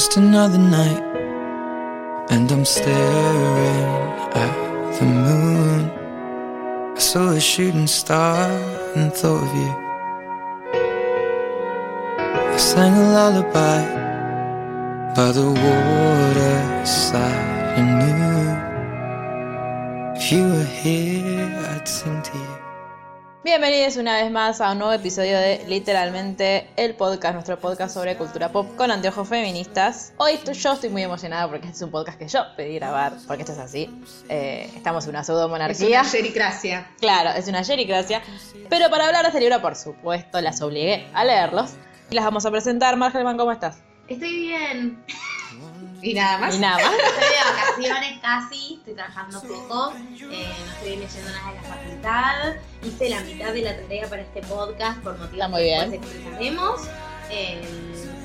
[0.00, 1.04] Just another night,
[2.30, 3.84] and I'm staring
[4.44, 4.54] at
[4.98, 5.90] the moon.
[6.96, 8.48] I saw a shooting star
[8.96, 9.72] and thought of you.
[12.54, 13.80] I sang a lullaby
[15.16, 17.18] by the waterside
[17.78, 18.40] and knew
[20.16, 22.59] if you were here, I'd sing to you.
[23.42, 28.14] Bienvenidos una vez más a un nuevo episodio de Literalmente el podcast, nuestro podcast sobre
[28.14, 30.12] cultura pop con anteojos feministas.
[30.18, 33.44] Hoy yo estoy muy emocionada porque este es un podcast que yo pedí grabar, porque
[33.44, 33.90] esto es así.
[34.28, 36.04] Eh, estamos en una pseudo monarquía.
[36.04, 36.90] Jericracia.
[37.00, 38.20] Claro, es una jericracia.
[38.68, 41.70] Pero para hablar de este libro, por supuesto, las obligué a leerlos.
[42.10, 42.98] Y las vamos a presentar.
[42.98, 43.78] Margelman, ¿cómo estás?
[44.06, 45.02] Estoy bien.
[46.02, 46.54] Y nada más.
[46.54, 46.92] Y nada más.
[46.94, 52.54] Estoy de vacaciones casi, estoy trabajando poco, eh, no estoy leyendo nada de la facultad.
[52.84, 55.90] Hice la mitad de la tarea para este podcast por motivos muy que bien.
[55.90, 56.80] después.
[57.32, 57.62] Eh,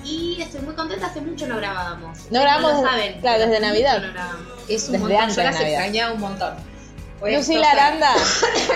[0.03, 2.17] y estoy muy contenta, hace mucho no grabábamos.
[2.31, 3.21] No grabamos lo desde- saben.
[3.21, 4.01] claro, desde Navidad.
[4.01, 4.47] no grabamos.
[4.67, 5.21] Es un Desde montón.
[5.21, 6.53] antes Yo las extrañaba un montón.
[7.23, 7.71] A Lucila.
[7.71, 8.13] Aranda.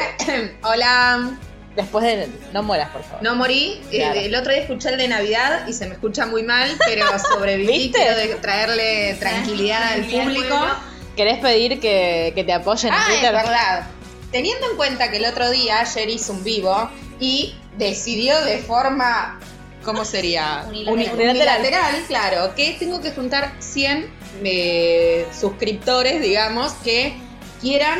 [0.63, 1.31] Hola.
[1.75, 2.28] Después de.
[2.53, 3.22] No mueras, por favor.
[3.23, 3.81] No morí.
[3.92, 7.06] Eh, el otro día escuché el de Navidad y se me escucha muy mal, pero
[7.34, 7.67] sobreviví.
[7.72, 8.00] ¿Viste?
[8.00, 10.56] Quiero de- traerle tranquilidad al público.
[11.16, 13.34] ¿Querés pedir que, que te apoyen en Ah, es Twitter?
[13.34, 13.88] verdad.
[14.31, 19.40] Teniendo en cuenta que el otro día ayer hizo un vivo y decidió de forma,
[19.84, 20.66] ¿cómo sería?
[20.67, 21.14] Unilateral.
[21.14, 24.09] Uni- unilateral, claro, que tengo que juntar 100
[24.44, 27.14] eh, suscriptores, digamos, que
[27.62, 28.00] quieran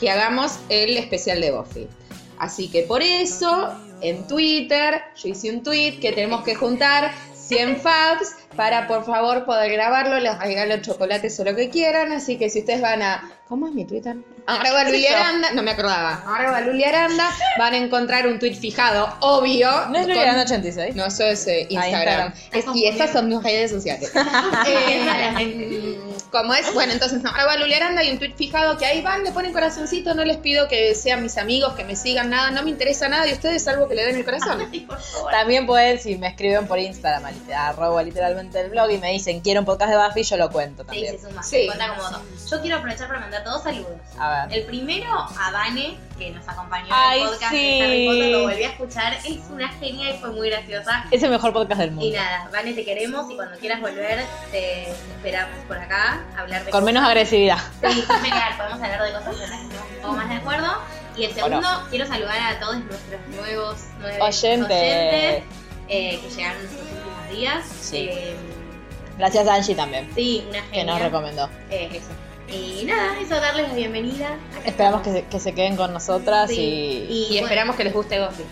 [0.00, 1.88] que hagamos el especial de Buffy.
[2.38, 3.68] Así que por eso,
[4.00, 9.44] en Twitter, yo hice un tweet que tenemos que juntar 100 fabs para por favor
[9.44, 13.30] poder grabarlo, les regalo chocolates o lo que quieran, así que si ustedes van a...
[13.48, 14.14] ¿Cómo es mi Twitter?
[14.46, 15.06] Arroba ¿Qué es Luli?
[15.06, 16.22] Aranda, no me acordaba.
[16.26, 19.70] Arroba Luli Aranda, van a encontrar un tweet fijado, obvio.
[19.88, 20.94] ¿No es con- Liliana 86?
[20.96, 22.32] No, eso es eh, Instagram.
[22.34, 22.74] Instagram.
[22.74, 24.12] Es- y estas son mis redes sociales.
[24.66, 25.98] Eh,
[26.30, 29.32] como es, bueno, entonces arroba Luli Aranda y un tweet fijado que ahí van, le
[29.32, 32.70] ponen corazoncito, no les pido que sean mis amigos, que me sigan, nada, no me
[32.70, 34.68] interesa nada de ustedes, salvo que le den el corazón.
[34.70, 35.30] Ay, por favor.
[35.32, 39.60] También pueden, si me escriben por Instagram, arroba literalmente el blog y me dicen quiero
[39.60, 41.18] un podcast de Buffy, yo lo cuento Sí, también.
[41.20, 41.42] se suma.
[41.42, 41.66] Sí.
[41.66, 42.50] Cuenta como dos.
[42.50, 43.92] Yo quiero aprovechar para mandar dos saludos.
[44.18, 44.58] A ver.
[44.58, 47.56] El primero a Vane, que nos acompañó Ay, en el podcast sí.
[47.78, 51.04] de Harry Potter, lo volví a escuchar, es una genia y fue muy graciosa.
[51.10, 52.16] Es el mejor podcast del Y mundo.
[52.16, 56.70] nada, Vane, te queremos y cuando quieras volver, te esperamos por acá, a hablar de
[56.70, 57.58] Con menos agresividad.
[57.82, 60.78] Sí, genial, podemos hablar de cosas en las que estamos un poco más de acuerdo.
[61.16, 63.76] Y el segundo, quiero saludar a todos nuestros nuevos
[64.20, 65.42] oyentes,
[65.88, 66.62] eh, que llegaron
[67.30, 67.64] días.
[67.80, 68.08] Sí.
[68.10, 68.36] Eh,
[69.18, 70.92] Gracias a Angie también, sí, una que genia.
[70.92, 71.48] nos recomendó.
[71.70, 72.06] Eh, eso.
[72.56, 74.36] Y nada, eso, darles la bienvenida.
[74.64, 76.56] Esperamos que se, que se queden con nosotras Sí.
[76.60, 77.12] y...
[77.12, 78.44] Y, Y bueno, esperamos que les guste Buffy.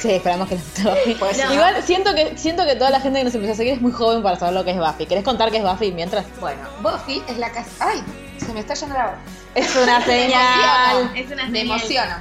[0.00, 1.14] Sí, esperamos que les guste Buffy.
[1.18, 1.54] Pues No.
[1.54, 3.92] Igual siento que, siento que toda la gente que nos empezó a seguir es muy
[3.92, 5.06] joven para saber lo que es Buffy.
[5.06, 6.26] ¿Querés contar qué es Buffy mientras?
[6.40, 7.70] Bueno, Buffy es la casa...
[7.78, 8.02] ¡Ay!
[8.44, 9.14] Se me está yendo la voz.
[9.54, 10.96] Es una Me señal.
[10.96, 11.14] emociono.
[11.14, 11.78] Es una Me señal.
[11.78, 12.14] emociono.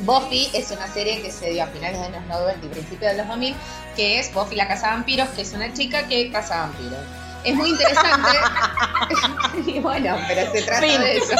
[0.00, 3.18] Buffy es una serie que se dio a finales de los 90 y principios de
[3.18, 3.54] los 2000,
[3.96, 7.00] que es Buffy la Casa Vampiros, que es una chica que caza vampiros.
[7.44, 8.28] Es muy interesante.
[9.66, 11.00] y bueno, pero se trata Fin.
[11.00, 11.32] de eso.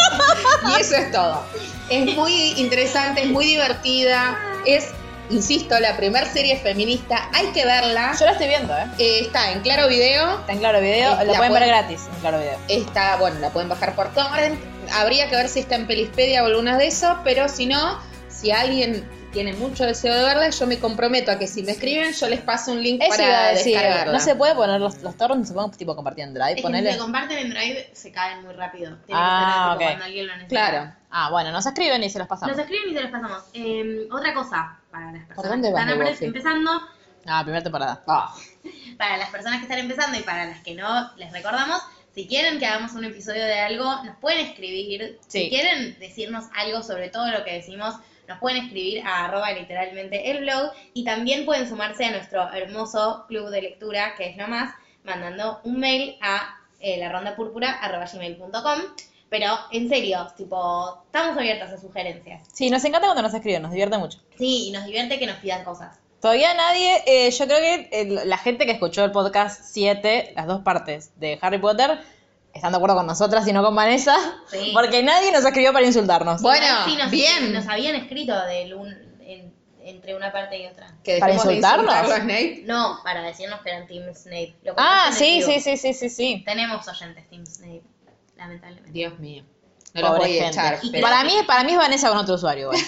[0.69, 1.45] Y eso es todo.
[1.89, 4.39] Es muy interesante, es muy divertida.
[4.65, 4.89] Es,
[5.31, 7.29] insisto, la primera serie feminista.
[7.35, 8.15] Hay que verla.
[8.19, 8.87] Yo la estoy viendo, ¿eh?
[8.99, 10.41] Eh, está en Claro Video.
[10.41, 11.23] Está en Claro Video.
[11.25, 12.59] La pueden ver gratis en Claro Video.
[12.69, 14.59] Está, bueno, la pueden bajar por torrent.
[14.93, 17.99] Habría que ver si está en Pelispedia o algunas de esos, pero si no,
[18.41, 22.13] si alguien tiene mucho deseo de verla, yo me comprometo a que si me escriben,
[22.13, 23.73] yo les paso un link Eso iba a para decir.
[23.75, 24.13] descargarla.
[24.13, 26.79] No se puede poner los, los torrents, se pueden tipo compartir en Drive, Es que
[26.79, 28.97] si se comparten en Drive, se caen muy rápido.
[29.07, 29.91] Tiene Ah, que tipo ok.
[29.91, 30.69] cuando alguien lo necesita.
[30.71, 30.93] Claro.
[31.11, 32.57] Ah, bueno, nos escriben y se los pasamos.
[32.57, 33.43] Nos escriben y se los pasamos.
[33.53, 36.71] Eh, otra cosa, para las personas dónde que están empezando,
[37.27, 38.03] Ah, primera temporada.
[38.07, 38.35] Ah,
[38.99, 41.81] para las personas que están empezando y para las que no, les recordamos,
[42.15, 45.19] si quieren que hagamos un episodio de algo, nos pueden escribir.
[45.29, 45.43] Sí.
[45.45, 47.95] Si quieren decirnos algo sobre todo lo que decimos,
[48.31, 53.27] nos pueden escribir a arroba literalmente el blog y también pueden sumarse a nuestro hermoso
[53.29, 54.73] club de lectura, que es lo más,
[55.05, 58.81] mandando un mail a eh, la ronda púrpura arroba gmail.com.
[59.29, 62.43] Pero en serio, tipo, estamos abiertas a sugerencias.
[62.53, 64.19] Sí, nos encanta cuando nos escriben, nos divierte mucho.
[64.39, 65.99] Sí, y nos divierte que nos pidan cosas.
[66.21, 70.47] Todavía nadie, eh, yo creo que el- la gente que escuchó el podcast 7, las
[70.47, 71.99] dos partes de Harry Potter,
[72.55, 74.17] están de acuerdo con nosotras y no con Vanessa,
[74.51, 74.71] Sí.
[74.75, 76.43] porque nadie nos escribió para insultarnos.
[76.43, 77.53] Bueno, Sí, nos, bien.
[77.53, 80.95] Nos habían escrito del un- en- entre una parte y otra.
[81.05, 82.17] Que ¿Para dejemos de insultarnos?
[82.17, 82.63] Snape.
[82.67, 84.57] No, para decirnos que eran Team Snape.
[84.65, 86.43] Lo Ah, sí, sí, sí, sí, sí, sí.
[86.45, 87.83] Tenemos oyentes Team Snape,
[88.37, 88.91] lamentablemente.
[88.93, 89.45] Dios mío.
[89.95, 90.49] No Pobre voy a gente.
[90.61, 90.79] echar.
[90.83, 92.71] Y pero- Para mí, para mí es Vanessa con otro usuario.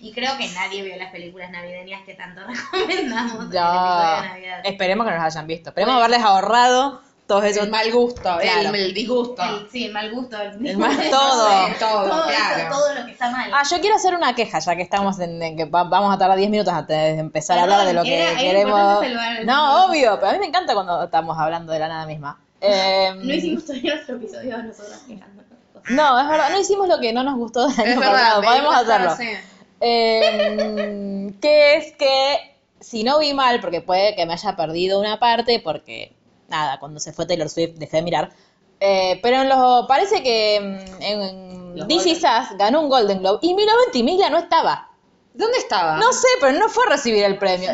[0.00, 2.40] Y creo que nadie vio las películas navideñas que tanto
[2.72, 3.60] recomendamos en el Ya.
[3.62, 4.60] episodio de Navidad.
[4.64, 5.70] Esperemos que nos hayan visto.
[5.70, 8.68] Esperemos haberles ahorrado todos esos el mal gusto, Claro.
[8.68, 9.42] el, el disgusto.
[9.42, 10.38] El- sí, el mal gusto.
[10.40, 11.48] El, El mal- todo.
[11.78, 12.56] todo, todo, claro.
[12.58, 13.50] eso, todo lo que está mal.
[13.54, 16.18] Ah, yo quiero hacer una queja, ya que estamos en, en que va- vamos a
[16.18, 19.04] tardar 10 minutos antes de empezar a hablar de lo que era- queremos.
[19.44, 22.38] No, obvio, pero a mí me encanta cuando estamos hablando de la nada misma.
[22.60, 25.44] Eh, no hicimos todavía nuestro episodio nosotros quejándonos.
[25.90, 28.42] No, es verdad, no hicimos lo que no nos gustó del año Es verdad, pasado,
[28.42, 29.16] podemos hacerlo.
[29.16, 29.28] sí.
[29.80, 35.18] Eh, que es que si no vi mal, porque puede que me haya perdido una
[35.18, 36.12] parte, porque
[36.48, 38.30] nada, cuando se fue Taylor Swift dejé de mirar.
[38.80, 43.54] Eh, pero en los, parece que mm, en Golden- Us ganó un Golden Globe y
[43.54, 44.90] Milo Ventimiglia no estaba.
[45.32, 45.96] ¿Dónde estaba?
[45.96, 47.70] No sé, pero no fue a recibir el premio.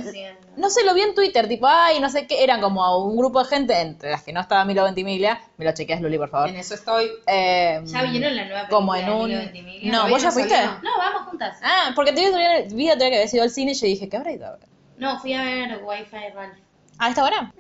[0.57, 0.69] No.
[0.71, 3.49] Sé, lo vi en Twitter, tipo, ay, no sé qué, eran como un grupo de
[3.49, 5.41] gente, entre las que no estaba Milo Ventimiglia.
[5.59, 6.49] Me lo chequeas, Luli, por favor.
[6.49, 7.11] En eso estoy.
[7.27, 9.29] Eh, ¿Ya vieron la nueva película Como en de un...
[9.29, 9.93] Milo Ventimiglia?
[9.93, 10.57] No, ¿vos ya fuiste?
[10.83, 11.59] No, vamos juntas.
[11.63, 14.33] Ah, porque te vi vi que había sido al cine y yo dije, ¿qué habrá
[14.33, 14.61] ido a ver?
[14.97, 16.59] No, fui a ver Wi-Fi Ralph.
[16.99, 17.53] ¿A esta hora?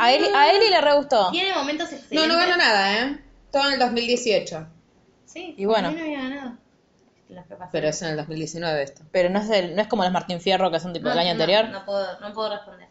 [0.00, 1.30] A Eli, a Eli le re gustó.
[1.30, 2.28] Tiene momentos No, excelentes.
[2.32, 3.18] no ganó nada, ¿eh?
[3.52, 4.66] Todo en el 2018.
[5.26, 5.88] Sí, Y bueno.
[5.88, 6.56] a mí no había ganado.
[7.28, 7.68] Los que pasaron.
[7.72, 9.02] Pero es en el 2019 esto.
[9.12, 11.18] Pero no es, el- no es como los Martín Fierro que son tipo No, el
[11.20, 11.68] año no, anterior.
[11.68, 12.90] No puedo, no puedo responderte.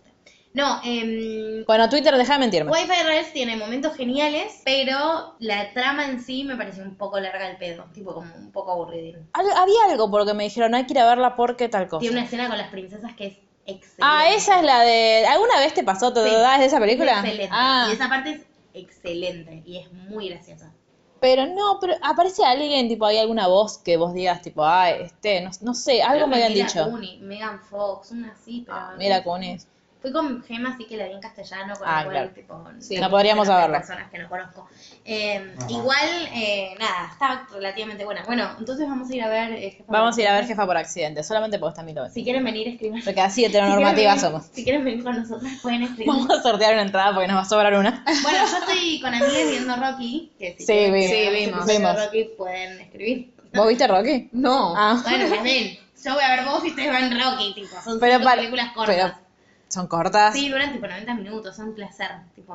[0.54, 2.72] No, eh, Bueno, Twitter, deja de mentirme.
[2.72, 7.50] Wi-Fi Ralph tiene momentos geniales, pero la trama en sí me pareció un poco larga
[7.50, 7.86] el pedo.
[7.94, 9.30] Tipo, como un poco aburridín.
[9.34, 11.88] Al- había algo por lo que me dijeron, hay que ir a verla porque tal
[11.88, 12.00] cosa.
[12.00, 13.38] Tiene una escena con las princesas que es
[13.69, 14.01] excelente.
[14.01, 15.25] Ah, esa es la de...
[15.27, 16.31] ¿Alguna vez te pasó todo Sí.
[16.31, 17.12] de esa película?
[17.13, 17.50] Es excelente.
[17.51, 18.42] Ah, Y esa parte es
[18.74, 20.71] excelente y es muy graciosa.
[21.19, 25.42] pero no, pero aparece alguien, tipo, hay alguna voz que vos digas, tipo, ah, este,
[25.42, 27.19] no, no sé, algo Creo me habían Mila dicho.
[27.25, 28.77] Megan Fox, una así, pero.
[28.77, 29.68] Ah, mira, Kunis.
[30.01, 32.30] Fui con Gema, así que la vi en castellano, con Ah, lo cual, claro.
[32.34, 32.98] tipo, Sí.
[33.00, 33.78] No podríamos de saberlo.
[33.78, 34.69] personas que no conozco.
[35.04, 38.24] Eh, igual, eh, nada, está relativamente buena.
[38.25, 39.51] Bueno, entonces vamos a ir a ver.
[39.51, 40.66] eh, Jefa Vamos a ir a ver Jefa.
[40.66, 42.07] Por accidente, solamente porque está Milo.
[42.10, 43.01] Si quieren venir, escriban.
[43.04, 44.46] Porque así Si heteronormativas quieren venir- somos.
[44.56, 46.07] Si quieren venir con nosotros, pueden escribir.
[46.07, 48.04] Vamos a sortear una entrada porque nos va a sobrar una.
[48.24, 50.31] Bueno, yo estoy con amigas viendo Rocky.
[50.40, 51.30] Que si Sí, quieren vi- sí,
[51.78, 51.96] vimos.
[52.06, 53.34] Rocky pueden escribir.
[53.54, 54.30] ¿Vos viste Rocky?
[54.31, 54.74] No.
[54.78, 54.98] Ah.
[55.04, 55.78] Bueno, pues ven.
[56.06, 57.81] Yo voy a ver vos y ustedes ven Rocky, tipo.
[57.84, 58.96] Son Pero cinco para- películas cortas.
[58.96, 59.29] pero-
[59.69, 60.33] Son cortas.
[60.33, 62.54] Sí, duran tipo 90 minutos, son un placer, tipo,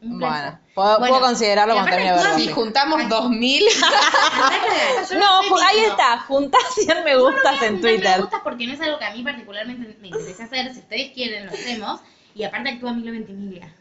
[0.00, 0.52] un placer.
[0.52, 2.34] Bueno, puedo, puedo considerarlo aparte termine de.
[2.40, 3.64] Si juntamos 2000.
[3.84, 8.16] Andá a cagar, yo no No, ahí está, juntás 100 me no gustas en Twitter.
[8.16, 10.72] Me gustas porque no es algo que a mí particularmente me interesa hacer.
[10.72, 12.00] Si ustedes quieren, lo hacemos.
[12.34, 13.72] Y aparte actúa Milo Ventimiglia.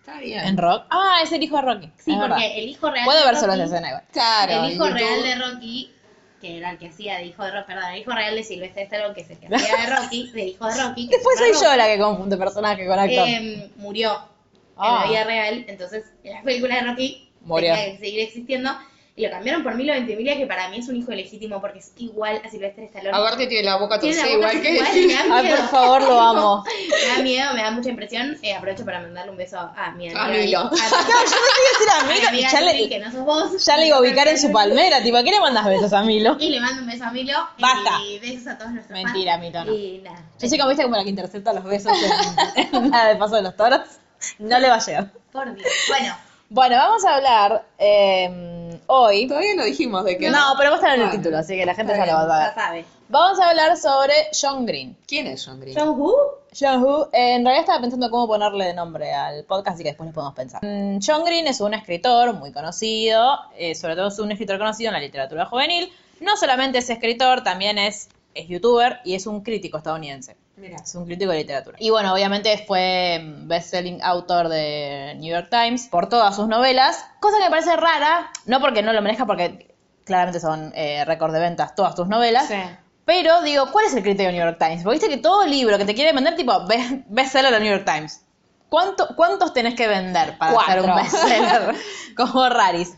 [0.00, 0.44] Está bien.
[0.44, 0.86] ¿En Rock?
[0.90, 1.92] Ah, es el hijo de Rocky.
[1.98, 2.36] Sí, es verdad.
[2.36, 4.04] porque el hijo real Puedo de ver solo esa escena igual.
[4.12, 4.64] Claro.
[4.64, 5.92] El hijo real de Rocky,
[6.40, 8.82] que era el que hacía de hijo de Rocky, perdón, el hijo real de Silvestre
[8.84, 11.08] Stallone, que es el que hacía de Rocky, de hijo de Rocky.
[11.08, 13.28] Después soy yo la que confunde personaje con actor.
[13.28, 14.28] eh, murió
[14.82, 15.02] Ah.
[15.04, 17.74] en la vida real, entonces en las películas de Rocky Murió.
[17.74, 18.70] tenía que seguir existiendo.
[19.16, 21.92] Y lo cambiaron por Milo Ventimiglia, que para mí es un hijo ilegítimo porque es
[21.98, 23.16] igual a Silvestre Stallone.
[23.16, 25.56] Aparte tiene la boca Tiene la torcida boca igual que igual, me da Ay, miedo.
[25.58, 26.64] por favor, lo amo.
[26.90, 28.38] Me da miedo, me da mucha impresión.
[28.42, 30.24] Eh, aprovecho para mandarle un beso a mi amiga.
[30.24, 30.58] A Milo.
[30.60, 33.10] A, Yo no te iba a decir a a mi Milo, ya le, que no
[33.12, 33.64] sos vos.
[33.64, 36.02] ya le iba a ubicar en su palmera, tipo, ¿a qué le mandas besos a
[36.02, 36.36] Milo?
[36.38, 37.36] Y le mando un beso a Milo.
[37.58, 38.00] Basta.
[38.06, 39.42] Y besos a todos nuestros Mentira, fans.
[39.44, 39.72] Milo, no.
[39.74, 40.22] Y nada.
[40.38, 41.92] Yo soy como viste como la que intercepta los besos
[42.56, 43.80] en, en la de paso de los toros.
[44.38, 45.10] No le va a llegar.
[45.32, 45.68] Por Dios.
[45.88, 46.16] Bueno,
[46.48, 49.26] Bueno, vamos a hablar eh, hoy.
[49.26, 50.30] Todavía no dijimos de qué.
[50.30, 52.22] No, pero va a estar en el título, así que la gente ya lo va
[52.22, 52.54] a ya saber.
[52.54, 52.84] sabe.
[53.08, 54.96] Vamos a hablar sobre John Green.
[55.06, 55.76] ¿Quién es John Green?
[55.76, 56.14] John Woo.
[56.58, 59.90] John Woo, eh, en realidad estaba pensando cómo ponerle de nombre al podcast, así que
[59.90, 60.60] después le podemos pensar.
[60.64, 64.88] Mm, John Green es un escritor muy conocido, eh, sobre todo es un escritor conocido
[64.88, 65.92] en la literatura juvenil.
[66.20, 70.36] No solamente es escritor, también es, es youtuber y es un crítico estadounidense.
[70.60, 70.76] Mira.
[70.82, 71.76] Es un crítico de literatura.
[71.80, 77.04] Y bueno, obviamente fue mm, best-selling autor de New York Times por todas sus novelas,
[77.20, 79.74] cosa que me parece rara, no porque no lo merezca, porque
[80.04, 82.56] claramente son eh, récord de ventas todas tus novelas, Sí.
[83.04, 84.82] pero digo, ¿cuál es el criterio de New York Times?
[84.82, 87.84] Porque viste que todo libro que te quiere vender, tipo, be- bestseller de New York
[87.86, 88.22] Times.
[88.68, 91.02] ¿Cuánto, ¿Cuántos tenés que vender para hacer un Cuatro.
[91.02, 91.74] bestseller?
[92.16, 92.94] Como Raris.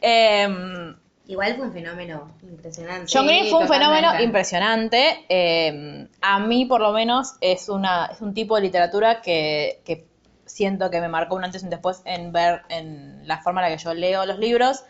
[0.00, 3.10] Em, Igual fue un fenómeno impresionante.
[3.12, 5.24] John Green fue un fenómeno impresionante.
[5.28, 10.06] Eh, a mí, por lo menos, es, una, es un tipo de literatura que, que
[10.44, 13.70] siento que me marcó un antes y un después en ver en la forma en
[13.70, 14.84] la que yo leo los libros.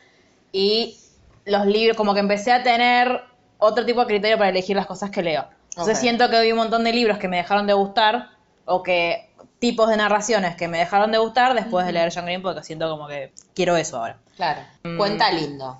[0.50, 0.96] Y
[1.44, 3.22] los libros, como que empecé a tener
[3.58, 5.46] otro tipo de criterio para elegir las cosas que leo.
[5.70, 8.30] Entonces siento que hay un montón de libros que me dejaron de gustar
[8.64, 12.42] o que tipos de narraciones que me dejaron de gustar después de leer John Green
[12.42, 14.18] porque siento como que quiero eso ahora.
[14.36, 14.60] Claro.
[14.82, 14.96] Mm.
[14.96, 15.78] Cuenta lindo.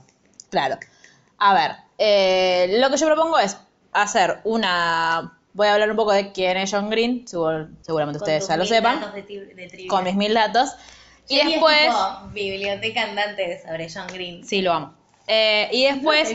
[0.55, 0.79] Claro.
[1.39, 3.57] A ver, eh, lo que yo propongo es
[3.93, 5.37] hacer una...
[5.53, 8.65] Voy a hablar un poco de quién es John Green, seguramente Con ustedes ya lo
[8.65, 10.77] sepan, de de con mis mil datos.
[11.29, 11.87] Y después...
[11.87, 14.45] tipo biblioteca andante sobre John Green.
[14.45, 14.95] Sí, lo amo.
[15.27, 16.33] Eh, y después,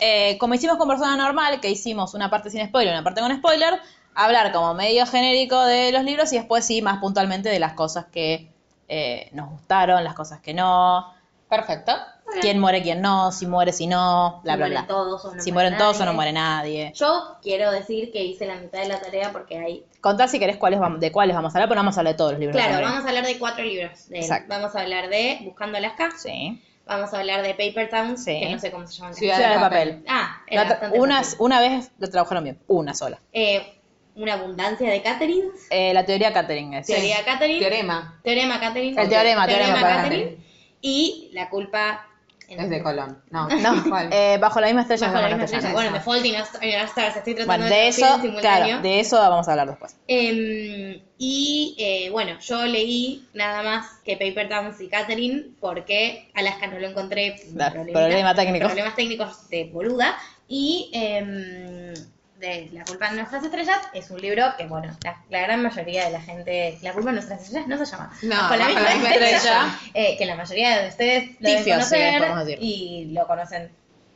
[0.00, 3.22] eh, como hicimos con Persona Normal, que hicimos una parte sin spoiler y una parte
[3.22, 3.80] con spoiler,
[4.14, 8.04] hablar como medio genérico de los libros y después sí, más puntualmente de las cosas
[8.12, 8.50] que
[8.88, 11.14] eh, nos gustaron, las cosas que no,
[11.48, 11.92] Perfecto.
[12.40, 15.52] Quién muere, quién no, si muere, si no, bla, Si bla, todos o no si
[15.52, 16.06] muere mueren todos o nadie.
[16.06, 16.92] no muere nadie.
[16.94, 20.56] Yo quiero decir que hice la mitad de la tarea porque hay Contá si querés
[20.56, 22.40] cuáles vamos, de cuáles vamos a hablar, pero no vamos a hablar de todos los
[22.40, 22.56] libros.
[22.56, 24.08] Claro, vamos a hablar de cuatro libros.
[24.08, 24.18] de.
[24.18, 24.46] Exacto.
[24.48, 26.10] Vamos a hablar de Buscando Alaska.
[26.16, 26.62] Sí.
[26.86, 28.38] Vamos a hablar de Paper Towns, Sí.
[28.38, 29.12] que no sé cómo se llama.
[29.12, 29.88] Ciudad Ciudad de de papel.
[29.88, 30.04] papel.
[30.08, 33.18] Ah, La era una, una vez lo trabajaron bien, una sola.
[33.32, 33.72] Eh,
[34.14, 35.48] una abundancia de Catherine.
[35.70, 36.86] Eh, la teoría Catherine es.
[36.86, 37.58] Teoría Catherine.
[37.58, 38.20] Teorema.
[38.22, 39.02] Teorema Catherine.
[39.02, 40.36] El teorema, teorema para Catherine.
[40.80, 42.05] Y la culpa.
[42.48, 43.22] Es de Colón.
[43.30, 44.08] No, No, ¿cuál?
[44.12, 45.08] eh, bajo la misma estrella.
[45.08, 45.72] Bajo la misma estrella.
[45.72, 47.16] Bueno, The Fault in Our- Stars.
[47.16, 49.96] Estoy tratando Bueno, de eso, claro, de eso vamos a hablar después.
[50.08, 56.66] Em, y eh, bueno, yo leí nada más que Paper Towns y Catherine porque Alaska
[56.68, 57.36] no lo encontré.
[57.48, 58.66] Da, problemitas- problema técnico.
[58.66, 60.16] Problemas técnicos de boluda.
[60.48, 61.94] Y em,
[62.38, 66.04] de La culpa de nuestras estrellas es un libro que, bueno, la, la gran mayoría
[66.06, 66.78] de la gente.
[66.82, 68.12] La culpa de nuestras estrellas no se llama.
[68.22, 69.36] No, Bajo la misma la misma estrella.
[69.36, 69.78] estrella.
[69.94, 72.58] eh, que la mayoría de ustedes lo deben sí, decir.
[72.60, 73.70] y lo conocen.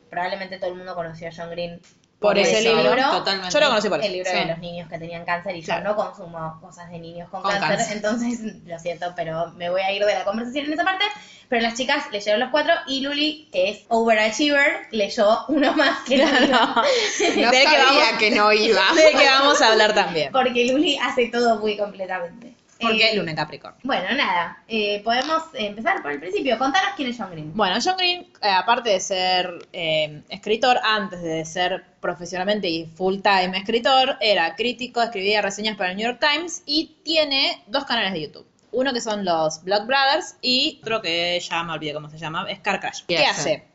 [0.09, 1.79] Probablemente todo el mundo conoció a John Green
[2.21, 3.51] Por ese libro, totalmente.
[3.51, 4.07] Yo lo conocí por eso.
[4.07, 4.37] el libro Sí.
[4.37, 5.81] de los niños que tenían cáncer y Claro.
[5.83, 7.95] yo no consumo cosas de niños con, Con cáncer, cáncer.
[7.97, 11.03] entonces lo siento, pero me voy a ir de la conversación en esa parte.
[11.49, 16.15] Pero las chicas leyeron los cuatro y Luli, que es overachiever, leyó uno más que
[16.15, 16.47] Claro.
[16.47, 16.81] No
[17.51, 18.81] que sabía vamos- que no iba.
[18.95, 20.31] De que vamos a hablar también.
[20.31, 22.50] Porque Luli hace todo muy completamente.
[22.81, 23.79] Porque Eh, Luna en Capricornio.
[23.83, 26.57] Bueno, nada, eh, podemos empezar por el principio.
[26.57, 27.51] Contanos quién es John Green.
[27.55, 33.21] Bueno, John Green, eh, aparte de ser eh, escritor, antes de ser profesionalmente y full
[33.21, 38.13] time escritor, era crítico, escribía reseñas para el New York Times y tiene dos canales
[38.13, 38.47] de YouTube.
[38.71, 42.45] Uno que son los Block Brothers y otro que ya me olvidé cómo se llama,
[42.49, 43.01] es Car Crash.
[43.07, 43.67] ¿Qué ¿Qué hace?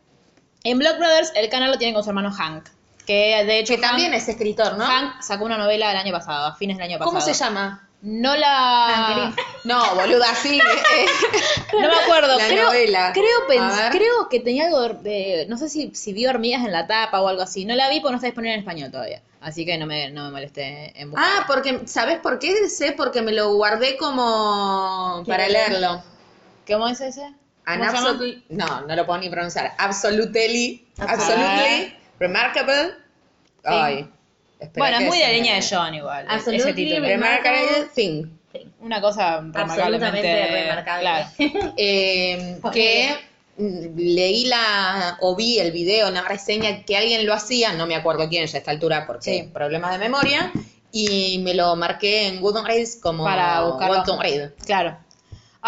[0.65, 2.69] En Block Brothers el canal lo tiene con su hermano Hank,
[3.07, 4.85] que de hecho Que también Hank, es escritor, ¿no?
[4.85, 7.11] Hank sacó una novela el año pasado, a fines del año pasado.
[7.11, 7.86] ¿Cómo se llama?
[8.07, 9.35] No la...
[9.65, 10.61] No, boluda, sí.
[10.61, 11.07] eh,
[11.73, 13.13] No me acuerdo, La creo, novela.
[13.13, 16.87] creo, pens- creo que tenía algo de, no sé si, si vio hormigas en la
[16.87, 19.67] tapa o algo así, no la vi porque no está disponible en español todavía, así
[19.67, 21.29] que no me, no me molesté en buscar.
[21.29, 22.69] Ah, porque, ¿sabes por qué?
[22.69, 25.71] Sé porque me lo guardé como para leer?
[25.71, 26.01] leerlo.
[26.69, 27.35] ¿Cómo es ese?
[27.65, 27.81] An
[28.51, 29.75] no, no lo puedo ni pronunciar.
[29.79, 30.87] Absolutely.
[31.01, 32.95] absolutely remarkable.
[33.65, 34.09] Ay.
[34.77, 37.07] Bueno, es muy de la línea de John igual, Absolutely ese título.
[37.07, 38.27] Remarkable thing.
[38.81, 39.73] Una cosa remarcablemente...
[39.73, 41.03] Absolutamente remarcable.
[41.03, 41.75] Claro.
[41.77, 42.81] Eh, Ponele.
[42.81, 43.17] que
[43.59, 48.29] leí la o vi el video, una reseña que alguien lo hacía, no me acuerdo
[48.29, 49.51] quién ya a esta altura porque Sí.
[49.53, 50.53] problemas de memoria,
[50.93, 54.05] y me lo marqué en Goodreads como Para buscarlo.
[54.65, 54.99] Claro.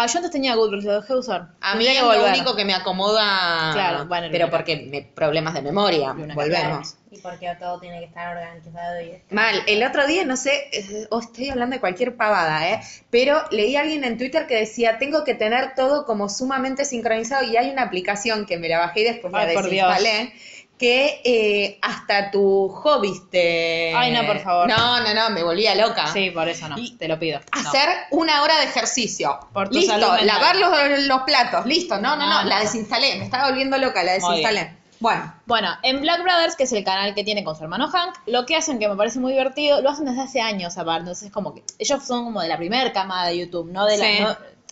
[0.01, 1.49] Ah, yo antes tenía Goodreads, lo dejé de usar.
[1.59, 5.61] A mí es lo único que me acomoda, Claro, bueno, pero porque me, problemas de
[5.61, 6.95] memoria, volvemos.
[7.11, 11.07] Y porque todo tiene que estar organizado y Mal, el otro día, no sé, eh,
[11.09, 12.79] oh, estoy hablando de cualquier pavada, ¿eh?
[13.09, 17.43] Pero leí a alguien en Twitter que decía, tengo que tener todo como sumamente sincronizado
[17.43, 20.33] y hay una aplicación que me la bajé y después la Ay, por desinstalé,
[20.79, 23.93] que eh, hasta tus hobbies te...
[23.93, 24.67] Ay, no, por favor.
[24.69, 26.07] No, no, no, me volvía loca.
[26.07, 27.39] Sí, por eso no, Y te lo pido.
[27.53, 27.69] No.
[27.69, 29.37] Hacer una hora de ejercicio.
[29.53, 31.95] Por tu listo, salud lavar los, los platos, listo.
[31.99, 32.49] No, no, no, No, no.
[32.49, 34.77] la desinstalé, me estaba volviendo loca, la desinstalé.
[35.01, 38.15] Bueno, Bueno, en Black Brothers, que es el canal que tiene con su hermano Hank,
[38.25, 40.99] lo que hacen, que me parece muy divertido, lo hacen desde hace años aparte.
[41.01, 43.97] Entonces es como que ellos son como de la primera camada de YouTube, no de
[43.97, 44.23] la Sí.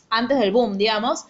[0.10, 1.26] antes del boom, digamos.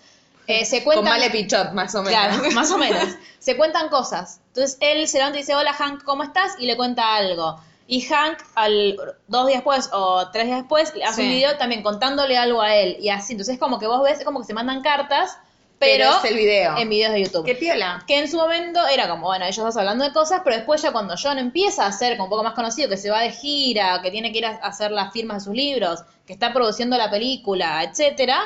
[0.47, 2.11] Eh, se cuentan con Male Pichot, más o menos.
[2.19, 3.03] Claro, más o menos.
[3.39, 4.41] Se cuentan cosas.
[4.47, 6.53] Entonces él se levanta y dice, hola Hank, ¿cómo estás?
[6.59, 7.57] Y le cuenta algo.
[7.87, 11.21] Y Hank, al dos días después o tres días después, hace Sí.
[11.21, 12.97] un video también contándole algo a él.
[12.99, 13.33] Y así.
[13.33, 15.37] Entonces es como que vos ves, es como que se mandan cartas,
[15.79, 16.77] pero, Pero es el video.
[16.77, 17.45] en videos de YouTube.
[17.45, 18.03] Qué piola.
[18.07, 20.91] Que en su momento era como, bueno, ellos dos hablando de cosas, pero después ya
[20.91, 24.01] cuando John empieza a ser como un poco más conocido, que se va de gira,
[24.01, 27.09] que tiene que ir a hacer las firmas de sus libros, que está produciendo la
[27.11, 28.39] película, etcétera,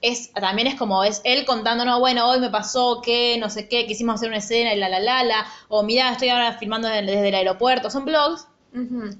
[0.00, 3.86] es, también es como es él contándonos, bueno, hoy me pasó que no sé qué,
[3.86, 7.06] quisimos hacer una escena y la la la la, o mira, estoy ahora filmando desde,
[7.06, 8.46] desde el aeropuerto, son blogs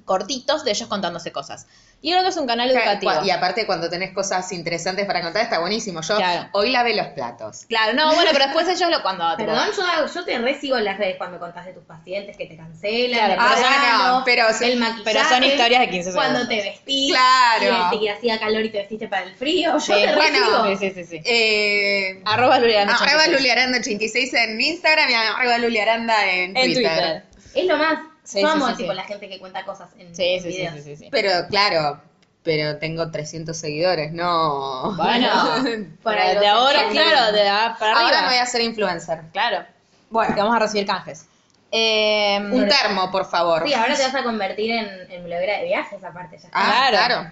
[0.05, 1.67] cortitos de ellos contándose cosas.
[2.01, 3.13] Y el otro es un canal educativo.
[3.25, 6.01] Y aparte cuando tenés cosas interesantes para contar está buenísimo.
[6.01, 6.49] Yo Claro.
[6.53, 7.65] hoy lavé los platos.
[7.69, 9.29] Claro, no, bueno, pero después ellos lo cuando...
[9.37, 12.47] tipo, Perdón, yo, yo te recibo en las redes cuando contás de tus pacientes que
[12.47, 16.13] te cancelan, Claro, pero son- regalo, no, pero- el maquillaje, pero son historias de 15
[16.13, 16.49] Cuando segundos.
[16.65, 17.89] te vestís, Claro.
[17.93, 20.67] y te hacía calor y te vestiste para el frío, yo Sí, te bueno, recibo.
[20.69, 21.05] Sí, sí, sí.
[21.05, 21.21] sí.
[21.25, 23.41] Eh, Arroba Luliana arroba 86.
[23.41, 26.75] Luliaranda86 en Instagram y arroba Luliaranda en, En Twitter.
[26.75, 27.23] Twitter.
[27.55, 27.99] Es lo más.
[28.29, 28.97] Sí, yo sí, amo sí, tipo sí.
[28.97, 30.75] la gente que cuenta cosas en, Sí, en sí, sí, videos.
[30.75, 31.09] sí, sí, sí.
[31.11, 32.01] Pero claro,
[32.43, 34.93] pero tengo 300 seguidores, no.
[34.97, 35.31] Bueno,
[36.05, 38.01] algo de ahora, claro, de para arriba.
[38.01, 39.21] Ahora me voy a hacer influencer.
[39.33, 39.65] Claro,
[40.11, 41.25] Bueno, que vamos a recibir canjes.
[41.71, 43.67] Eh, un termo, por favor.
[43.67, 46.39] Sí, ahora te vas a convertir en, en bloguera de viajes aparte.
[46.39, 46.49] Ya.
[46.53, 47.07] Ah, Claro.
[47.17, 47.31] claro.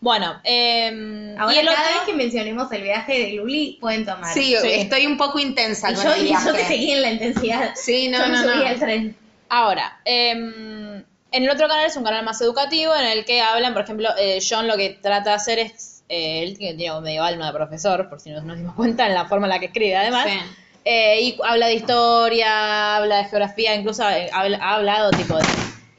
[0.00, 4.04] Bueno, eh, Ahora y el cada otro- vez que mencionemos el viaje de Luli pueden
[4.04, 4.34] tomar.
[4.34, 4.68] Sí, Sí.
[4.72, 6.66] estoy un poco intensa y con yo, el y yo te viaje.
[6.68, 7.70] seguí en la intensidad.
[7.76, 8.66] Sí, no, yo me no, subí no.
[8.68, 9.16] al tren.
[9.54, 10.96] Ahora, em,
[11.30, 14.08] en el otro canal es un canal más educativo en el que hablan, por ejemplo,
[14.18, 17.52] eh, John lo que trata de hacer es, eh, él tiene tiene medio alma de
[17.52, 20.26] profesor, por si no nos dimos cuenta en la forma en la que escribe además,
[20.26, 20.38] Sí.
[20.84, 25.44] Eh, y habla de historia, habla de geografía, incluso eh, habla- ha hablado tipo de...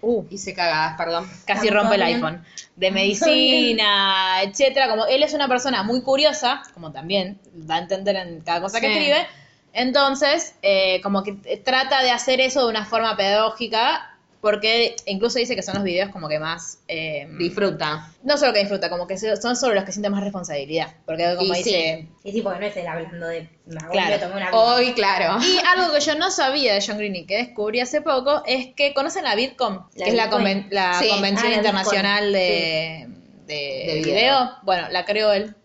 [0.01, 1.29] Uh, Hice cagadas, perdón.
[1.45, 2.43] casi rompe el iPhone,
[2.75, 8.15] de medicina, etcétera, como él es una persona muy curiosa, como también da a entender
[8.17, 9.25] en cada cosa que escribe,
[9.73, 14.09] entonces eh, como que trata de hacer eso de una forma pedagógica,
[14.41, 16.79] porque incluso dice que son los videos como que más...
[16.89, 18.11] eh, Disfruta.
[18.23, 21.53] no solo que disfruta, como que son sobre los que sienten más responsabilidad, porque como
[21.53, 22.07] Y dice...
[22.25, 23.47] Y sí, porque no es él hablando de.
[23.89, 24.19] Claro.
[24.19, 24.51] tomé una.
[24.51, 25.37] Hoy, claro.
[25.45, 28.67] Y algo que yo no sabía de John Green y que descubrí hace poco es
[28.75, 30.45] que conocen la VidCom, La que es la, Bitcoin.
[30.45, 31.07] conven- la Sí.
[31.07, 33.07] Convención Ah, la Internacional de,
[33.47, 34.13] de, De video.
[34.13, 34.51] video.
[34.63, 35.55] Bueno, la creó él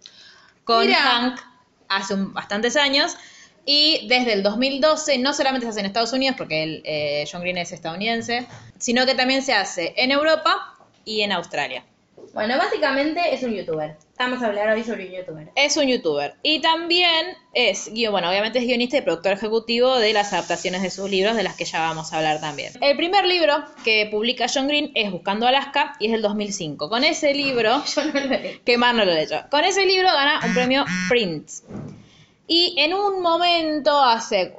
[0.63, 0.99] con Mira.
[1.01, 1.41] Hank
[1.89, 3.17] hace un- bastantes años.
[3.71, 7.43] Y desde el 2012 no solamente se hace en Estados Unidos, porque él, eh, John
[7.43, 8.47] Green es estadounidense,
[8.79, 11.85] sino que también se hace en Europa y en Australia.
[12.33, 13.99] Bueno, básicamente es un youtuber.
[14.19, 15.49] Vamos a hablar hoy sobre un youtuber.
[15.55, 16.37] Es un youtuber.
[16.43, 21.11] Y también es, bueno, obviamente es guionista y productor ejecutivo de las adaptaciones de sus
[21.11, 22.73] libros, de las que ya vamos a hablar también.
[22.81, 26.89] El primer libro que publica John Green es Buscando Alaska y es del 2005.
[26.89, 28.61] Con ese libro, Yo no lo leí.
[28.65, 31.65] que Mar no lo leyó, con ese libro gana un premio Prince.
[32.49, 34.57] Y en un momento, hace,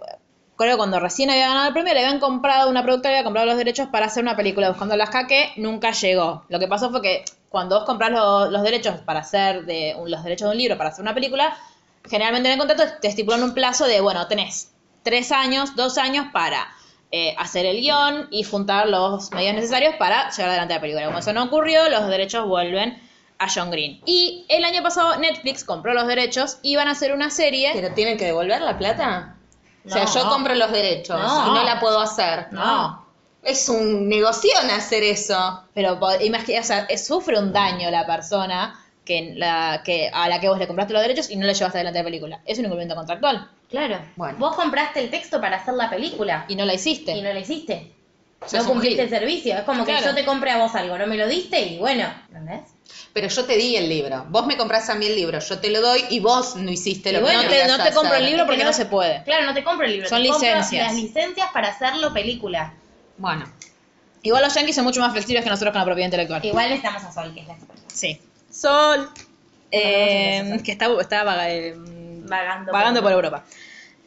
[0.55, 3.57] creo cuando recién había ganado el premio, le habían comprado, una productora había comprado los
[3.57, 6.43] derechos para hacer una película Buscando Alaska que nunca llegó.
[6.49, 10.23] Lo que pasó fue que cuando vos compras lo- los derechos para hacer de, los
[10.23, 11.57] derechos de un libro para hacer una película,
[12.07, 14.71] generalmente en el contrato te estipulan un plazo de, bueno, tenés
[15.03, 16.67] tres años, dos años para
[17.11, 21.05] eh, hacer el guion y juntar los medios necesarios para llevar adelante la película.
[21.07, 23.01] Como eso no ocurrió, los derechos vuelven
[23.39, 24.01] a John Green.
[24.05, 27.71] Y el año pasado Netflix compró los derechos y van a hacer una serie.
[27.73, 29.35] ¿Pero tienen que devolver la plata?
[29.85, 30.13] o sea, No.
[30.13, 31.47] yo compro los derechos No.
[31.47, 32.47] y no la puedo hacer.
[32.51, 33.05] No.
[33.41, 35.63] Es un negoción hacer eso.
[35.73, 40.39] Pero po- imagi- o sea, sufre un daño la persona que, la, que a la
[40.41, 42.41] que vos le compraste los derechos y no le llevaste adelante la película.
[42.45, 43.49] Es un incumplimiento contractual.
[43.69, 43.99] Claro.
[44.17, 44.37] Bueno.
[44.37, 47.13] Vos compraste el texto para hacer la película Y no la hiciste.
[47.13, 47.93] y no lo hiciste.
[48.53, 49.55] No cumpliste el servicio.
[49.57, 52.05] Es como que yo te compré a vos algo, no me lo diste y bueno,
[52.27, 52.61] ¿entendés?
[53.13, 54.25] Pero yo te di el libro.
[54.29, 57.11] Vos me comprás a mí el libro, yo te lo doy y vos no hiciste
[57.11, 58.69] lo Y que bueno, no te, querías no te compro el libro porque que no
[58.71, 59.23] no- se puede.
[59.23, 60.07] Claro, no te compro el libro.
[60.09, 60.87] Son te licencias.
[60.87, 62.73] Las licencias para hacerlo película.
[63.17, 63.51] Bueno,
[64.21, 66.43] Igual los yankees son mucho más flexibles que nosotros con la propiedad intelectual.
[66.43, 67.81] Igual necesitamos a Sol, que es la experta.
[67.93, 68.19] Sí.
[68.51, 69.09] Sol.
[69.71, 72.71] Eh, Bueno, que está, está vaga- eh, Vagando.
[72.71, 73.45] vagando por Europa.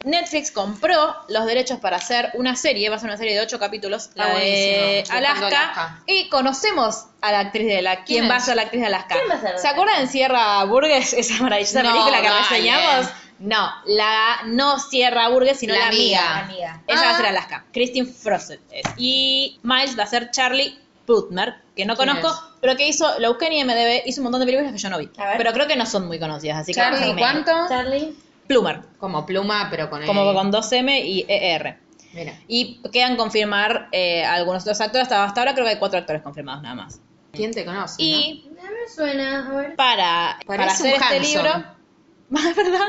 [0.05, 3.59] Netflix compró los derechos para hacer una serie, va a ser una serie de ocho
[3.59, 6.03] capítulos, Está la de Alaska, Alaska.
[6.07, 8.87] y conocemos a la actriz de la, ¿quién ¿Quién va a ser la actriz de
[8.89, 9.15] Alaska?
[9.17, 9.59] ¿Quién va a ser?
[9.59, 12.41] ¿Se acuerdan en Sierra Burgess, esa maravillosa No, película que dale.
[12.49, 13.07] reseñamos?
[13.39, 16.21] No, la no Sierra Burgess, sino la, La amiga.
[16.21, 16.39] amiga.
[16.39, 16.83] La amiga.
[16.87, 17.17] Ella va a Ah.
[17.17, 17.65] ser Alaska.
[17.73, 18.83] Christine Frosset es.
[18.97, 22.59] Y Miles va a ser Charlie Putner, que no ¿Quién conozco, es?
[22.61, 24.99] pero que hizo, lo busqué en IMDb, hizo un montón de películas que yo no
[24.99, 25.11] vi.
[25.19, 25.37] A ver.
[25.39, 27.51] Pero creo que no son muy conocidas, así que Charlie, a ¿cuánto?
[27.69, 28.15] Charlie.
[28.47, 31.79] Plumer, Como pluma, pero con como con 2M y ER.
[32.13, 32.39] Mira.
[32.47, 36.23] Y quedan confirmar eh, algunos otros actores, hasta, hasta ahora creo que hay cuatro actores
[36.23, 37.01] confirmados nada más.
[37.33, 37.95] ¿Quién te conoce?
[38.03, 39.77] Y No me suena, a ver.
[39.77, 41.51] para, para hacer este libro...
[42.29, 42.87] ¿Verdad?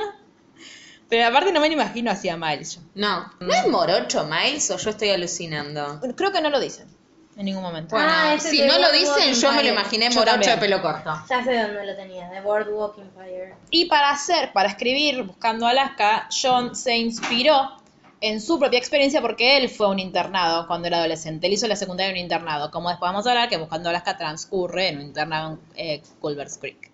[1.10, 2.80] Pero aparte no me lo imagino así a Miles.
[2.96, 3.32] No.
[3.40, 6.02] ¿No es morocho Miles o yo estoy alucinando?
[6.16, 6.93] Creo que no lo dicen
[7.36, 7.96] en ningún momento.
[7.96, 11.12] Bueno, Ah, ese si no lo dicen, yo me lo imaginé morocho de pelo corto.
[11.30, 13.56] Ya sé dónde lo tenía, de Boardwalk Empire.
[13.72, 17.78] Y para hacer, para escribir Buscando Alaska, John se inspiró
[18.22, 21.48] en su propia experiencia porque él fue a un internado cuando era adolescente.
[21.48, 22.72] Él hizo la secundaria en un internado.
[22.72, 26.58] Como después vamos a hablar, que Buscando Alaska transcurre en un internado en eh, Culver's
[26.58, 26.90] Creek.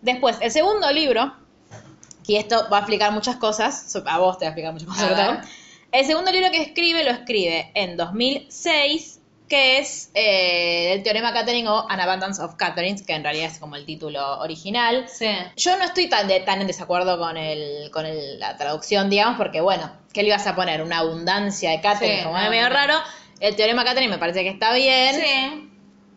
[0.00, 1.34] Después, el segundo libro,
[2.26, 5.48] y esto va a explicar muchas cosas, a vos te va a explicar muchas cosas.
[5.90, 9.13] El segundo libro que escribe lo escribe en 2006
[9.48, 13.58] que es eh, el teorema Catherine o An Abundance of Catherines, que en realidad es
[13.58, 15.06] como el título original.
[15.08, 15.28] Sí.
[15.56, 19.36] Yo no estoy tan, de- tan en desacuerdo con, el, con el- la traducción, digamos,
[19.36, 20.82] porque bueno, ¿qué le ibas a poner?
[20.82, 22.74] Una abundancia de Catherine, Sí, como no, es medio no.
[22.74, 22.94] raro.
[23.40, 25.14] El teorema Catherine me parece que está bien.
[25.14, 25.70] Sí.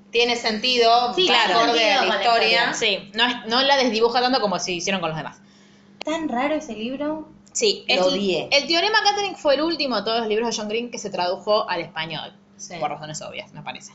[0.10, 2.74] Tiene sentido, Sí, claro, sentido a la historia.
[2.74, 5.38] Sí, no, es- no la desdibuja tanto como se hicieron con los demás.
[6.04, 7.28] Tan raro ese libro.
[7.52, 8.48] Sí, Lo el, odié.
[8.52, 11.10] el teorema Catherine fue el último de todos los libros de John Green que se
[11.10, 12.76] tradujo al español, Sí.
[12.80, 13.92] por razones obvias, me parece.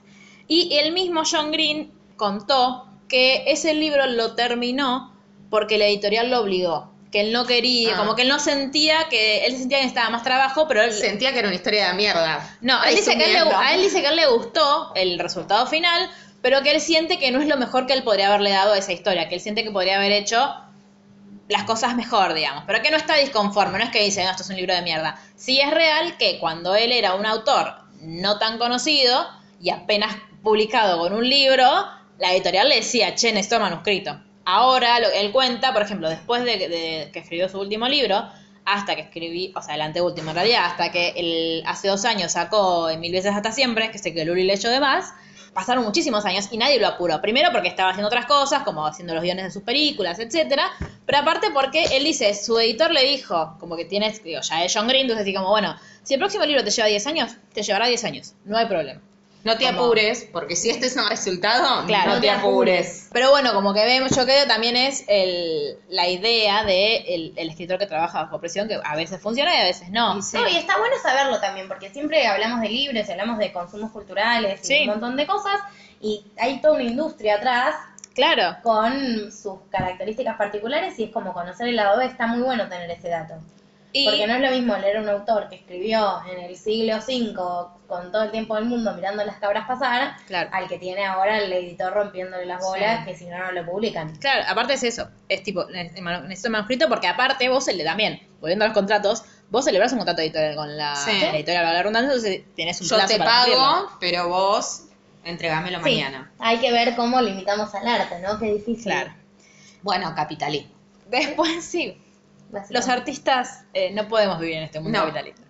[0.48, 5.12] Y el mismo John Green contó que ese libro lo terminó
[5.50, 7.98] porque la editorial lo obligó, que él no quería, Ah.
[7.98, 11.32] como que él no sentía que él sentía que necesitaba más trabajo, pero él Sentía
[11.32, 12.56] que era una historia de mierda.
[12.62, 13.58] no, él dice que a él, le, Resumiendo.
[13.68, 16.08] a él dice que a él le gustó el resultado final,
[16.40, 18.78] pero que él siente que no es lo mejor que él podría haberle dado a
[18.78, 20.54] esa historia, que él siente que podría haber hecho
[21.48, 24.42] las cosas mejor, digamos, pero que no está disconforme, no es que dice, no, esto
[24.42, 25.18] es un libro de mierda.
[25.36, 29.26] Sí es real que cuando él era un autor no tan conocido
[29.60, 31.64] y apenas publicado con un libro,
[32.18, 34.20] la editorial le decía, che, necesito manuscrito.
[34.44, 38.28] Ahora, lo, él cuenta, por ejemplo, después de, que escribió su último libro,
[38.64, 42.88] hasta que escribí, o sea, el anteúltimo en realidad, hasta que hace dos años sacó
[42.98, 45.14] Mil veces hasta siempre, que sé que Luli leyó de más,
[45.54, 47.20] pasaron muchísimos años y nadie lo apuró.
[47.20, 50.70] Primero porque estaba haciendo otras cosas, como haciendo los guiones de sus películas, etcétera,
[51.06, 54.72] pero aparte porque él dice, su editor le dijo, como que tienes, digo, ya es
[54.74, 57.62] John Green, entonces así como, bueno, si el próximo libro te lleva 10 años, te
[57.62, 59.00] llevará 10 años, no hay problema.
[59.44, 63.08] No te Como- apures, porque si este es un resultado, Claro, no te apures.
[63.12, 67.48] Pero bueno, como que vemos, yo creo también es el, la idea de el, el
[67.50, 70.14] escritor que trabaja bajo presión, que a veces funciona y a veces no.
[70.14, 73.90] No, y está bueno saberlo también, porque siempre hablamos de libros y hablamos de consumos
[73.90, 74.80] culturales y Sí.
[74.82, 75.60] un montón de cosas,
[76.00, 77.74] y hay toda una industria atrás
[78.14, 78.58] Claro.
[78.62, 82.88] con sus características particulares y es como conocer el lado B, está muy bueno tener
[82.90, 83.34] ese dato.
[83.94, 87.34] Y, Porque no es lo mismo leer un autor que escribió en el siglo V
[87.86, 90.48] con todo el tiempo del mundo mirando las cabras pasar, Claro.
[90.52, 94.16] al que tiene ahora el editor rompiéndole las bolas, que si no, no lo publican.
[94.16, 98.64] Claro, aparte es eso, es tipo, necesito el manuscrito porque aparte vos le también, volviendo
[98.64, 101.10] a los contratos, vos celebrás un contrato editorial con la, Sí.
[101.20, 103.96] la editorial, valga la redundancia, entonces tenés un Yo plazo te para pago, cumplirlo.
[104.00, 104.84] pero vos
[105.24, 106.32] entregámelo Sí, mañana.
[106.38, 108.38] hay que ver cómo limitamos al arte, ¿no?
[108.38, 108.84] Qué difícil.
[108.84, 109.12] Claro.
[109.82, 110.72] Bueno, capitalismo.
[111.08, 112.01] Después sí.
[112.70, 115.04] Los artistas eh, no podemos vivir en este mundo No.
[115.06, 115.42] capitalista.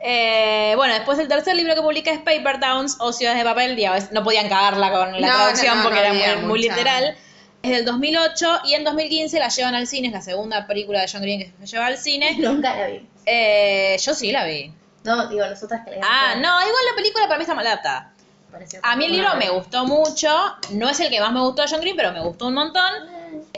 [0.00, 3.74] Eh, bueno, después el tercer libro que publica es Paper Towns o Ciudades de Papel.
[3.76, 7.16] Digamos, no podían cagarla con la No, traducción no, porque era muy, literal.
[7.62, 10.08] Es del 2008 y en 2015 la llevan al cine.
[10.08, 12.34] Es la segunda película de John Green que se lleva al cine.
[12.38, 13.08] Nunca la vi.
[13.24, 14.74] Eh, yo sí la vi.
[15.04, 18.12] No, digo, nosotras que la Ah, no, igual la película para mí está mal adaptada.
[18.54, 20.28] Pareció A mí el libro me gustó mucho,
[20.70, 22.92] no es el que más me gustó de John Green, pero me gustó un montón.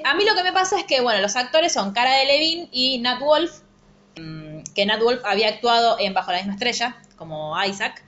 [0.04, 2.68] A mí lo que me pasa es que, bueno, los actores son Cara de Levine
[2.72, 3.60] y Nat Wolf,
[4.18, 8.02] mm, que Nat Wolf había actuado en Bajo la misma estrella, como Isaac.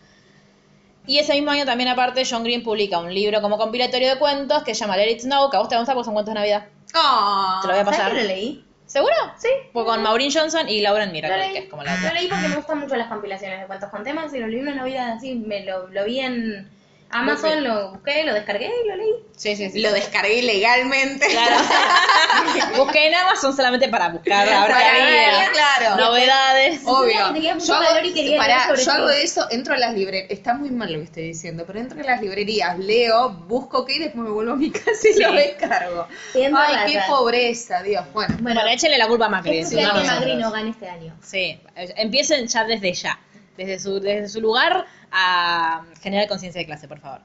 [1.06, 4.62] Y ese mismo año también, aparte, John Green publica un libro como compilatorio de cuentos
[4.62, 6.14] que se llama Let It Snow, que a vos te va a gustar porque son
[6.14, 6.66] cuentos de Navidad.
[6.94, 8.12] Oh, Te lo voy a ¿Sabes pasar.
[8.14, 8.64] que lo leí?
[8.86, 9.14] ¿Seguro?
[9.38, 9.48] Sí.
[9.74, 12.12] Fue con Maureen Johnson y Lauren Lo Miracle, que es como la Lo otra.
[12.14, 14.74] leí porque me gustan mucho las compilaciones de cuentos con temas y lo leí una
[14.74, 16.70] Navidad así, me lo, lo vi en
[17.10, 19.10] Amazon, lo busqué, lo descargué y lo leí.
[19.36, 19.80] Sí, sí, sí.
[19.80, 21.26] Lo descargué legalmente.
[21.26, 21.56] Claro.
[22.76, 25.96] Busqué en Amazon solamente para buscar ahora Para claro.
[25.96, 26.80] novedades.
[26.84, 27.32] Obvio.
[27.54, 30.30] Mucho Yo hago, y quería pará, leer sobre yo hago eso, entro a las librerías,
[30.30, 33.94] está muy mal lo que estoy diciendo, pero entro a las librerías, leo, busco qué
[33.94, 35.22] y después me vuelvo a mi casa y Sí.
[35.22, 36.06] lo descargo.
[36.32, 38.04] Siendo Ay, qué pobreza, Dios.
[38.12, 39.58] Bueno, Bueno, échenle la culpa a Macri.
[39.58, 39.82] Es si que.
[39.86, 41.16] Macri no gane este año.
[41.22, 41.60] Sí,
[41.96, 43.18] empiecen ya desde ya,
[43.56, 47.20] desde su, desde su lugar a generar conciencia de clase, por favor.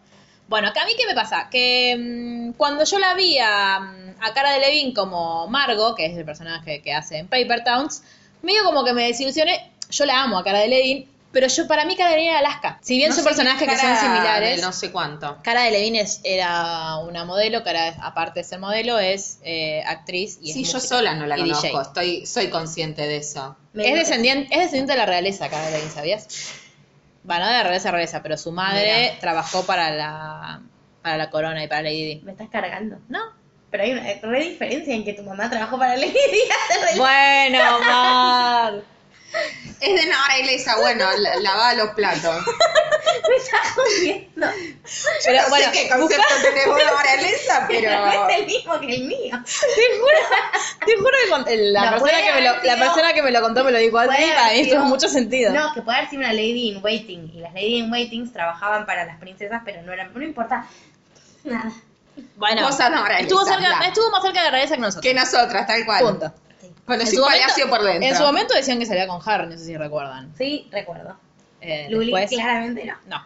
[0.47, 4.15] Bueno, acá a mí qué me pasa, que mm, cuando yo la vi a, mm,
[4.21, 8.03] a Cara de Levin como Margo, que es el personaje que hace en Paper Towns,
[8.41, 11.85] medio como que me desilusioné, yo la amo a Cara de Levin, pero yo para
[11.85, 12.77] mí Cara de Levin era Alaska.
[12.81, 15.37] Si bien no son personajes que son similares, No sé cuánto.
[15.43, 20.37] Cara de Levin es- era una modelo, Cara, aparte de ser modelo, es eh, actriz
[20.41, 21.81] y Sí, es yo música sola no la conozco, DJ.
[21.81, 23.55] estoy, soy consciente de eso.
[23.71, 26.27] Me- Es descendiente, es descendiente de la realeza, Cara de Levin, ¿sabías?
[27.23, 29.19] Bueno, no de la realeza realeza, pero su madre Mira.
[29.19, 30.61] trabajó para la
[31.01, 32.21] para la corona y para Lady Di.
[32.23, 32.97] Me estás cargando.
[33.09, 33.19] ¿No?
[33.69, 36.97] Pero hay una re diferencia en que tu mamá trabajó para Lady Di.
[36.97, 38.92] Bueno, Mar.
[39.83, 42.45] Es de Nora Ilesa, bueno, la- lavaba los platos.
[43.29, 44.47] Me estás jodiendo.
[45.25, 47.91] Pero no bueno, sé qué concepto tenés vos de Nora Ilesa, pero...
[48.05, 49.43] No es el mismo que el mío.
[49.43, 53.23] te juro, te juro que con- la, No, persona que me lo, la persona que
[53.23, 55.51] me lo contó me lo dijo así, mí tuvo sido- mucho sentido.
[55.51, 57.31] No, que puede haber sido una Lady in Waiting.
[57.33, 60.13] Y las Lady in Waitings trabajaban para las princesas, pero no eran.
[60.13, 60.65] No importa.
[61.43, 61.71] Nada.
[62.37, 63.19] bueno, Cosa cerca,
[63.87, 65.01] estuvo más cerca de la realeza que nosotros.
[65.03, 66.03] Que nosotras, tal cual.
[66.05, 66.33] Punto.
[66.85, 68.09] Su Palacio momento- por dentro.
[68.09, 70.33] En su momento decían que salía con Harry, no sé si recuerdan.
[70.37, 71.17] Sí, recuerdo.
[71.61, 72.95] Eh, Luli, después, claramente no.
[73.07, 73.25] No.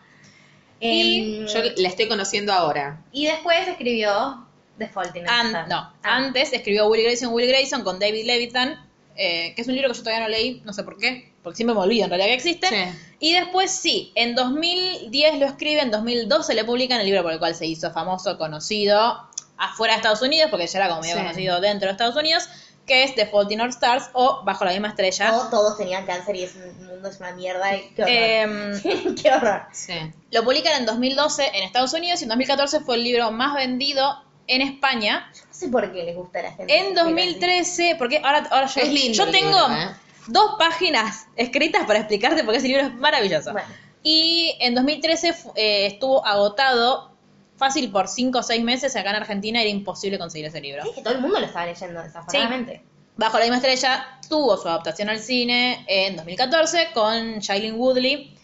[0.79, 3.01] Y Yo la estoy conociendo ahora.
[3.11, 4.45] y después escribió
[4.77, 5.93] The Fault in An- no, Ah.
[6.03, 9.95] antes escribió Willie Grayson, Willie Grayson con David Levitan, eh, que es un libro que
[9.97, 12.35] yo todavía no leí, no sé por qué, porque siempre me olvido en realidad que
[12.35, 12.67] existe.
[12.67, 12.75] Sí.
[13.19, 17.39] Y después sí, en 2010 lo escribe, en 2012 le publican el libro por el
[17.39, 19.19] cual se hizo famoso, conocido
[19.57, 21.21] afuera de Estados Unidos, porque ya era como medio Sí.
[21.23, 22.47] conocido dentro de Estados Unidos,
[22.87, 25.31] que es The Fault in Our Stars o Bajo la misma estrella.
[25.31, 27.75] No, todos tenían cáncer y es un mundo es una mierda.
[27.75, 28.15] y Qué horror.
[28.15, 29.63] Em, Qué horror.
[29.73, 29.93] Sí.
[30.31, 34.23] lo publican en 2012 en Estados Unidos y en 2014 fue el libro más vendido
[34.47, 35.29] en España.
[35.47, 36.77] No sé por qué les gusta a la gente.
[36.79, 39.89] En 2013, porque ahora, ahora yo, Es lindo yo tengo libro, ¿eh?
[40.27, 43.51] dos páginas escritas para explicarte porque ese libro es maravilloso.
[43.51, 43.67] Bueno.
[44.03, 47.16] Y en 2013 fu- eh, estuvo agotado
[47.57, 50.83] fácil por 5 o 6 meses acá en Argentina, era imposible conseguir ese libro.
[50.83, 52.83] Es que todo el mundo lo estaba leyendo desafortunadamente.
[53.17, 58.37] Bajo la misma estrella tuvo su adaptación al cine en 2014 con Shailene Woodley,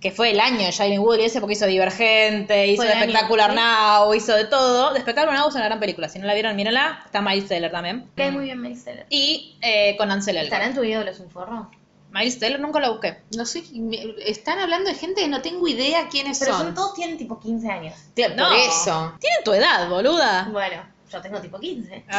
[0.00, 3.56] que fue el año de Shailene Woodley, ese porque hizo Divergente, hizo año, Espectacular ¿sí?
[3.56, 4.96] Now, hizo de todo.
[4.96, 7.02] Espectacular Now es una gran película, si no la vieron, mírenla.
[7.04, 8.08] Está Miles Teller también.
[8.14, 9.06] Cae muy bien Mary Seller.
[9.10, 10.52] Y eh, con Ansel Elgort.
[10.52, 11.66] ¿Estará en tu video de los inforros?
[12.14, 13.22] Miles Teller nunca la busqué.
[13.36, 16.66] No sé, me- están hablando de gente que no tengo idea quiénes Pero son.
[16.66, 17.94] son todos tienen tipo 15 años.
[18.36, 18.52] No.
[18.54, 19.12] eso.
[19.18, 20.48] Tienen tu edad, boluda.
[20.52, 22.04] Bueno, yo tengo tipo 15.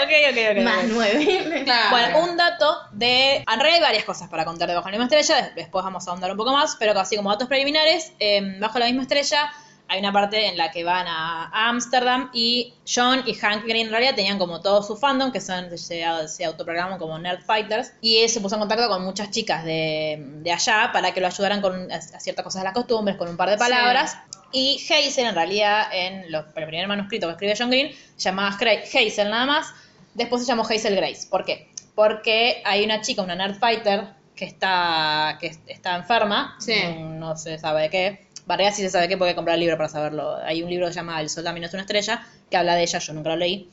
[0.00, 0.58] Ok, ok, ok.
[0.58, 0.90] ok, Más ok.
[0.90, 1.62] 9.
[1.64, 1.90] Claro.
[1.90, 3.36] Bueno, un dato de...
[3.38, 6.06] En realidad hay varias cosas para contar de Bajo la misma estrella, des- después vamos
[6.06, 9.50] a ahondar un poco más, pero así como datos preliminares, eh, Bajo la misma estrella
[9.88, 13.90] hay una parte en la que van a Ámsterdam y John y Hank Green en
[13.92, 18.18] realidad tenían como todo su fandom, que son, se, se autoproclaman como Nerd Fighters, y
[18.18, 21.60] él se puso en contacto con muchas chicas de, de allá para que lo ayudaran
[21.62, 24.18] con a, a ciertas cosas de las costumbres, con un par de palabras.
[24.52, 28.48] Y Hazel, en realidad, en los- el primer manuscrito que escribió John Green, se llamaba
[28.56, 29.72] Hazel nada más.
[30.14, 31.26] Después se llamó Hazel Grace.
[31.30, 31.70] ¿Por qué?
[31.94, 36.56] Porque hay una chica, una nerd fighter, que está, que está enferma.
[36.60, 36.74] Sí.
[36.94, 38.27] No, no se sabe de qué.
[38.48, 40.36] Varea sí se sabe qué porque comprar el libro para saberlo.
[40.38, 42.82] Hay un libro que se llama El Sol también es una estrella, que habla de
[42.82, 43.68] ella, yo nunca lo leí.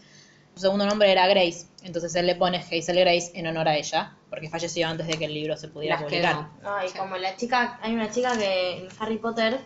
[0.54, 4.14] Su segundo nombre era Grace, entonces él le pone Hazel Grace en honor a ella,
[4.30, 6.36] porque falleció antes de que el libro se pudiera Las publicar.
[6.36, 6.50] quedó.
[6.78, 9.60] Ay, como la chica, hay una chica que en Harry Potter,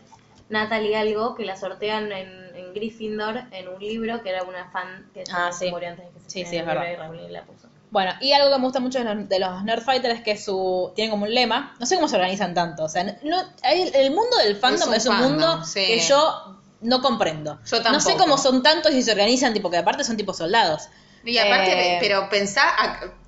[0.50, 5.10] Natalie algo, que la sortean en, en Gryffindor en un libro que era una fan
[5.14, 5.72] que Ah, se sí.
[5.72, 6.92] murió antes de que se Sí, sí, es verdad.
[6.92, 7.69] y Rowling la puso.
[7.92, 10.38] Bueno, y algo que me gusta mucho de los, de los Nerd Fighters es que
[10.38, 14.12] su tienen como un lema, no sé cómo se organizan tanto, o sea, no, el
[14.12, 15.86] mundo del fandom Es es un un, mundo sí.
[15.88, 17.60] que yo no comprendo.
[17.66, 18.18] Yo No sé tampoco.
[18.18, 20.84] cómo son tantos y se organizan, tipo que aparte son tipo soldados.
[21.26, 22.64] Y aparte, Eh, pero pensá,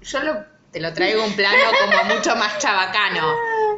[0.02, 3.28] yo lo- te lo traigo un plano como mucho más chabacano.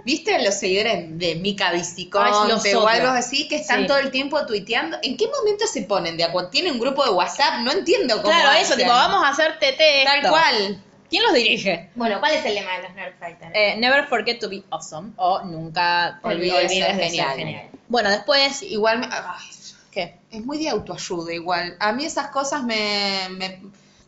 [0.06, 3.88] ¿Viste los seguidores de Mica Viciconte los o algo así que están Sí.
[3.88, 4.97] todo el tiempo tuiteando?
[5.01, 6.49] ¿En qué momento se ponen de acuerdo?
[6.49, 7.60] ¿Tienen un grupo de WhatsApp?
[7.62, 8.77] No entiendo cómo Claro, eso, hacen.
[8.79, 10.03] tipo, vamos a hacer TT.
[10.06, 10.29] Tal esto.
[10.29, 10.84] cual.
[11.10, 11.89] ¿Quién los dirige?
[11.95, 13.51] Bueno, ¿cuál es el lema de los Nerd Fighters?
[13.53, 17.27] Eh, never forget to be awesome o nunca Olvides ser de genial.
[17.29, 17.69] ser genial.
[17.88, 19.47] Bueno, después, Igual, me- ay,
[19.91, 20.15] ¿qué?
[20.32, 21.77] es muy de autoayuda igual.
[21.79, 23.27] A mí esas cosas me...
[23.32, 23.62] me-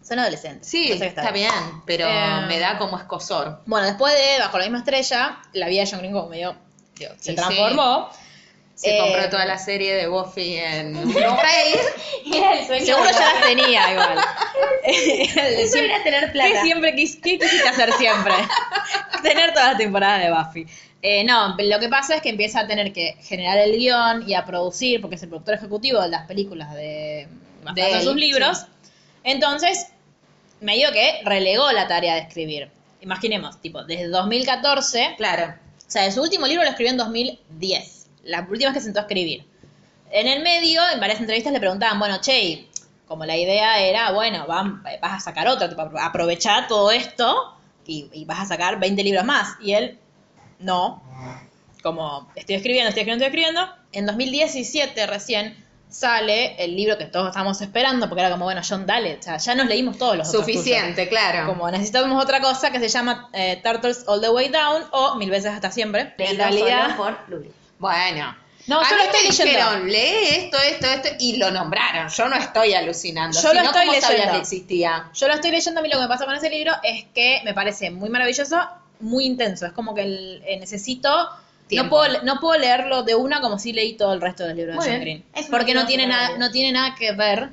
[0.07, 0.67] Son adolescentes.
[0.67, 1.51] sí, No sé qué está bien,
[1.85, 3.61] pero Eh, me da como escosor.
[3.65, 6.55] Bueno, después de Bajo la misma estrella, la vida de John Green como medio
[7.19, 8.09] se Y transformó.
[8.75, 10.95] Se Eh, compró toda la serie de Buffy en.
[11.17, 12.85] Era el sueño.
[12.85, 14.19] Seguro ya las tenía igual.
[14.85, 16.61] Eso era tener ¿Qué plata.
[16.61, 18.33] siempre quis- qué quisiste hacer siempre?
[19.23, 20.67] tener todas las temporadas de Buffy.
[21.01, 24.33] Eh, no, lo que pasa es que empieza a tener que generar el guion y
[24.35, 27.27] a producir, porque es el productor ejecutivo de las películas de,
[27.73, 28.65] De de sus libros.
[29.23, 29.87] Entonces,
[30.61, 32.69] medio que relegó la tarea de escribir.
[33.01, 35.53] Imaginemos, tipo, desde 2014 Claro.
[35.87, 38.07] o sea, su último libro lo escribió en 2010.
[38.23, 39.45] La última vez que se sentó a escribir.
[40.11, 42.67] En el medio, en varias entrevistas le preguntaban, bueno, Che,
[43.07, 47.53] como la idea era, bueno, vam- vas a sacar otro, tipo, aprovechar todo esto
[47.85, 49.55] y, y vas a sacar 20 libros más.
[49.61, 49.99] Y él,
[50.59, 51.03] no.
[51.83, 53.75] Como, estoy escribiendo, estoy escribiendo, estoy escribiendo.
[53.91, 55.64] En 2017 recién
[55.97, 59.38] sale el libro que todos estábamos esperando, porque era como, bueno, John, dale, o sea,
[59.38, 60.45] ya nos leímos todos los otros.
[60.45, 61.47] Suficiente, claro.
[61.47, 65.29] Como necesitamos otra cosa que se llama eh, Turtles All the Way Down o Mil
[65.29, 66.13] veces hasta siempre.
[66.17, 67.17] En realidad, por.
[67.79, 68.36] Bueno.
[68.67, 69.69] No, a yo mí lo estoy me leyendo.
[69.71, 72.10] dijeron, lee esto, esto, esto, y lo nombraron.
[72.10, 73.39] Yo no estoy alucinando.
[73.39, 74.31] Yo lo no, estoy ¿cómo sabías leyendo.
[74.34, 75.10] que existía?
[75.13, 75.79] yo lo estoy leyendo.
[75.79, 78.60] A mí lo que me pasa con ese libro es que me parece muy maravilloso,
[79.01, 79.67] muy intenso.
[79.67, 81.29] Es como que el- eh, necesito.
[81.67, 81.95] Tiempo.
[81.95, 84.73] No puedo, no puedo leerlo de una como si leí todo el resto del libro
[84.73, 84.99] de Muy John.
[84.99, 85.25] Green.
[85.49, 87.49] Porque no tiene, nada, no tiene nada que ver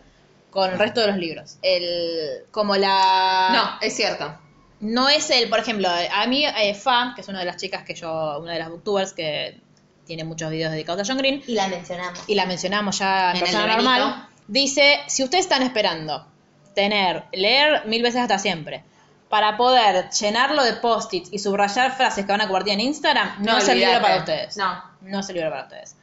[0.51, 1.57] con el resto de los libros.
[1.63, 3.51] El, como la.
[3.53, 4.39] No, es cierto.
[4.81, 7.85] No es el, por ejemplo, a mí eh, Fa, que es una de las chicas
[7.85, 9.61] que yo, una de las booktubers que
[10.05, 12.21] tiene muchos videos dedicados a John Green, Y la mencionamos.
[12.27, 16.27] y la mencionamos ya en, persona de normal, dice, si ustedes están esperando
[16.75, 18.83] tener, leer mil veces hasta siempre,
[19.33, 23.53] para poder llenarlo de post-its y subrayar frases que van a compartir en Instagram, no,
[23.53, 24.59] No, es el libro para ustedes.
[24.59, 24.85] No.
[25.01, 25.97] No es el libro para ustedes.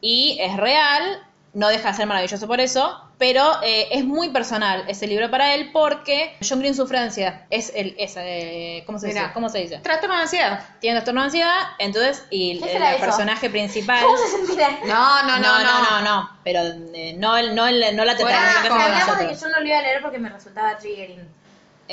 [0.00, 4.84] y es real, no deja de ser maravilloso por eso, pero eh, es muy personal
[4.88, 7.42] ese libro para él porque John Green sufre de ansiedad.
[7.50, 9.20] Es el, es, eh, ¿cómo, se dice?
[9.34, 9.76] ¿cómo se dice?
[9.80, 10.64] Trastorno de ansiedad.
[10.80, 14.02] Tiene trastorno de ansiedad, entonces, y ¿Qué el, personaje principal...
[14.02, 14.78] ¿Cómo se sentirá?
[14.86, 15.90] No, no, no, no.
[15.90, 16.60] no, no, pero
[16.94, 19.40] eh, no, no, no la que hacemos Hablamos de que nosotros.
[19.42, 21.41] yo no lo iba a leer porque me resultaba triggering.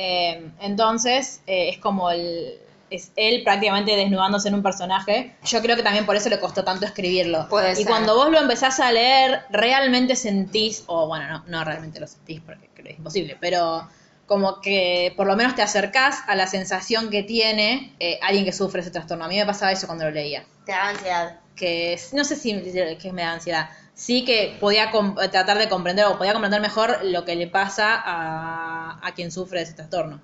[0.02, 2.58] Eh, entonces, eh, es como el.
[2.90, 5.36] Es él prácticamente desnudándose en un personaje.
[5.44, 7.48] Yo creo que también por eso le costó tanto escribirlo.
[7.48, 7.86] Puede y ser.
[7.86, 12.42] cuando vos lo empezás a leer, realmente sentís, o bueno, no, no realmente lo sentís
[12.42, 13.88] porque creo que es imposible, pero
[14.26, 18.54] como que por lo menos te acercás a la sensación que tiene eh, alguien que
[18.54, 19.26] sufre ese trastorno.
[19.26, 20.46] A mí me pasaba eso cuando lo leía.
[20.66, 21.40] Te daba ansiedad.
[21.56, 22.60] Que es- no sé si
[23.00, 23.70] que me da ansiedad.
[24.00, 28.02] Sí que podía com- tratar de comprender o podía comprender mejor lo que le pasa
[28.02, 30.22] a, a quien sufre de ese trastorno.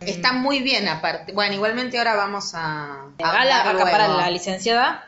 [0.00, 1.32] Está muy bien aparte.
[1.32, 3.04] Bueno, igualmente ahora vamos a...
[3.04, 5.06] a Gala hablar acá para la licenciada.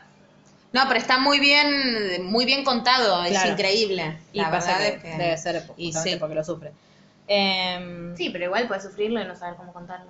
[0.71, 4.17] No, pero está muy bien, muy bien contado, es increíble.
[4.31, 6.19] Y la pasa verdad que, es que debe ser y justamente sí.
[6.19, 6.71] porque lo sufre.
[7.27, 10.09] Em, Sí, pero igual puedes sufrirlo y no saber cómo contarlo.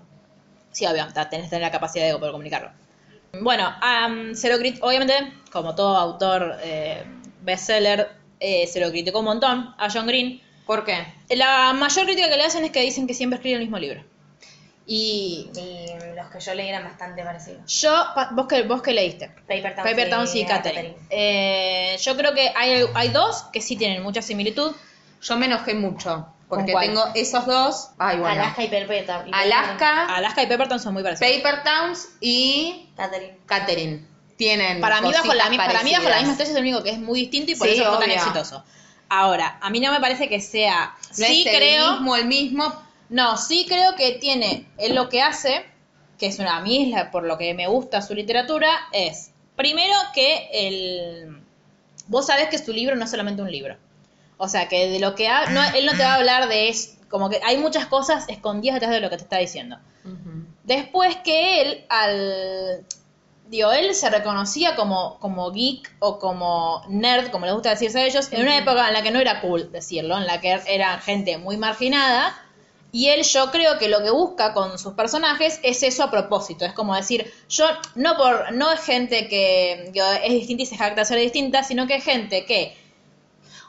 [0.71, 2.69] Sí, obvio, ta- tenés que tener la capacidad de poder comunicarlo.
[3.41, 7.03] Bueno, am, se lo crit- obviamente, como todo autor eh,
[7.47, 10.41] bestseller, eh, se lo criticó un montón a John Green.
[10.67, 11.07] ¿Por qué?
[11.29, 14.03] La mayor crítica que le hacen es que dicen que siempre escribe el mismo libro.
[14.85, 17.81] Y Y los que yo leí eran bastante parecidos.
[17.81, 20.95] Yo, vos que, vos que leíste, Paper Towns, Paper Towns y Catherine.
[21.09, 24.75] Eh, yo creo que hay, hay dos que sí tienen mucha similitud.
[25.21, 27.89] yo me enojé mucho porque tengo esos dos.
[27.97, 28.41] Ay, bueno.
[28.41, 29.29] Alaska y Paper Towns.
[29.33, 31.33] Alaska, Alaska y Pepperton son muy parecidos.
[31.33, 33.37] Paper Towns y Catherine.
[33.45, 34.16] Catherine.
[34.37, 36.91] Tienen Para mí, bajo la, para mí bajo la misma estrella es el único que
[36.91, 38.63] es muy distinto y por Sí, eso fue tan exitoso.
[39.09, 40.95] Ahora, a mí no me parece que sea.
[41.09, 41.91] No sí es el creo.
[41.93, 42.81] mismo, el mismo.
[43.09, 44.65] No, sí creo que tiene.
[44.77, 45.65] Él lo que hace,
[46.19, 49.31] que es una a mí es la- por lo que me gusta su literatura, es.
[49.55, 51.41] Primero que el.
[52.07, 53.75] Vos sabés que su libro no es solamente un libro.
[54.37, 56.69] O sea, que de lo que ha- no, él no te va a hablar de
[56.69, 59.77] es como que hay muchas cosas escondidas detrás de lo que te está diciendo.
[60.63, 62.85] Después que él, al.
[63.49, 68.05] Digo, él se reconocía como, como geek o como nerd, como les gusta decirse a
[68.05, 70.99] ellos, en una época en la que no era cool decirlo, en la que era
[70.99, 72.37] gente muy marginada.
[72.91, 76.65] Y él, yo creo que lo que busca con sus personajes es eso a propósito.
[76.65, 81.01] Es como decir, yo no por no es gente que es distinta y se jacta
[81.01, 82.77] de ser distinta, sino que es gente que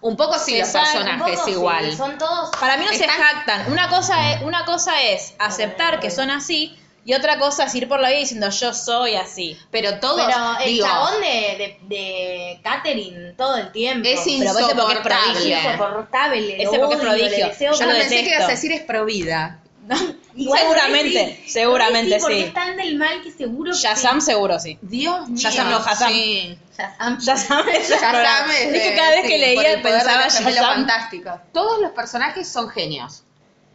[0.00, 1.90] Un poco sí los personajes poco igual.
[1.90, 2.50] sí, son todos.
[2.58, 3.70] Para mí no se jactan.
[3.72, 6.76] Una cosa es, una cosa es aceptar que son así
[7.08, 9.56] y otra cosa es ir por la vida diciendo yo soy así.
[9.70, 14.06] Pero todos, Pero el digo, chabón de, de, de Catherine todo el tiempo.
[14.06, 15.32] es Pero vos sé por qué es insoportable.
[15.32, 15.56] prodigio.
[15.72, 16.40] Insoportable.
[16.42, 17.46] le Ese porque es prodigio.
[17.48, 17.96] deseo Yo mal.
[17.96, 18.34] pensé que detesto.
[18.36, 19.58] ibas a decir es provida.
[20.36, 22.20] Igual seguramente, sí, seguramente sí.
[22.20, 22.42] Porque sí.
[22.42, 24.78] es tan del mal que seguro que Shazam seguro sí.
[24.82, 25.38] Dios mío.
[25.40, 26.12] Shazam no, Shazam.
[26.12, 26.58] Sí.
[26.76, 27.18] Shazam.
[27.18, 30.52] Shazam es Shazam es que cada vez sí, que leía pensaba Shazam.
[30.74, 31.32] fantásticos.
[31.54, 33.24] Todos los personajes son genios.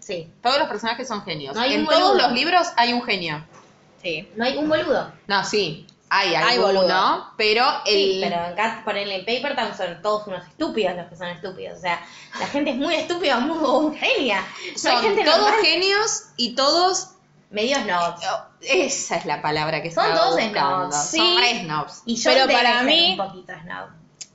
[0.05, 0.29] Sí.
[0.41, 1.55] Todos los personajes son genios.
[1.55, 2.27] No hay en un todos boludo.
[2.27, 3.45] los libros hay un genio.
[4.01, 4.29] Sí.
[4.35, 5.11] No hay un boludo.
[5.27, 5.87] No, sí.
[6.09, 7.27] Hay Hay alguno, boludo.
[7.37, 11.07] pero el Sí, pero en Cat, ponele el Paper Town son todos unos estúpidos los
[11.07, 11.77] que son estúpidos.
[11.77, 12.05] O sea,
[12.39, 14.41] la gente es muy estúpida, muy genia.
[14.41, 15.59] No hay son gente todos normal.
[15.63, 17.09] genios y todos
[17.49, 18.15] Medios no.
[18.61, 20.91] esa es la palabra que Son estaba todos buscando.
[20.91, 20.95] snobs.
[20.95, 21.37] Son Sí.
[21.39, 22.01] re snobs.
[22.05, 23.89] Y yo Pero para mí- un poquito snob.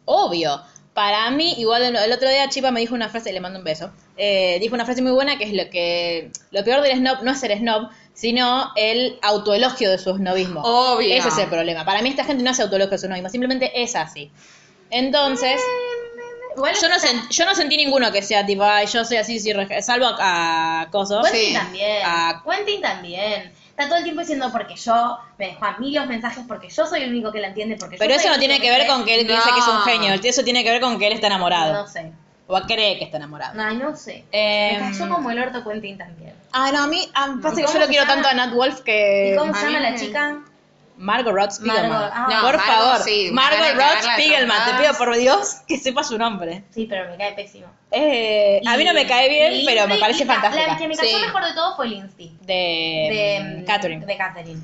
[0.04, 0.60] Obvio.
[0.98, 3.64] Para mí, igual el, el otro día Chipa me dijo una frase, le mando un
[3.64, 3.92] beso.
[4.16, 7.30] eh, dijo una frase muy buena que es lo que lo peor del snob no
[7.30, 10.60] es ser snob, sino el autoelogio de su snobismo.
[10.64, 11.14] Obvio.
[11.14, 11.84] Ese es el problema.
[11.84, 14.32] Para mí esta gente no hace autoelogio de su snobismo, simplemente es así.
[14.90, 15.60] Entonces,
[16.56, 19.18] Igual yo no, está- sen- yo no sentí ninguno que sea tipo, ay, yo soy
[19.18, 19.38] así,
[19.82, 21.22] salvo a, a Coso.
[21.22, 21.54] Quentin Sí.
[21.54, 22.02] también.
[22.04, 22.42] Ah.
[22.44, 23.52] Quentin también.
[23.78, 26.84] Está todo el tiempo diciendo porque yo, me dejó a mí los mensajes porque yo
[26.84, 29.04] soy el único que la entiende, porque yo Pero eso no tiene que ver con
[29.04, 29.32] que él No.
[29.32, 31.72] dice que es un genio, eso tiene que ver con que él está enamorado.
[31.74, 32.10] No sé.
[32.48, 33.60] O cree que está enamorado.
[33.62, 34.24] Ay, no sé.
[34.32, 36.34] Em, Me cayó como el orto Quentin también.
[36.50, 38.14] Ah, no, a mí, ah, pasa que yo lo quiero llama?
[38.14, 39.32] tanto a Nat Wolf que...
[39.32, 40.38] ¿Y cómo se llama la chica?
[40.98, 41.90] Margot Roth Spiegelman.
[41.90, 42.26] Margot, ah.
[42.28, 46.18] No, por Margot, favor, sí, Margot las Spiegelman, te pido por Dios que sepa su
[46.18, 46.64] nombre.
[46.74, 47.66] Sí, pero me cae pésimo.
[47.90, 50.66] Eh, a mí no me cae bien, pero me parece y la- fantástica.
[50.66, 51.24] La que me cayó Sí.
[51.24, 52.36] mejor de todo fue Lindsay.
[52.42, 54.04] De, De mm, mm, Catherine.
[54.06, 54.60] De Catherine.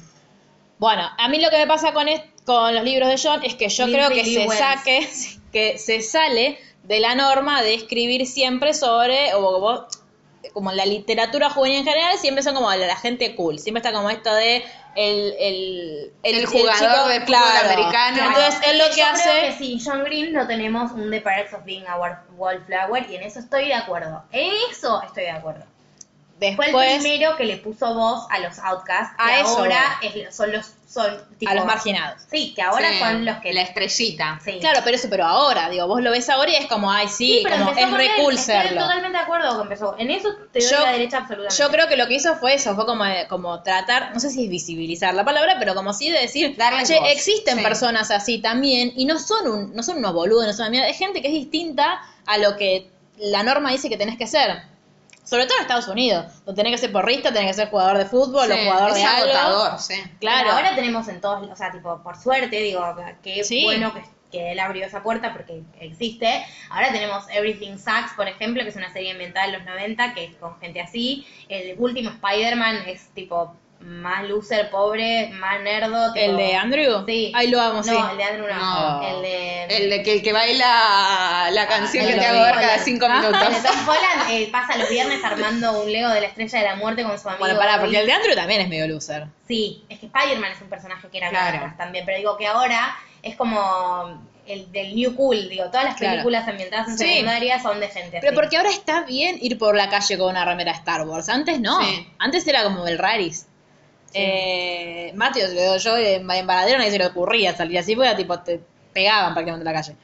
[0.79, 3.55] Bueno, a mí lo que me pasa con, es- con los libros de John es
[3.55, 5.09] que yo Lindsay creo que se saque,
[5.53, 9.87] que se sale de la norma de escribir siempre sobre, o como,
[10.53, 13.79] como en la literatura juvenil en general, siempre son como la, la gente cool, siempre
[13.79, 14.63] está como esto de
[14.97, 18.17] el, el, El jugador de fútbol americano.
[18.27, 19.23] Entonces él lo que Yo hace...
[19.31, 21.97] creo que sí, John Green no tenemos un The Perks of Being a
[22.37, 24.23] Wallflower y en eso estoy de acuerdo.
[24.33, 25.65] En eso estoy de acuerdo.
[26.57, 30.35] Fue el primero que le puso voz a los outcasts, que A eso ahora es-
[30.35, 32.23] son los son tipo, a los marginados.
[32.31, 34.41] Sí, que ahora Sí, son los que La estrellita.
[34.45, 34.59] sí.
[34.61, 37.41] Claro, pero eso, pero ahora, digo, vos lo ves ahora y es como, ay, sí,
[37.43, 39.97] pero como es con re él, cool estoy totalmente de acuerdo con que empezó.
[39.99, 41.57] En eso te doy Yo- la derecha absolutamente.
[41.63, 44.45] Yo creo que lo que hizo fue eso, fue como, como tratar, no sé si
[44.45, 47.63] es visibilizar la palabra, pero como sí de decir, Darles che, voz, existen sí.
[47.65, 50.89] personas así también y no son un, no son unos boludos, no son una mierda,
[50.89, 52.89] es gente que es distinta a lo que
[53.19, 54.63] la norma dice que tenés que ser.
[55.25, 58.05] Sobre todo en Estados Unidos, donde tenés que ser porrista, tenés que ser jugador de
[58.07, 59.33] fútbol o jugador es de algo.
[59.33, 59.95] agotador, sí.
[60.21, 60.41] Claro.
[60.45, 62.95] Pero ahora tenemos en todos, o sea, tipo, por suerte, digo,
[63.43, 63.65] Sí.
[63.65, 66.45] bueno que, que él abrió esa puerta porque existe.
[66.69, 70.25] Ahora tenemos Everything Sucks, por ejemplo, que es una serie inventada en los 90, que
[70.25, 71.27] es con gente así.
[71.49, 76.13] El último Spider-Man es tipo más loser, pobre, más nerdo.
[76.13, 77.05] tipo- ¿El de Andrew?
[77.07, 77.33] Sí.
[77.35, 77.91] Ay, lo amo, no, sí.
[78.11, 78.55] el de Andrew no.
[79.01, 79.03] No.
[79.17, 79.65] El de...
[79.65, 83.07] El de que, el que baila la canción no que te hago ver cada cinco
[83.09, 83.43] Ah, minutos.
[83.47, 86.65] El de Tom Holland eh, pasa los viernes armando un Lego de la Estrella de
[86.65, 87.45] la Muerte con su amigo.
[87.45, 89.27] Bueno, pará, porque el de Andrew también es medio loser.
[89.47, 91.59] Sí, es que Spider-Man es un personaje que era Claro.
[91.59, 91.75] claro.
[91.77, 96.13] también, pero digo que ahora es como el del New Cool, digo, todas las Claro.
[96.15, 97.07] películas ambientadas en Sí.
[97.09, 98.35] secundaria son de gente Pero así.
[98.35, 101.29] porque ahora está bien ir por la calle con una remera de Star Wars.
[101.31, 101.81] Antes no.
[101.83, 102.09] Sí.
[102.19, 103.47] Antes era como el raris.
[104.15, 108.39] Eh, Mateo, yo, yo en, en Varadero nadie se le ocurría salir así, porque tipo
[108.41, 108.61] te
[108.93, 109.97] pegaban prácticamente en la calle.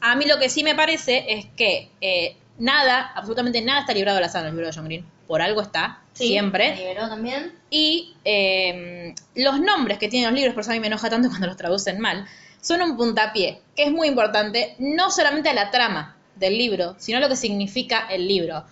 [0.00, 4.18] A mí lo que sí me parece es que eh, nada, absolutamente nada está librado
[4.18, 5.04] al azar en el libro de John Green.
[5.26, 6.74] Por algo está, Sí, siempre.
[6.74, 7.52] se liberó también.
[7.70, 11.28] Y eh, los nombres que tienen los libros, por eso a mí me enoja tanto
[11.28, 12.26] cuando los traducen mal,
[12.60, 17.18] son un puntapié, que es muy importante, no solamente a la trama del libro, sino
[17.18, 18.64] a lo que significa el libro.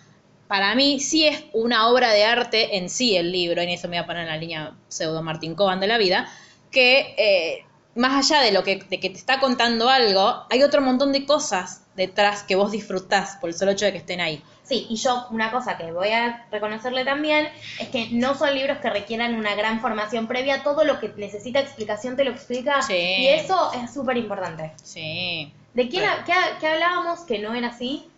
[0.49, 3.89] Para mí sí es una obra de arte en sí el libro, y en eso
[3.89, 6.29] me voy a poner en la línea pseudo Martín Coban de la vida,
[6.71, 10.81] que eh, más allá de lo que, de que te está contando algo, hay otro
[10.83, 14.43] montón de cosas detrás que vos disfrutás por el solo hecho de que estén ahí.
[14.63, 18.79] Sí, y yo una cosa que voy a reconocerle también es que no son libros
[18.79, 22.95] que requieran una gran formación previa, todo lo que necesita explicación te lo explica Sí.
[22.95, 24.73] y eso es súper importante.
[24.83, 25.53] Sí.
[25.73, 26.23] ¿De quién, Bueno.
[26.27, 28.09] qué, qué hablábamos que no era así?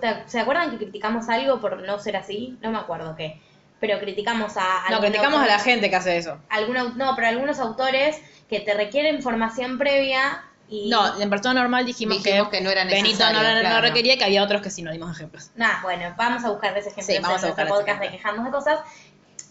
[0.00, 2.56] ¿Te- ¿Se acuerdan que criticamos algo por no ser así?
[2.60, 3.40] No me acuerdo qué.
[3.80, 4.90] Pero criticamos a...
[4.90, 6.38] No, criticamos a la gente que hace eso.
[6.48, 10.88] algún no, pero algunos autores que te requieren formación previa y...
[10.88, 13.80] No, en persona normal dijimos, Dijimos que no era Benito necesario, no, no claro.
[13.82, 15.50] requería y que había otros que sí nos dimos ejemplos.
[15.56, 17.84] Nada, bueno, vamos a buscar de ese ejemplo Sí, vamos a en buscar nuestro ese
[17.98, 18.78] podcast de quejarnos de cosas.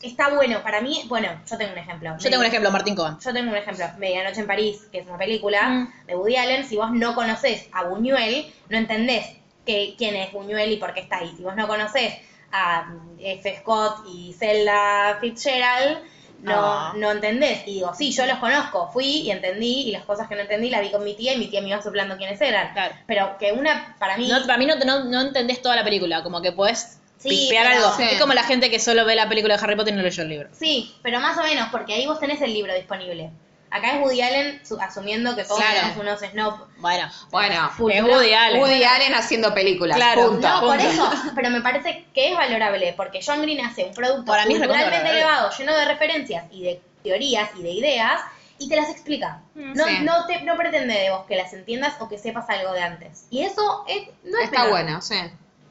[0.01, 2.15] Está bueno, para mí, bueno, yo tengo un ejemplo.
[2.19, 3.19] Yo tengo un ejemplo, Martín Coban.
[3.19, 5.93] Yo tengo un ejemplo, Medianoche en París, que es una película Mm.
[6.07, 6.67] de Woody Allen.
[6.67, 9.25] Si vos no conocés a Buñuel, no entendés
[9.65, 11.33] que, quién es Buñuel y por qué está ahí.
[11.35, 12.13] Si vos no conocés
[12.51, 12.89] a
[13.19, 13.57] F.
[13.59, 15.99] Scott y Zelda Fitzgerald,
[16.41, 16.93] no, Ah.
[16.95, 17.63] no entendés.
[17.65, 20.69] Y digo, sí, yo los conozco, fui y entendí, y las cosas que no entendí
[20.69, 22.71] las vi con mi tía, y mi tía me iba soplando quiénes eran.
[22.73, 22.95] Claro.
[23.07, 24.27] Pero que una, para mí...
[24.27, 27.69] No, para mí no, no, no entendés toda la película, como que podés Sí, pero-
[27.69, 27.91] algo.
[27.97, 28.03] Sí.
[28.03, 30.21] Es como la gente que solo ve la película de Harry Potter y no leyó
[30.21, 30.49] el libro.
[30.51, 33.31] Sí, pero más o menos, porque ahí vos tenés el libro disponible.
[33.77, 35.79] Acá es Woody Allen su- asumiendo que todos Claro.
[35.81, 36.67] somos unos snob.
[36.77, 37.79] Bueno, Bueno, es.
[37.79, 38.61] Woody Allen.
[38.61, 39.97] Woody Allen haciendo películas.
[39.97, 40.27] Claro.
[40.29, 40.47] punto.
[40.47, 44.25] No, por eso, pero me parece que es valorable, porque John Green hace un producto
[44.31, 48.21] Para mí culturalmente elevado, lleno de referencias y de teorías y de ideas,
[48.57, 49.41] y te las explica.
[49.53, 49.97] No, Sí.
[50.03, 53.25] no, te, no pretende de vos que las entiendas o que sepas algo de antes.
[53.29, 54.69] Y eso es, no es Está menor.
[54.71, 55.15] bueno, sí.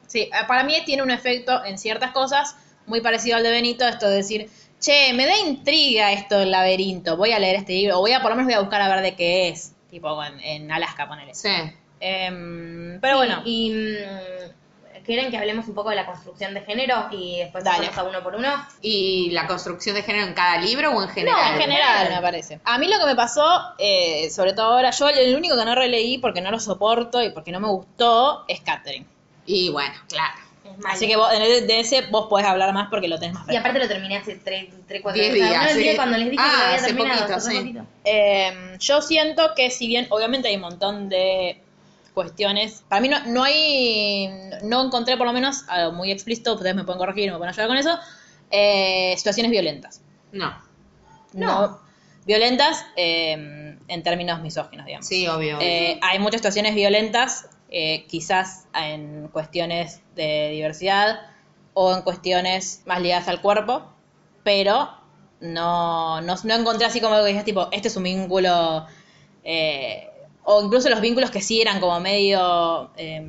[0.05, 3.87] Sí, eh, para mí tiene un efecto en ciertas cosas muy parecido al de Benito,
[3.87, 7.97] esto de decir, che, me da intriga esto del laberinto, voy a leer este libro,
[7.97, 10.23] o voy a, por lo menos voy a buscar a ver de qué es, tipo
[10.23, 11.33] en, en Alaska, ponele.
[11.33, 11.49] Sí.
[11.99, 16.61] Em, pero Sí, bueno, Y mm, quieren que hablemos un poco de la construcción de
[16.61, 17.87] género y después Dale.
[17.87, 18.49] pasamos a uno por uno.
[18.81, 21.37] ¿Y la construcción de género en cada libro o en general?
[21.39, 22.59] No, en general, me parece.
[22.63, 23.45] A mí lo que me pasó,
[23.77, 27.29] eh, sobre todo ahora, yo el único que no releí porque no lo soporto y
[27.31, 29.05] porque no me gustó es Catherine.
[29.45, 30.44] Y bueno, claro.
[30.65, 30.89] Es malo.
[30.95, 33.59] Así que vos, de ese vos podés hablar más porque lo tenés más Y fresco.
[33.61, 34.69] aparte lo terminé hace 3,
[35.01, 35.49] 4 Diez días.
[35.49, 35.95] días, no sí.
[35.95, 37.19] cuando les dije Ah, que lo había hace terminado.
[37.21, 37.57] poquito, hace sí.
[37.57, 37.85] poquito.
[38.03, 41.61] Eh, yo siento que si bien obviamente hay un montón de
[42.13, 44.29] cuestiones, para mí no, no hay,
[44.63, 47.67] no encontré por lo menos algo muy explícito, ustedes me pueden corregir, me pueden ayudar
[47.67, 47.99] con eso,
[48.51, 50.01] eh, situaciones violentas.
[50.31, 50.55] No.
[51.33, 51.79] No.
[52.25, 55.05] violentas eh, en términos misóginos, digamos.
[55.07, 55.57] Sí, obvio.
[55.59, 61.21] Eh, hay muchas situaciones violentas, eh, quizás en cuestiones de diversidad
[61.73, 63.83] o en cuestiones más ligadas al cuerpo,
[64.43, 64.89] pero
[65.41, 68.85] no, no, no encontré así como que dices, tipo, este es un vínculo,
[69.43, 70.09] eh,
[70.43, 73.21] o incluso los vínculos que sí eran como medio, eh,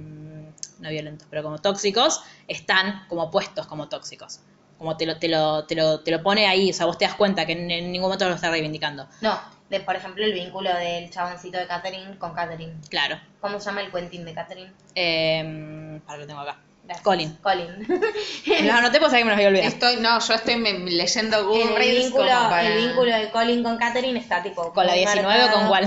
[0.78, 4.41] no violentos, pero como tóxicos, están como puestos como tóxicos.
[4.78, 7.07] Como te lo, te lo, te lo, te lo pone ahí, o sea, vos te
[7.07, 9.09] das cuenta que en, en ningún momento lo está reivindicando.
[9.22, 9.41] No,
[9.71, 12.75] de, por ejemplo, el vínculo del chaboncito de Catherine con Catherine.
[12.89, 13.19] Claro.
[13.41, 14.73] ¿Cómo se llama el Quentin de Catherine?
[14.95, 16.57] Eh, para lo tengo acá.
[16.85, 17.03] Gracias.
[17.05, 17.37] Colin.
[17.43, 17.85] Colin.
[18.64, 19.69] Los anoté porque sabía que me los había olvidado.
[19.69, 23.62] Estoy, no, yo estoy me- leyendo Google el, vínculo, como para- el vínculo de Colin
[23.64, 24.73] con Catherine está tipo.
[24.73, 25.59] ¿Con la muy 19 o marcado.
[25.59, 25.85] con cuál?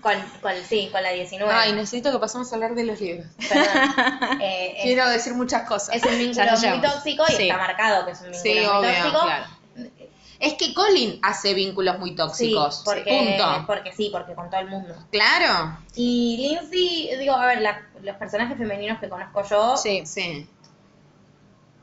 [0.00, 1.52] Con, con- sí, con la 19.
[1.52, 3.26] Ay, necesito que pasemos a hablar de los libros.
[3.48, 3.66] Perdón.
[4.40, 5.96] Eh, es- Quiero decir muchas cosas.
[5.96, 7.42] es, un vínculo muy tóxico y Sí.
[7.48, 9.22] está marcado que es un vínculo Sí, muy obvio, tóxico.
[9.24, 9.44] claro.
[10.38, 12.82] Es que Colin hace vínculos muy Sí, tóxicos.
[12.84, 13.64] porque, Punto.
[13.66, 14.94] porque sí, porque con todo el mundo.
[15.10, 15.78] Claro.
[15.94, 20.02] Y Lindsay, digo, a ver, la- los personajes femeninos que conozco yo, Sí.
[20.04, 20.46] Sí.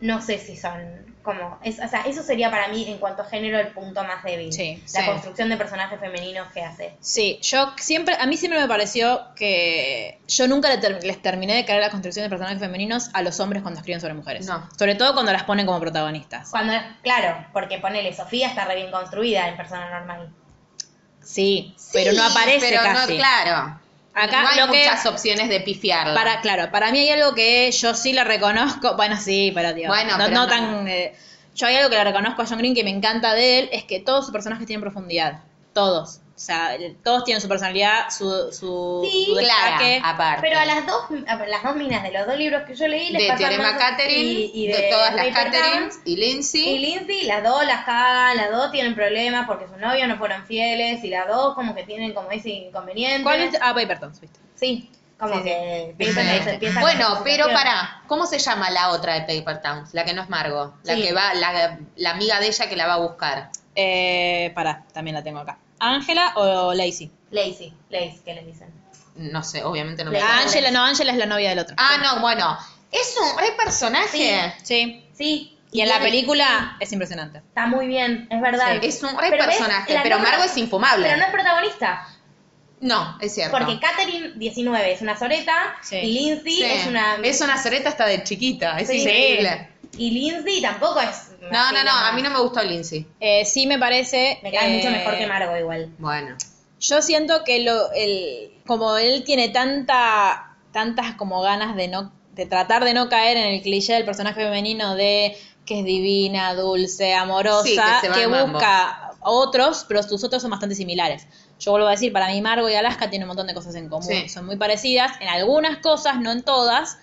[0.01, 3.25] no sé si son como, es, o sea, eso sería para mí en cuanto a
[3.25, 4.51] género el punto más débil.
[4.53, 5.05] Sí, la sí.
[5.05, 6.93] construcción de personajes femeninos que hace.
[6.99, 11.55] Sí, yo siempre, a mí siempre me pareció que yo nunca le ter- les terminé
[11.55, 14.45] de caer la construcción de personajes femeninos a los hombres cuando escriben sobre mujeres.
[14.45, 14.69] No.
[14.77, 16.49] Sobre todo cuando las ponen como protagonistas.
[16.51, 20.29] Cuando, claro, porque ponele, Sofía está re bien construida en persona normal.
[21.21, 23.15] Sí, pero no Sí, aparece pero no, casi.
[23.17, 23.79] claro.
[24.13, 26.13] Acá no hay lo que- muchas opciones de pifiarla.
[26.13, 28.95] Para, claro, para mí hay algo que yo sí le reconozco.
[28.95, 29.87] Bueno, sí, pero tío.
[29.87, 30.47] Bueno, no, pero no no.
[30.47, 30.87] tan.
[30.87, 31.13] eh,
[31.55, 33.83] yo hay algo que le reconozco a John Green que me encanta de él, es
[33.83, 35.41] que todos sus personajes tienen profundidad.
[35.73, 36.19] Todos.
[36.35, 39.35] O sea, todos tienen su personalidad, su, su, Sí, su
[40.03, 40.41] aparte.
[40.41, 43.11] Pero a las dos, a las dos minas de los dos libros que yo leí
[43.11, 45.99] les de Teorema Catherine, y- y de, todas las Towns.
[46.05, 46.69] y Lindsay.
[46.69, 50.43] Y Lindsay, las dos las cagan, las dos tienen problemas porque sus novios no fueron
[50.47, 53.21] fieles y las dos como que tienen como ese inconveniente.
[53.23, 53.55] ¿Cuál es?
[53.61, 54.39] Ah, Paper Towns, ¿viste?
[54.55, 56.13] Sí, como Sí, que Sí.
[56.59, 59.93] Paper Bueno, pero para, ¿cómo se llama la otra de Paper Towns?
[59.93, 62.87] La que no es Margo, la que va, la, la amiga de ella que la
[62.87, 63.49] va a buscar.
[63.75, 65.59] Eh, pará, también la tengo acá.
[65.91, 67.11] ¿Ángela o Lacey?
[67.31, 68.67] Lazy, Lazy, ¿qué le dicen?
[69.15, 70.41] No sé, obviamente no me acuerdo.
[70.43, 71.75] Ángela, no, Ángela es la novia del otro.
[71.77, 72.57] Ah, no, bueno,
[72.91, 74.53] es un re personaje.
[74.63, 75.03] Sí.
[75.13, 75.49] Sí.
[75.71, 77.39] Y en la tiene- película es impresionante.
[77.39, 78.77] Está muy bien, es verdad.
[78.81, 81.05] Sí, es un re Pero ves, personaje, la pero Margo es infumable.
[81.07, 82.07] Pero no es protagonista.
[82.81, 83.57] No, es cierto.
[83.57, 85.95] Porque Catherine 19 es una soreta Sí.
[85.97, 86.63] y Lindsay Sí.
[86.63, 87.15] es una...
[87.23, 88.97] Es una soreta hasta de chiquita, es Sí.
[88.97, 89.69] increíble.
[89.97, 91.29] Y Lindsay tampoco es...
[91.51, 93.05] No, no, no, a mí no me gustó Lindsay.
[93.19, 94.39] Eh, sí me parece...
[94.43, 95.91] Me cae eh, mucho mejor que Margo igual.
[95.97, 96.35] Bueno.
[96.79, 102.45] Yo siento que lo, el, como él tiene tanta, tantas como ganas de no, de
[102.45, 107.13] tratar de no caer en el cliché del personaje femenino de que es divina, dulce,
[107.13, 111.27] amorosa, Sí, que busca otros, pero sus otros son bastante similares.
[111.59, 113.87] Yo vuelvo a decir, para mí Margo y Alaska tienen un montón de cosas en
[113.87, 114.03] común.
[114.03, 114.27] Sí.
[114.27, 116.97] Son muy parecidas en algunas cosas, no en todas.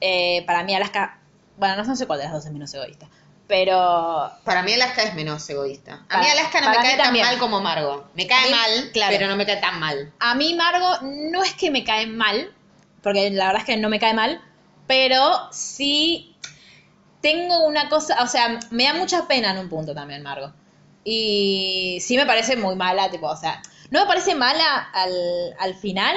[0.00, 1.18] Eh, para mí Alaska,
[1.56, 3.08] bueno, no sé cuál de las dos es menos egoísta,
[3.46, 6.04] pero Para mí Alaska es menos egoísta.
[6.08, 7.26] A mí Alaska no me cae tan también.
[7.26, 8.08] mal como Margo.
[8.14, 9.14] Me cae mí, mal, claro.
[9.16, 10.12] pero no me cae tan mal.
[10.18, 12.52] A mí Margo no es que me cae mal,
[13.02, 14.40] porque la verdad es que no me cae mal,
[14.86, 16.36] pero sí
[17.20, 20.52] tengo una cosa, o sea, me da mucha pena en un punto también Margo.
[21.04, 25.74] Y sí me parece muy mala, tipo, o sea, no me parece mala al, al
[25.74, 26.16] final,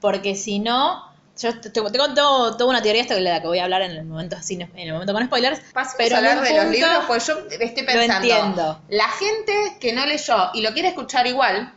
[0.00, 1.04] porque si no,
[1.40, 4.04] yo te- tengo, toda una teoría esta de la que voy a hablar en el
[4.04, 6.64] momento, sin- en el momento con spoilers, Pasemos pero a en hablar un de los
[6.64, 8.14] punto- libros, pues yo estoy lo pensando.
[8.34, 8.82] entiendo.
[8.88, 11.72] La gente que no leyó y lo quiere escuchar igual,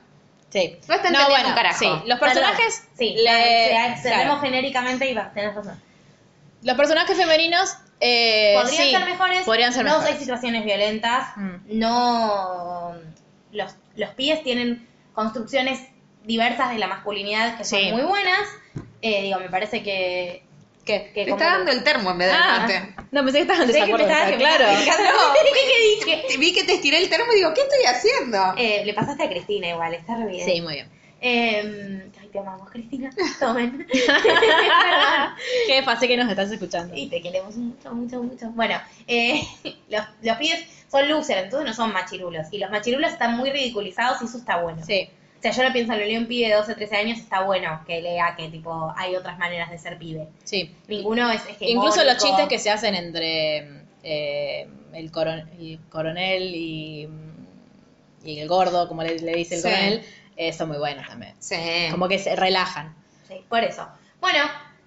[0.49, 0.78] Sí.
[0.88, 1.78] No está entendiendo un carajo.
[1.78, 2.84] Sí, los personajes.
[2.97, 4.39] Sí, le- claro.
[4.39, 5.78] genéricamente y va, tenés razón.
[6.64, 7.76] Los personajes femeninos.
[7.99, 9.43] eh, Podrían sí, ser mejores.
[9.43, 10.14] Podrían ser no mejores.
[10.14, 11.36] hay situaciones violentas.
[11.36, 11.55] Mm.
[11.80, 12.93] No.
[13.51, 15.82] Los, los pies tienen construcciones
[16.24, 17.91] diversas de la masculinidad que son Sí.
[17.91, 18.39] muy buenas.
[19.02, 20.43] Eh, digo, me parece que.
[20.86, 21.12] ¿Qué?
[21.14, 22.93] que te como- está dando el termo en vez del Ah, mate.
[23.12, 24.08] no, pensé que estaban en Sé que me desacuerdo.
[24.08, 24.64] estaba- está que me claro.
[24.72, 25.34] estaba explicando.
[26.06, 26.38] ¿Qué dije?
[26.38, 28.54] Vi que te estiré el termo y digo, ¿qué estoy haciendo?
[28.58, 30.45] Eh, le pasaste a Cristina igual, está re bien.
[30.48, 30.89] Sí, muy bien.
[31.20, 33.10] Eh, ay, te amamos, Cristina.
[33.39, 33.86] Tomen.
[35.68, 36.95] Qué fácil que nos estás escuchando.
[36.95, 38.50] Y te queremos mucho, mucho, mucho.
[38.52, 39.41] Bueno, eh,
[39.89, 42.48] los, los pibes son losers, entonces no son machirulos.
[42.52, 44.84] Y los machirulos están muy ridiculizados y eso está bueno.
[44.86, 45.10] Sí.
[45.38, 47.82] O sea, yo lo pienso, lo leo un pibe de 12, 13 años, está bueno
[47.86, 50.28] que lea que tipo hay otras maneras de ser pibe.
[50.44, 50.76] Sí.
[50.88, 51.42] Ninguno es.
[51.60, 57.08] Incluso los chistes que se hacen entre eh, el, coron- el coronel y,
[58.24, 59.68] y el gordo, como le, le dice el Sí.
[59.70, 60.06] coronel,
[60.38, 61.36] eh, son muy buenos también.
[61.40, 61.56] Sí.
[61.92, 62.96] Como que se relajan.
[63.28, 63.88] Sí, por eso.
[64.20, 64.40] Bueno,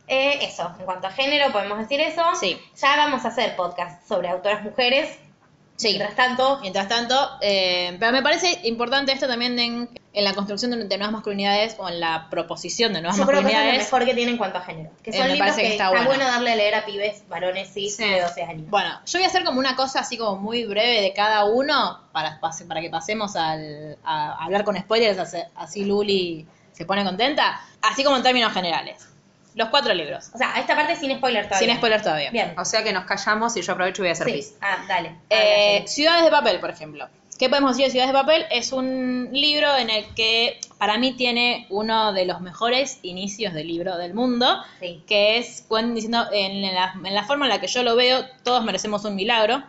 [0.08, 0.74] eh, eso.
[0.78, 2.22] En cuanto a género, podemos decir eso.
[2.40, 2.58] Sí.
[2.80, 5.16] Ya vamos a hacer podcast sobre autoras mujeres.
[5.80, 5.88] Sí.
[5.88, 10.70] Mientras tanto, Mientras tanto, eh, pero me parece importante esto también en, en la construcción
[10.72, 13.52] de, de nuevas masculinidades o en la proposición de nuevas yo creo que es lo
[13.58, 13.86] masculinidades.
[13.92, 14.90] mejor que tiene en cuanto a género.
[15.02, 16.04] Que Eh, me libros parece que, que está está, bueno.
[16.10, 16.24] bueno.
[16.26, 18.04] darle a leer a pibes varones cis Sí.
[18.04, 18.68] de 12 años.
[18.70, 22.00] Bueno, yo voy a hacer como una cosa así como muy breve de cada uno
[22.12, 28.04] para, para que pasemos al, a hablar con spoilers, así Luli se pone contenta, así
[28.04, 29.06] como en términos generales.
[29.54, 31.68] Los cuatro libros, O sea, esta parte sin spoiler todavía.
[31.68, 32.30] sin spoilers todavía.
[32.30, 32.54] Bien.
[32.56, 34.32] O sea que nos callamos y yo aprovecho y voy a hacer Sí.
[34.32, 34.54] pis.
[34.60, 35.16] Ah, dale.
[35.28, 38.44] Eh, Habla, Ciudades de papel, por ejemplo, ¿Qué podemos decir de Ciudades de Papel?
[38.50, 43.64] Es un libro en el que para mí tiene uno de los mejores inicios de
[43.64, 45.02] libro del mundo, Sí.
[45.06, 48.62] que es diciendo, en la, en la forma en la que yo lo veo, todos
[48.62, 49.62] merecemos un milagro,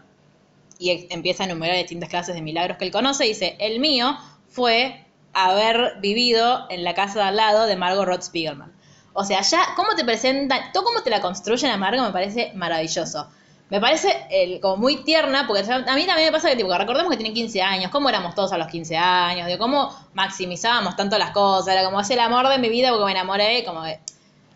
[0.80, 4.18] y empieza a enumerar distintas clases de milagros que él conoce, y dice, el mío
[4.50, 8.74] fue haber vivido en la casa de al lado de Margot Roth Spiegelman.
[9.14, 12.52] O sea, ya, cómo te presentan, todo cómo te la construyen a Margot me parece
[12.56, 13.28] maravilloso.
[13.70, 17.10] Me parece el, como muy tierna, porque a mí también me pasa que, tipo, recordemos
[17.10, 21.18] que tiene 15 años, cómo éramos todos a los 15 años, de cómo maximizábamos tanto
[21.18, 23.84] las cosas, era como es el amor de mi vida porque me enamoré, como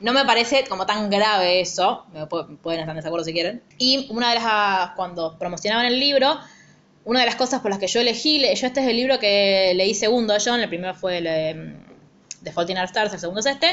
[0.02, 3.64] no me parece como tan grave eso, me pu- pueden estar en desacuerdo si quieren.
[3.78, 6.38] Y una de las, cuando promocionaban el libro,
[7.06, 9.18] una de las cosas por las que yo elegí, le- yo este es el libro
[9.20, 11.76] que leí segundo a John, el primero fue el eh,
[12.44, 13.68] The Fault in Our Stars, el segundo es este.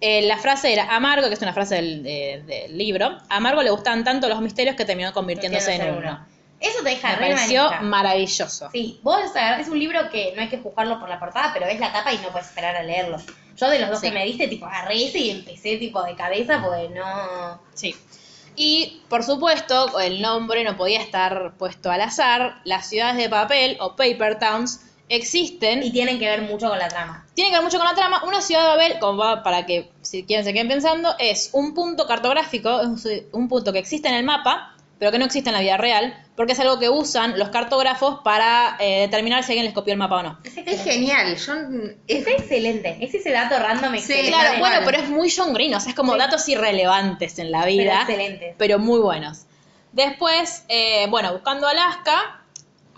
[0.00, 3.06] Eh, la frase era Amargo, que es una frase del, de- del libro.
[3.28, 6.26] A Amargo le gustan tanto los misterios que terminó convirtiéndose en uno.
[6.58, 7.82] Eso te deja Me re pareció manija.
[7.82, 8.68] maravilloso.
[8.72, 9.20] Sí, vos
[9.58, 12.12] es un libro que no hay que juzgarlo por la portada, pero ves la tapa
[12.12, 13.18] y no puedes esperar a leerlo.
[13.56, 14.08] Yo de los dos Sí.
[14.08, 17.60] que me diste, tipo, agarré ese y empecé tipo de cabeza porque no...
[17.74, 17.94] Sí.
[18.56, 22.56] Y por supuesto, el nombre no podía estar puesto al azar.
[22.64, 24.80] Las ciudades de papel o paper towns
[25.10, 27.26] existen Y tienen que ver mucho con la trama.
[27.34, 28.22] Tiene que ver mucho con la trama.
[28.24, 31.74] Una ciudad de Babel, como va- para que si quieren se queden pensando, es un
[31.74, 35.48] punto cartográfico, es un- un punto que existe en el mapa, pero que no existe
[35.50, 39.52] en la vida real, porque es algo que usan los cartógrafos para eh, determinar si
[39.52, 40.38] alguien les copió el mapa o no.
[40.44, 41.32] Es, Es genial.
[41.32, 41.48] Es,
[42.06, 42.98] Es excelente.
[43.00, 44.28] Es ese dato random excelente.
[44.30, 46.18] Claro, bueno, pero es muy John Green, o sea, es como Sí.
[46.18, 48.54] datos irrelevantes en la vida, excelentes.
[48.58, 49.46] pero muy buenos.
[49.92, 52.39] Después, eh, bueno, Buscando Alaska,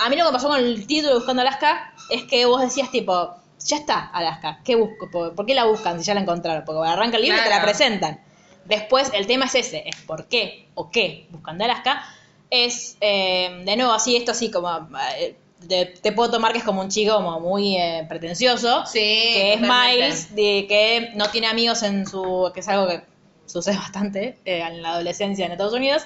[0.05, 2.90] a mí lo que pasó con el título de Buscando Alaska es que vos decías
[2.90, 3.34] tipo,
[3.64, 5.11] ya está Alaska, ¿qué busco?
[5.11, 6.64] ¿Por, qué la buscan si ya la encontraron?
[6.64, 8.20] Porque arranca el libro y te la presentan.
[8.64, 12.05] Después, el tema es ese, es por qué o qué Buscando Alaska.
[12.50, 14.88] Es, eh, de nuevo, así, esto así como...
[15.18, 15.36] eh,
[15.68, 19.55] te, te puedo tomar que es como un chico como muy eh, pretencioso, Sí, que
[19.55, 20.03] es totalmente.
[20.03, 23.03] Miles, de que no tiene amigos en su, que es algo que
[23.46, 26.03] sucede bastante eh, en la adolescencia en Estados Unidos,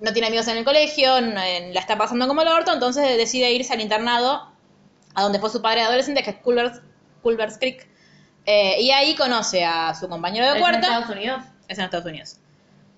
[0.00, 3.16] no tiene amigos en el colegio, no- en- la está pasando como el orto, entonces
[3.16, 4.50] decide irse al internado
[5.14, 6.80] a donde fue su padre adolescente, que es Culver's,
[7.22, 7.86] Culver's Creek,
[8.46, 11.42] eh, y ahí conoce a su compañero de ¿Es en cuarto, Estados Unidos?
[11.68, 12.36] es en Estados Unidos.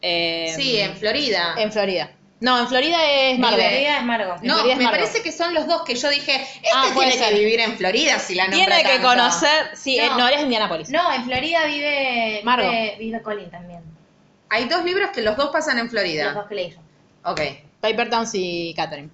[0.02, 1.54] Eh, sí, en Florida.
[1.58, 2.12] en Florida.
[2.40, 3.78] No, en Florida es Mi Marvel.
[3.78, 4.34] vida es Margo.
[4.40, 6.86] en no, Florida es me parece que son los dos que yo dije, este Ah,
[6.94, 7.34] tiene ser.
[7.34, 10.02] que vivir en Florida si la nombra Tiene que conocer, sí, No.
[10.04, 10.88] eh, no, él es de Indianapolis.
[10.90, 12.70] No, en Florida vive, Margo.
[12.70, 13.82] vive, vive Colin también.
[14.48, 16.32] Hay dos libros que los dos pasan en Los Florida.
[16.32, 16.78] dos que leí yo.
[17.24, 17.40] Ok.
[17.80, 19.10] Paper Towns y Catherine.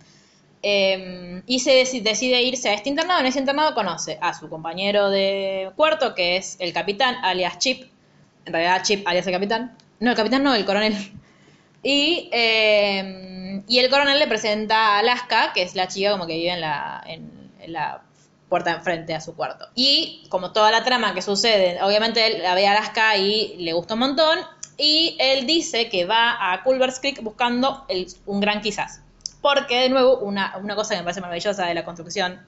[0.62, 3.20] Eh, y se deci- decide irse a este internado.
[3.20, 7.84] En ese internado conoce a su compañero de cuarto, que es el capitán, alias Chip.
[8.44, 9.76] En realidad, Chip, alias el capitán.
[10.00, 10.94] No, el capitán no, el coronel.
[11.82, 16.34] Y, eh, y el coronel le presenta a Alaska, que es la chica como que
[16.34, 18.02] vive en la,
[18.48, 19.66] puerta enfrente a su cuarto.
[19.74, 23.72] Y como toda la trama que sucede, obviamente él la ve a Alaska y le
[23.72, 24.38] gusta un montón.
[24.78, 29.00] Y él dice que va a Culver's Creek buscando el- un gran quizás.
[29.40, 32.44] Porque, de nuevo, una, una cosa que me parece maravillosa de la construcción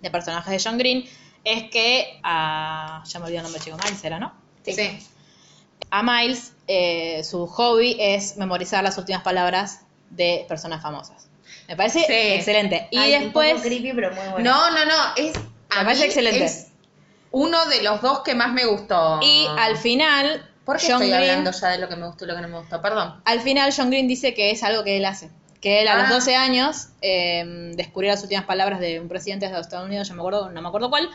[0.00, 1.04] de personajes de John Green
[1.44, 3.02] es que a.
[3.06, 4.32] Ya me olvidé el nombre chico, Miles era, ¿no?
[4.64, 4.98] Sí.
[5.90, 9.80] A Miles, eh, su hobby es memorizar las últimas palabras
[10.10, 11.28] de personas famosas.
[11.68, 12.12] Me parece Sí.
[12.12, 12.88] excelente.
[12.90, 13.52] Y Ay, un después.
[13.54, 14.50] poco creepy, pero muy bueno.
[14.50, 14.94] No, no, no.
[15.16, 15.36] Es,
[15.70, 16.44] a Me parece mí excelente.
[16.44, 16.68] Es
[17.32, 19.20] uno de los dos que más me gustó.
[19.22, 20.46] Y al final.
[20.72, 22.42] ¿Por qué John estoy Green- hablando ya de lo que me gustó y lo que
[22.42, 22.80] no me gustó?
[22.80, 23.20] Perdón.
[23.24, 25.30] Al final, John Green dice que es algo que él hace.
[25.60, 26.14] Que él a los Ah.
[26.14, 30.20] 12 años eh, descubrió las últimas palabras de un presidente de Estados Unidos, yo me
[30.20, 31.08] acuerdo, no me acuerdo cuál,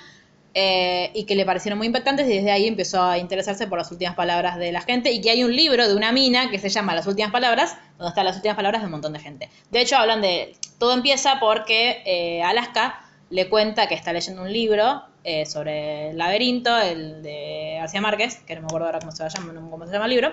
[0.53, 3.91] eh, y que le parecieron muy impactantes y desde ahí empezó a interesarse por las
[3.91, 6.69] últimas palabras de la gente y que hay un libro de una mina que se
[6.69, 9.49] llama Las últimas palabras, donde están las últimas palabras de un montón de gente.
[9.71, 10.55] De hecho, hablan de...
[10.79, 16.17] Todo empieza porque eh, Alaska le cuenta que está leyendo un libro eh, sobre el
[16.17, 19.91] laberinto, el de García Márquez, que no me acuerdo ahora cómo se llama, cómo se
[19.91, 20.31] llama el libro,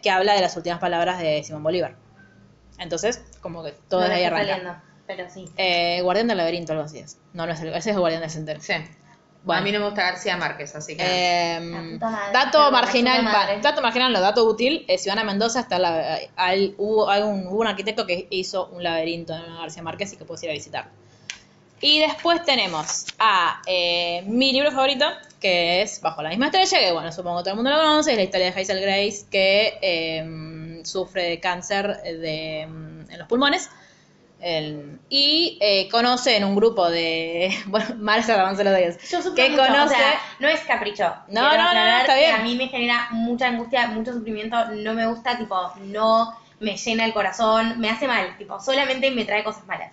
[0.00, 1.96] que habla de las últimas palabras de Simón Bolívar.
[2.78, 4.54] Entonces, como que todo No desde ahí está arranca.
[4.54, 5.44] saliendo, pero sí.
[5.56, 7.18] Eh, Guardián del laberinto, algo así es.
[7.32, 8.60] No, no es el, ese es el Guardián del Centeno.
[8.60, 8.74] Sí.
[9.44, 9.60] Bueno.
[9.60, 11.02] A mí no me gusta García Márquez, así que.
[11.04, 11.98] Eh, madre,
[12.32, 13.24] dato marginal,
[13.60, 17.60] dato marginal, no, dato útil, eh, Ciudadana Mendoza está la, hay, hubo, hay un, hubo
[17.60, 20.90] un arquitecto que hizo un laberinto en García Márquez y que puedes ir a visitar.
[21.82, 25.04] Y después tenemos a eh, mi libro favorito,
[25.40, 28.12] que es Bajo la misma estrella, que bueno, supongo que todo el mundo lo conoce,
[28.12, 33.26] es la historia de Hazel Grace, que eh, sufre de cáncer de, mm, en los
[33.28, 33.68] pulmones.
[34.40, 37.52] El- y eh, conoce en un grupo de.
[37.66, 38.82] Bueno, Marcia Ramón se lo doy.
[38.82, 39.94] Yo que mucho, conoce.
[39.94, 41.04] o sea, no es capricho.
[41.28, 42.34] No, no, no, aclarar está bien.
[42.34, 45.56] A mí me genera mucha angustia, mucho sufrimiento, no me gusta, tipo,
[45.86, 49.90] no me llena el corazón, me hace mal, tipo, solamente me trae cosas malas.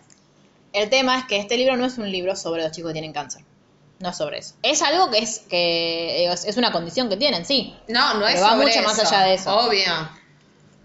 [0.74, 3.14] El tema es que este libro no es un libro sobre los chicos que tienen
[3.14, 3.44] cáncer.
[4.00, 4.56] No es sobre eso.
[4.64, 7.76] Es algo que es que es, una condición que tienen, sí.
[7.88, 9.56] No, no Pero es va sobre mucho más allá de eso.
[9.58, 9.84] Obvio.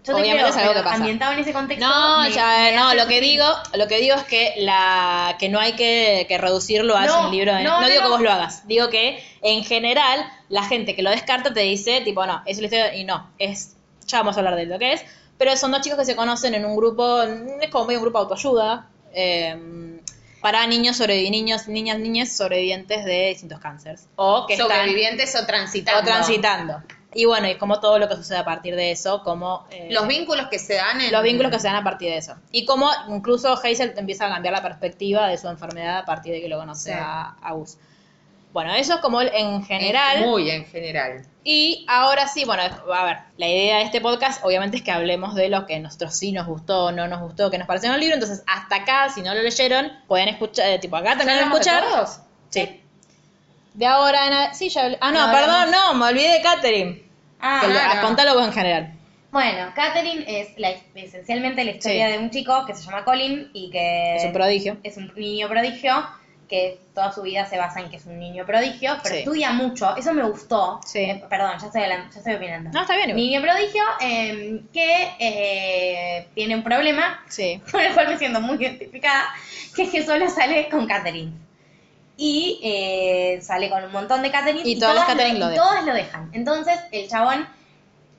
[0.07, 0.97] Yo te Obviamente creo, es algo que pasa.
[0.97, 1.87] ambientado en ese contexto.
[1.87, 5.49] No, me- ya, me no, lo que digo, lo que digo es que la que
[5.49, 8.21] no hay que, que reducirlo a No, un libro de, no, no, digo que vos
[8.21, 12.43] lo hagas, digo que en general la gente que lo descarta te dice, tipo, no,
[12.45, 13.77] es historia y no, es
[14.07, 15.03] ya vamos a hablar de lo que es,
[15.39, 18.19] pero son dos chicos que se conocen en un grupo, es como medio un grupo
[18.19, 20.01] de autoayuda, eh,
[20.41, 26.01] para niños niños, niñas, niñas sobrevivientes de distintos cánceres o que están Sobrevivientes o transitando.
[26.01, 26.83] o transitando.
[27.17, 30.09] Y bueno, y como todo lo que sucede a partir de eso, como eh, Los
[30.09, 31.13] vínculos que se dan en...
[31.13, 32.35] los vínculos que se dan a partir de eso.
[32.51, 36.41] Y como incluso Hazel empieza a cambiar la perspectiva de su enfermedad a partir de
[36.43, 36.99] que lo conoce Sí.
[37.01, 37.77] a, a Gus.
[38.55, 40.21] Bueno, eso es como en general.
[40.25, 41.27] Muy en general.
[41.43, 45.35] Y ahora sí, bueno, a ver, la idea de este podcast obviamente es que hablemos
[45.35, 47.97] de lo que a nosotros sí nos gustó, no nos gustó, que nos pareció en
[47.97, 48.15] el libro.
[48.15, 51.51] Entonces, hasta acá, si no lo leyeron, pueden escuchar, eh, tipo, acá también lo de
[51.51, 51.83] escuchar.
[51.83, 52.21] todos?
[52.49, 52.81] Sí.
[53.75, 57.03] De ahora en a- Sí, ya Ah, no, No, perdón, no, me olvidé de Catherine.
[57.41, 58.01] Ah, Que lo- claro.
[58.03, 58.93] Contalo vos en general.
[59.33, 62.13] Bueno, Catherine es la- esencialmente la historia Sí.
[62.13, 64.77] de un chico que se llama Colin y que Es un prodigio.
[64.85, 66.07] es un niño prodigio
[66.49, 69.21] que toda su vida se basa en que es un niño prodigio, pero Sí.
[69.21, 70.81] estudia mucho, eso me gustó.
[70.85, 70.99] Sí.
[71.01, 72.71] Eh, perdón, ya estoy, ya estoy opinando.
[72.71, 73.15] No, está bien.
[73.17, 77.61] Niño prodigio eh, que eh, tiene un problema Sí.
[77.73, 79.25] con el cual me siento muy identificada,
[79.75, 81.33] que es que solo sale con Catherine.
[82.17, 85.65] Y eh, sale con un montón de Catherine Y todas las Catherine y lo dejan.
[85.67, 86.31] todas lo dejan.
[86.33, 87.45] Entonces, el chabón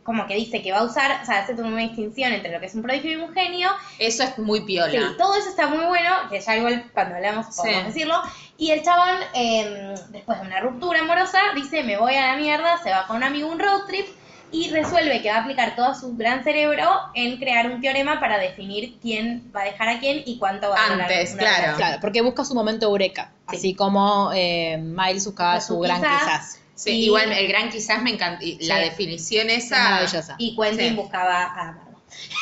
[0.06, 2.68] como que dice que va a usar, o sea, hace una distinción entre lo que
[2.68, 3.70] es un prodigio y un genio.
[4.00, 4.92] Eso es muy piola.
[4.92, 7.88] Sí, todo eso está muy bueno, que ya igual cuando hablamos podemos Sí.
[7.88, 8.22] decirlo.
[8.58, 12.78] Y el chabón, eh, después de una ruptura amorosa, dice, me voy a la mierda,
[12.84, 14.06] se va con un amigo a un road trip
[14.52, 18.38] y resuelve que va a aplicar todo su gran cerebro en crear un teorema para
[18.38, 21.56] definir quién va a dejar a quién y cuánto va a durar Antes, una claro.
[21.56, 21.78] relación.
[21.78, 23.32] Claro, porque busca su momento eureka.
[23.50, 23.56] Sí.
[23.58, 26.22] Así como eh, Miles buscaba Busca su su gran quizás.
[26.24, 26.62] quizás.
[26.76, 28.44] Sí, Y- igual el gran quizás me encanta.
[28.44, 29.78] y La definición Es esa.
[29.84, 30.36] maravillosa.
[30.38, 30.96] Y Quentin Sí.
[30.96, 31.82] buscaba a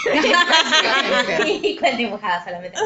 [1.45, 2.77] y Quentin buscaba solamente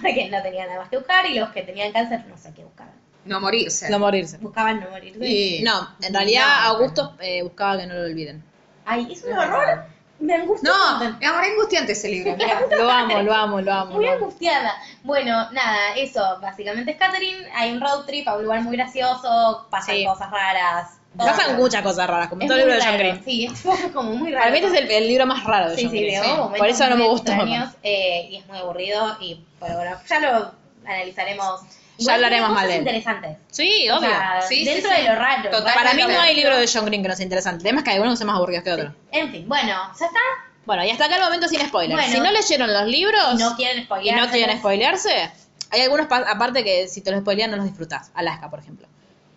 [0.00, 2.64] porque no tenía nada más que buscar y los que tenían cáncer no sé qué
[2.64, 2.92] buscaban.
[3.24, 3.90] No morirse.
[3.90, 4.38] No morirse.
[4.38, 5.26] Buscaban no morirse.
[5.26, 6.68] Y- No, en realidad No.
[6.70, 8.42] Augusto eh, buscaba que no lo olviden.
[8.84, 9.84] Ay, es un horror.
[10.18, 10.70] Me angustia.
[10.70, 11.18] No, montón.
[11.22, 12.36] es angustiante ese libro.
[12.70, 13.94] Lo amo, lo amo, lo amo.
[13.96, 14.24] Muy lo amo.
[14.24, 14.74] angustiada.
[15.02, 17.46] Bueno, nada, eso básicamente es Catherine.
[17.54, 20.04] Hay un road trip a un lugar muy gracioso, pasan Sí.
[20.04, 20.90] cosas raras.
[21.16, 23.24] Pasan muchas cosas raras, como Es todo el libro de John Green.
[23.24, 23.46] Sí,
[23.86, 24.40] es como muy raro.
[24.44, 26.22] Para mí este es el, el libro más raro de Sí, John sí, Green.
[26.58, 27.32] Por eso no me gustó.
[27.32, 30.50] extraños, eh, y es muy aburrido y pero bueno, ya lo
[30.86, 31.60] analizaremos.
[31.98, 32.78] Ya hablaremos mal de él.
[32.80, 33.36] interesantes.
[33.50, 34.08] Sí, O obvio.
[34.10, 35.02] sea, Sí, sí, dentro sí.
[35.02, 35.42] de lo raro.
[35.50, 35.74] Totalmente.
[35.74, 37.58] Para mí no hay libro de John Green que no sea interesante.
[37.58, 38.92] El tema es que algunos son más aburridos que otros.
[39.12, 39.68] En fin, bueno,
[39.98, 40.20] ya está.
[40.66, 41.98] Bueno, y hasta acá el momento sin spoilers.
[42.00, 42.12] Bueno.
[42.12, 44.18] si no leyeron los libros Y no quieren y spoilear.
[44.18, 45.30] no quieren spoilearse,
[45.70, 48.10] hay algunos pa- aparte que si te los spoilean no los disfrutás.
[48.14, 48.86] Alaska, por ejemplo.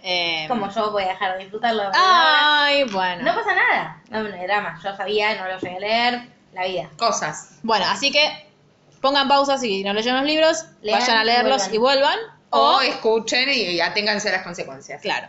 [0.01, 1.84] Eh, Como yo voy a dejar de disfrutarlo.
[1.93, 3.22] Ay, bueno.
[3.24, 4.01] No pasa nada.
[4.10, 4.80] No, no hay drama.
[4.84, 6.22] Yo sabía, no lo llegué a leer.
[6.53, 6.89] La vida.
[6.97, 7.49] Cosas.
[7.64, 8.47] Bueno, así que
[9.01, 11.76] pongan pausa si no leyeron los libros, Lean vayan a y leerlos vuelvan.
[11.76, 12.20] y vuelvan.
[12.52, 15.02] O O, escuchen y ya ténganse las consecuencias.
[15.02, 15.28] claro.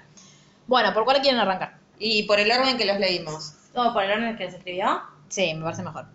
[0.66, 1.74] Bueno, ¿por cuál quieren arrancar?
[1.98, 3.54] Y por el orden que los leímos.
[3.74, 5.02] ¿Todo por el orden que se escribió?
[5.28, 6.06] Sí, me parece mejor.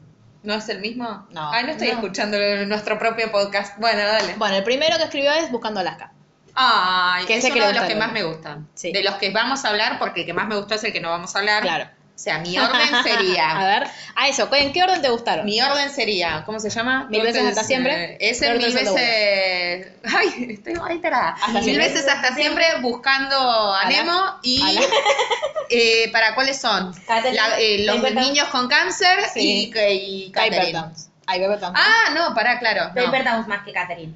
[0.44, 1.28] ¿No es el mismo?
[1.32, 1.52] No.
[1.52, 1.94] Ay, no estoy No.
[1.96, 3.78] escuchando nuestro propio podcast.
[3.80, 4.36] Bueno, dale.
[4.38, 6.12] Bueno, el primero que escribió es Buscando Alaska.
[6.54, 8.68] Ay, Que es que uno de los que más me gustan.
[8.76, 8.92] Sí.
[8.94, 11.02] De los que vamos a hablar, porque el que más me gustó es el que
[11.02, 11.62] no vamos a hablar.
[11.64, 11.90] Claro.
[12.16, 13.58] O sea, mi orden A sería.
[13.60, 15.46] ver, a eso, ¿en qué orden te gustaron?
[15.46, 17.08] mi orden sería, ¿cómo se llama?
[17.10, 18.14] Mil veces hasta siempre.
[18.14, 19.92] Eh, Ese mil veces.
[20.06, 21.32] Ay, estoy ahí tarada.
[21.32, 21.88] Hasta Mil siempre.
[21.90, 23.36] veces hasta siempre buscando
[23.76, 23.86] a.
[23.90, 24.62] Nemo y.
[24.64, 24.82] Ala.
[25.70, 26.94] eh, ¿Para cuáles son?
[27.08, 28.28] La- eh, los Paper Towns.
[28.28, 29.72] niños con cáncer Sí.
[29.76, 30.84] y, y Catherine.
[31.28, 31.44] Ay.
[31.74, 32.92] Ah, no, pará, claro.
[32.96, 33.48] No.
[33.48, 34.14] Más que Catherine.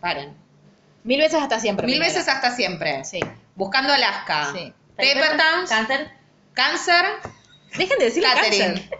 [0.00, 0.34] Paren.
[1.02, 1.86] Mil veces hasta siempre.
[1.86, 2.14] Mil primero.
[2.14, 3.04] veces hasta siempre.
[3.04, 3.20] Sí.
[3.56, 4.50] Buscando Alaska.
[4.54, 4.72] Sí.
[4.96, 6.19] Paper Towns, Cáncer.
[6.64, 7.04] Cáncer,
[7.76, 8.74] Dejen de decir Catherine.
[8.74, 8.98] cáncer.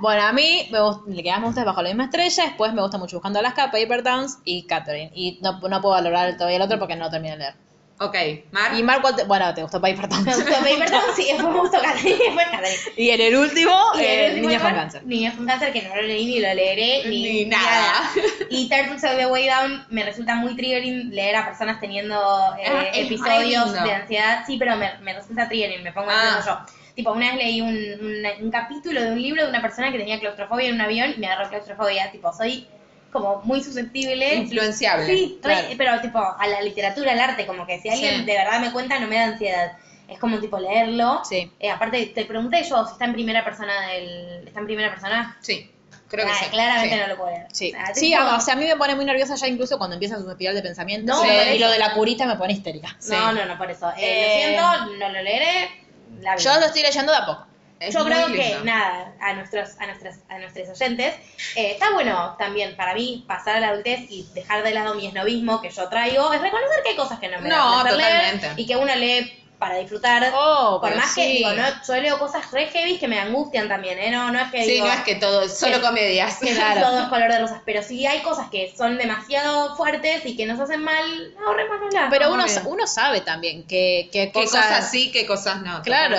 [0.00, 2.44] Bueno, a mí me gust- el que más me gusta es Bajo la misma estrella,
[2.44, 5.10] después me gusta mucho Buscando Alaska, Paper Towns y Catherine.
[5.14, 7.54] Y no, no puedo valorar todavía el otro porque no terminé de leer.
[8.00, 8.14] Ok,
[8.52, 8.74] Mar.
[8.78, 10.24] Y Mark, ¿cuál te- bueno, te gustó Paper Towns.
[10.24, 12.16] Me gustó Paper Towns, sí, después me gustó Catherine.
[12.16, 12.78] Después Catherine.
[12.96, 14.04] y en el último, Y el
[14.38, 15.02] eh, último con Cáncer.
[15.04, 18.08] Niños con cáncer, que no lo leí ni lo leeré, ni, Ni nada.
[18.50, 22.14] Y Turtles All the Way Down me resulta muy triggering leer a personas teniendo
[22.60, 24.44] eh, Ah, episodios de ansiedad.
[24.46, 26.40] Sí, pero me, me resulta triggering, me pongo Ah.
[26.46, 26.77] yo.
[26.98, 29.98] Tipo, una vez leí un, un- un capítulo de un libro de una persona que
[29.98, 32.10] tenía claustrofobia en un avión y me agarró claustrofobia.
[32.10, 32.66] Tipo, soy
[33.12, 34.34] como muy susceptible.
[34.34, 35.06] Influenciable.
[35.06, 35.68] Sí, re- Claro.
[35.78, 38.24] pero tipo a la literatura, al arte, como que si alguien Sí.
[38.24, 39.78] de verdad me cuenta no me da ansiedad.
[40.08, 41.20] Es como tipo leerlo.
[41.22, 41.48] Sí.
[41.60, 44.48] Eh, aparte, te pregunté yo si está en primera persona del.
[44.48, 45.38] ¿Está en primera persona?
[45.40, 45.70] Sí.
[46.08, 46.46] Creo que Ah, sí.
[46.50, 47.00] Claramente sí.
[47.00, 47.46] no lo puedo leer.
[47.52, 49.94] Sí, Ah, sí tipo- o sea, a mí me pone muy nerviosa ya incluso cuando
[49.94, 51.12] empieza su espiral de pensamiento.
[51.12, 52.96] No, y, por y lo de la curita me pone histérica.
[53.08, 53.88] No, no, no, por eso.
[53.90, 55.86] Eh, Eh, lo siento, no lo leeré.
[56.20, 56.54] La vida.
[56.54, 57.46] Yo lo estoy leyendo de a poco.
[57.80, 58.42] Es Yo creo lindo.
[58.42, 61.14] que, nada, a nuestros, a nuestros, a nuestros oyentes,
[61.54, 65.06] eh, está bueno también para mí pasar a la adultez y dejar de lado mi
[65.06, 68.52] esnovismo que yo traigo, es reconocer que hay cosas que no me No, leer totalmente.
[68.60, 70.30] y que uno lee para disfrutar.
[70.34, 71.32] Oh, Por más que, sí.
[71.38, 74.10] digo, no, yo leo cosas re heavy que me angustian también, ¿eh?
[74.10, 76.38] No, no es que Sí, digo, no es que todo, es solo que- comedias.
[76.38, 80.36] que todo es color de rosas, pero sí hay cosas que son demasiado fuertes y
[80.36, 82.06] que nos hacen mal, ahorrémonoslas.
[82.10, 82.62] Pero uno, Muy bien.
[82.66, 84.66] uno sabe también que, que Qué cosas...
[84.66, 85.82] cosas sí, qué cosas no.
[85.82, 86.16] Claro.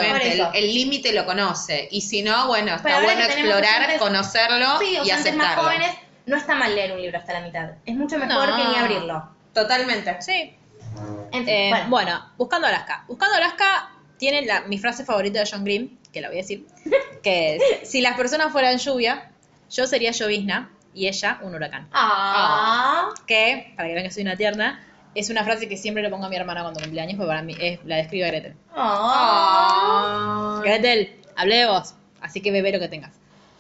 [0.54, 1.88] El límite lo conoce.
[1.92, 5.48] Y si no, bueno, está Pero bueno que explorar, oyentes- conocerlo Sí, y oyentes más
[5.48, 5.64] aceptarlo.
[5.64, 7.70] jóvenes, no está mal leer un libro hasta la mitad.
[7.86, 8.56] Es mucho mejor No.
[8.58, 9.30] que ni abrirlo.
[9.54, 10.22] Totalmente.
[10.22, 10.56] Sí.
[11.32, 11.90] En fin, Eh, bueno.
[11.90, 12.26] bueno.
[12.38, 13.06] Buscando Alaska.
[13.08, 16.66] Buscando Alaska tiene la, mi frase favorita de John Green, que la voy a decir,
[17.24, 19.32] que es, si las personas fueran lluvia,
[19.70, 21.88] yo sería llovizna y ella un huracán.
[21.94, 23.10] Ah.
[23.28, 26.26] Que, para que vean que soy una tierna, es una frase que siempre le pongo
[26.26, 28.56] a mi hermana cuando cumple años, porque para mí es, la describe Gretel.
[28.76, 30.62] Ah.
[30.64, 33.12] Gretel, hablé de vos, así que bebé lo que tengas.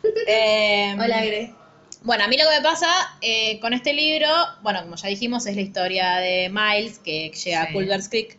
[0.28, 1.53] Eh, Hola, Gre.
[2.02, 2.88] Bueno, a mí lo que me pasa
[3.22, 4.28] eh, con este libro,
[4.62, 7.52] bueno, como ya dijimos, es la historia de Miles que llega Sí.
[7.70, 8.38] a Culver's Creek.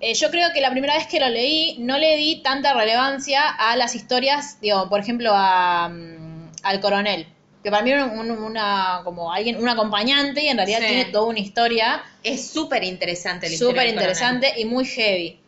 [0.00, 3.48] Eh, yo creo que la primera vez que lo leí no le di tanta relevancia
[3.48, 7.28] a las historias, digo, por ejemplo, a, mm, al coronel,
[7.62, 10.86] que para mí era un- una, como alguien, un acompañante y en realidad Sí.
[10.86, 15.38] tiene toda una historia Es súper interesante la súper interesante y muy heavy.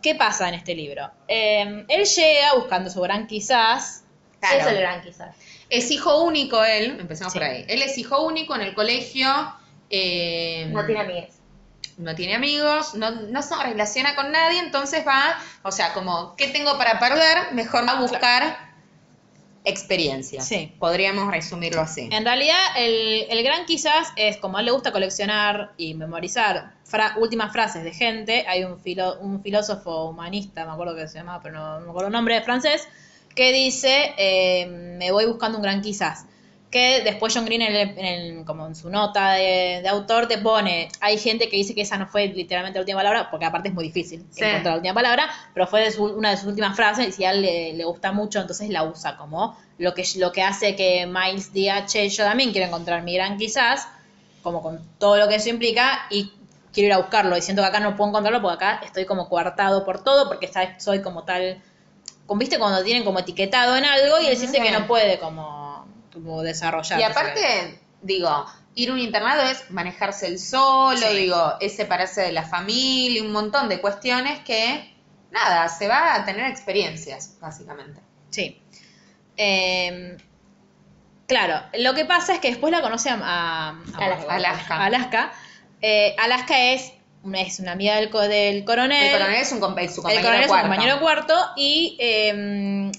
[0.00, 1.10] ¿Qué pasa en este libro?
[1.28, 4.02] Eh, él llega buscando su gran quizás,
[4.38, 4.58] Claro.
[4.58, 5.34] Eso es el gran quizás.
[5.68, 7.38] Es hijo único él, empecemos Sí.
[7.38, 7.64] por ahí.
[7.68, 9.28] Él es hijo único en el colegio.
[9.90, 11.34] eh, No tiene amigues.
[11.98, 16.48] no tiene amigos, no, no se relaciona con nadie, entonces va, o sea, como, ¿qué
[16.48, 17.52] tengo para perder?
[17.52, 18.58] Mejor va a buscar
[19.64, 20.46] experiencias.
[20.46, 20.72] Sí.
[20.78, 22.08] Podríamos resumirlo así.
[22.12, 26.74] En realidad, el, el gran quizás es como a él le gusta coleccionar y memorizar
[26.84, 28.44] fra- últimas frases de gente.
[28.46, 31.90] Hay un, filo- un filósofo humanista, me acuerdo que se llama, pero no, no me
[31.90, 32.86] acuerdo el nombre, francés,
[33.36, 36.26] que dice: eh, Me voy buscando un gran quizás.
[36.70, 40.26] Que después John Green, en el- en el- como en su nota de, de autor,
[40.26, 43.46] te pone: Hay gente que dice que esa no fue literalmente la última palabra, porque
[43.46, 44.42] aparte es muy difícil Sí.
[44.44, 47.24] encontrar la última palabra, pero fue de su- una de sus últimas frases y si
[47.24, 50.74] a él le, le gusta mucho, entonces la usa como lo que, lo que hace
[50.74, 53.86] que Miles diga, che, yo también quiero encontrar mi gran quizás,
[54.42, 56.32] como con todo lo que eso implica, y
[56.72, 59.28] quiero ir a buscarlo, y siento que acá no puedo encontrarlo porque acá estoy como
[59.28, 61.62] coartado por todo, porque soy como tal,
[62.26, 65.86] como viste cuando tienen como etiquetado en algo y él siente que no puede como,
[66.12, 66.98] como desarrollar.
[66.98, 71.16] Y aparte, digo, ir a un internado es manejarse el solo, Sí.
[71.16, 74.94] digo, es separarse de la familia, un montón de cuestiones que,
[75.30, 78.00] nada, se va a tener experiencias, básicamente.
[78.30, 78.60] Sí.
[79.36, 80.16] Eh,
[81.26, 84.82] claro, lo que pasa es que después la conoce a, a- a- Alaska.
[84.84, 85.32] Alaska.
[85.82, 86.92] Eh, Alaska es
[87.34, 89.04] es una amiga del, co- del coronel.
[89.06, 90.68] El coronel es un compa- su El compañero coronel es un cuarto.
[90.68, 91.34] compañero cuarto.
[91.56, 92.92] Y eh,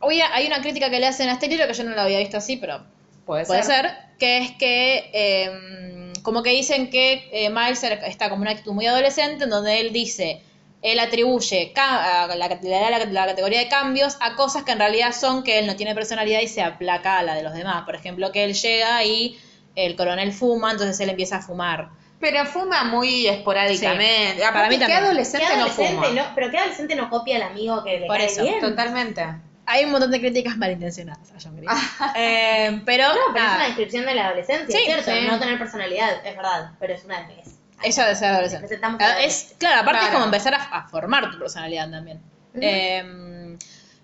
[0.00, 2.18] hoy hay una crítica que le hacen a este libro que yo no lo había
[2.18, 2.84] visto así, pero
[3.26, 3.86] Puede, puede ser.
[3.86, 8.72] ser, que es que eh, como que dicen que eh, Miles está como una actitud
[8.72, 10.42] muy adolescente en donde él dice,
[10.82, 15.58] él atribuye a la, la categoría de cambios a cosas que en realidad son que
[15.58, 17.84] él no tiene personalidad y se aplaca a la de los demás.
[17.84, 19.38] Por ejemplo, que él llega y
[19.76, 21.90] el coronel fuma, entonces él empieza a fumar.
[22.20, 24.34] Pero fuma muy esporádicamente.
[24.36, 26.08] Sí, Aparte, para mí ¿qué adolescente, ¿Qué no fuma?
[26.10, 28.60] no- pero qué adolescente no copia al amigo que le Por cae eso, bien?
[28.60, 29.24] Totalmente.
[29.66, 31.70] Hay un montón de críticas malintencionadas a John Green.
[32.16, 35.10] Eh, pero, No, pero es una descripción de la adolescencia, Sí, ¿cierto?
[35.10, 35.26] sí.
[35.26, 37.54] No tener personalidad, es verdad, pero es una es.
[37.82, 38.78] Ella de ser adolescente.
[39.00, 42.20] Ah, Es, claro, aparte es como empezar a, a formar tu personalidad también.
[42.60, 43.02] Eh,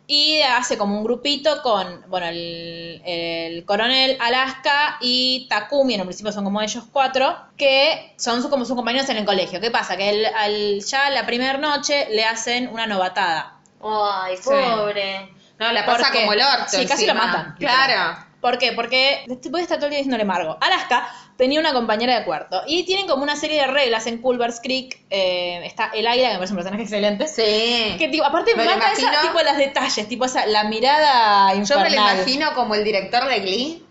[0.09, 6.07] y hace como un grupito con, bueno, el, el coronel, Alaska y Takumi, en un
[6.07, 9.61] principio son como ellos cuatro, que son su- como sus compañeros en el colegio.
[9.61, 9.97] ¿Qué pasa?
[9.97, 13.55] Que el- al- ya la primera noche le hacen una novatada.
[13.83, 15.33] Ay, pobre.
[15.59, 16.65] No, la pasa Porque- como el orto.
[16.69, 17.57] Sí, casi lo matan.
[17.59, 18.25] Claro.
[18.41, 18.73] ¿Por qué?
[18.73, 20.57] Porque después está todo el día diciéndole Margo.
[20.61, 24.61] Alaska tenía una compañera de cuarto y tienen como una serie de reglas en Culver's
[24.63, 25.01] Creek.
[25.11, 27.29] eh, está el Aira, que me parece un personaje excelente.
[27.29, 27.97] Sí.
[27.99, 31.59] Que tipo, aparte Me mata esa, imagino- tipo los detalles, tipo esa, la mirada Yo
[31.61, 31.91] infernal.
[31.91, 33.85] me lo imagino como el director de Glee.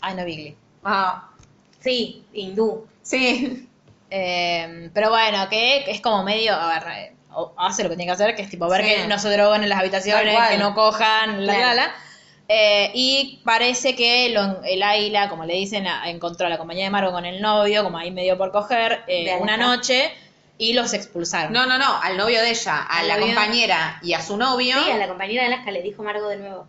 [0.00, 0.56] Ay, no Bigly.
[0.84, 1.28] Ah,
[1.80, 2.86] Sí, hindú.
[3.02, 3.68] sí.
[4.10, 7.12] Eh, pero bueno, que es como medio, a ver, eh,
[7.56, 8.90] hace lo que tiene que hacer, que es tipo ver Sí.
[8.90, 11.94] que no se droguen en las habitaciones, que no cojan, la, la, la.
[12.48, 16.90] Eh, y parece que lo- el Aila, como le dicen, encontró a la compañía de
[16.90, 20.12] Margo con el novio, como ahí medio por coger, eh, una noche
[20.58, 21.52] y los expulsaron.
[21.52, 23.26] No, no, no, al novio de ella, a la novio.
[23.34, 24.76] compañera y a su novio.
[24.84, 26.66] Sí, a la compañera de Alaska le dijo Margo de nuevo.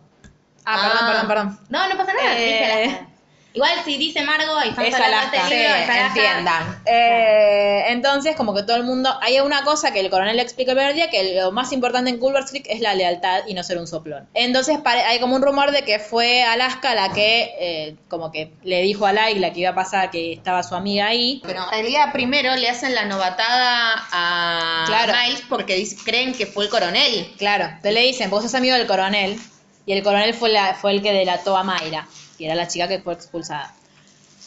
[0.64, 1.66] Ah, perdón, perdón, perdón.
[1.68, 2.38] No, no pasa nada.
[2.38, 3.08] Eh, dije Alaska.
[3.54, 5.30] Igual si dice Margo y falta Es la Alaska.
[5.38, 6.06] parte del libro, Sí, es Alaska.
[6.20, 6.82] entiendan.
[6.86, 9.16] Eh, entonces, como que todo el mundo.
[9.22, 12.10] Hay una cosa que el coronel le explica el primer día: que lo más importante
[12.10, 14.28] en Culver Creek es la lealtad y no ser un soplón.
[14.34, 18.82] Entonces, hay como un rumor de que fue Alaska la que, eh, como que le
[18.82, 21.40] dijo a Laila que iba a pasar, que estaba su amiga ahí.
[21.46, 25.12] Pero en realidad primero le hacen la novatada a Claro.
[25.22, 27.32] Miles porque creen que fue el coronel.
[27.38, 29.38] Claro, te le dicen: vos sos amigo del coronel.
[29.86, 32.88] Y el coronel fue, la, fue el que delató a Mayra, que era la chica
[32.88, 33.72] que fue expulsada.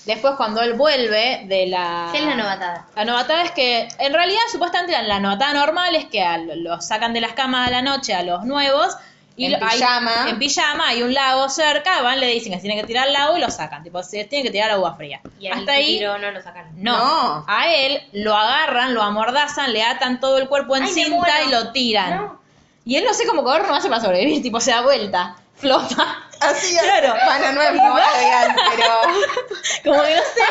[0.06, 2.10] Después, cuando él vuelve de la.
[2.14, 2.86] ¿Qué es la novatada?
[2.96, 6.86] La novatada es que, en realidad, supuestamente la, la novatada normal es que a- los
[6.86, 8.96] sacan de las camas a la noche a los nuevos.
[9.36, 10.30] Y En lo- hay- pijama.
[10.30, 13.14] en pijama, hay un lago cerca, van, le dicen que se tienen que tirar al
[13.14, 13.84] lago y lo sacan.
[13.84, 15.20] Tipo, se tienen que tirar agua fría.
[15.40, 16.70] Y Hasta ahí, tiro no lo sacan.
[16.82, 16.98] no.
[16.98, 17.46] No.
[17.48, 21.52] A él lo agarran, lo amordazan, le atan todo el cuerpo en Ay, cinta y
[21.52, 22.16] lo tiran.
[22.16, 22.42] No.
[22.86, 26.27] Y él no sé cómo correr no hace para sobrevivir, tipo, se da vuelta, flota.
[26.50, 26.78] Así.
[26.78, 27.16] Claro.
[27.26, 28.86] Bueno, no es muy real, pero.
[29.84, 30.42] Como que no sé,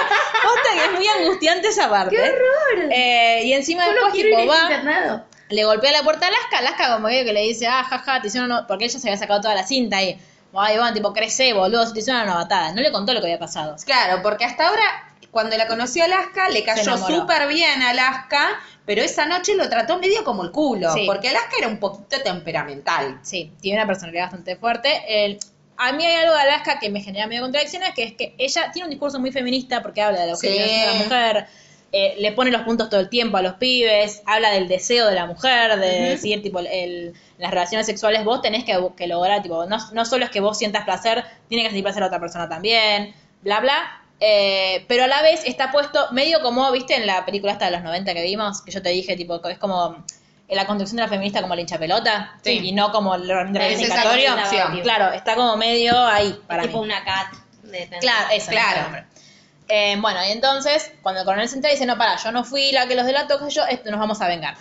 [0.42, 2.14] posta que es muy angustiante esa parte.
[2.16, 2.92] ¡Qué horror!
[3.42, 5.24] y encima Solo después, ir tipo, va, internado.
[5.48, 8.50] le golpea la puerta a Alaska, Alaska como que le dice, ah, jaja, te hicieron,
[8.50, 10.18] una-", porque ella se había sacado toda la cinta y,
[10.54, 12.72] ay, van, tipo, crece, boludo, se te hicieron una novatada.
[12.72, 13.76] No le contó lo que había pasado.
[13.84, 14.82] Claro, porque hasta ahora,
[15.30, 19.98] cuando la conoció Alaska, le cayó súper bien a Alaska, pero esa noche lo trató
[19.98, 21.04] medio como el culo, Sí.
[21.06, 23.18] porque Alaska era un poquito temperamental.
[23.22, 25.02] Sí, tiene una personalidad bastante fuerte.
[25.08, 25.38] El-
[25.78, 28.70] a mí hay algo de Alaska que me genera medio contradicciones, que es que ella
[28.72, 31.46] tiene un discurso muy feminista porque habla de la de la mujer,
[31.92, 35.14] eh, le pone los puntos todo el tiempo a los pibes, habla del deseo de
[35.14, 39.66] la mujer, de decir, tipo, el- las relaciones sexuales vos tenés que, que lograr, tipo,
[39.66, 42.48] no, no solo es que vos sientas placer, tiene que sentir placer a otra persona
[42.48, 44.02] también, bla, bla.
[44.18, 47.72] Eh, pero a la vez está puesto medio como, viste, en la película esta de
[47.72, 50.04] los 90 que vimos, que yo te dije, tipo, es como
[50.48, 52.60] la construcción de la feminista como la hincha pelota, Sí.
[52.68, 54.36] y no como el Es reivindicatorio.
[54.82, 56.84] Claro, está como medio ahí para tipo mí.
[56.86, 57.32] una cat
[57.64, 59.04] de Claro, nombre.
[59.68, 62.70] Eh, bueno, y entonces, cuando el coronel se entera, dice, no, para, yo no fui
[62.70, 64.54] la que los delató, que yo, esto, nos vamos a vengar.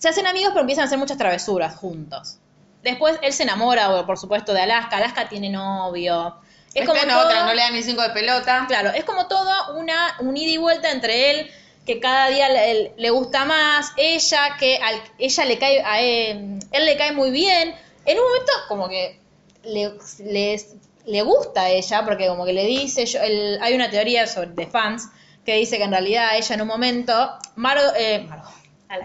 [0.00, 2.38] Se hacen amigos, pero empiezan a hacer muchas travesuras juntos.
[2.82, 4.96] Después, él se enamora, por supuesto, de Alaska.
[4.96, 6.34] Alaska tiene novio.
[6.74, 8.64] Es Es como todo, otra, no le dan ni cinco de pelota.
[8.66, 11.50] Claro, es como toda una un ida y vuelta entre él,
[11.86, 16.58] que cada día le, le gusta más, ella, que al, ella le cae, a él,
[16.70, 17.74] él le cae muy bien.
[18.04, 19.18] En un momento, como que
[19.64, 19.92] le,
[20.24, 20.74] les-
[21.06, 24.50] le gusta a ella, porque como que le dice, yo, el- hay una teoría sobre,
[24.50, 25.08] de fans
[25.44, 28.48] que dice que en realidad ella en un momento, Margo, eh, Margo,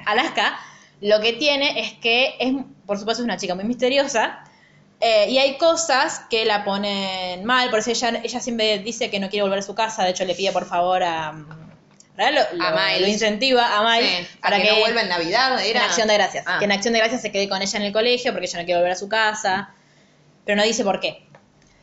[0.06, 0.60] Alaska,
[1.02, 2.54] lo que tiene es que es,
[2.86, 4.44] por supuesto, es una chica muy misteriosa.
[5.00, 9.20] eh, y hay cosas que la ponen mal, por eso ella, ella siempre dice que
[9.20, 11.34] no quiere volver a su casa, de hecho le pide por favor a...
[12.18, 12.48] ¿verdad?
[12.54, 13.02] Lo, A lo- Miles.
[13.02, 15.80] lo incentiva a Miles Sí, para que, no vuelva en Navidad, era.
[15.82, 16.44] en acción de gracias.
[16.48, 16.58] Ah.
[16.60, 18.66] Que en acción de gracias se quede con ella en el colegio porque ella no
[18.66, 19.70] quiere volver a su casa.
[20.46, 21.26] Pero no dice por qué.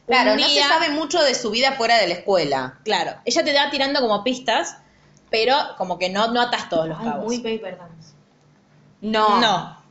[0.06, 2.78] Claro, Un no se día- sabe mucho de su vida fuera de la escuela.
[2.84, 4.76] Claro, ella te va tirando como pistas,
[5.30, 7.24] pero como que no, no atas todos los Ay, cabos.
[7.24, 8.12] muy paper dance.
[9.00, 9.40] No.
[9.40, 9.82] No.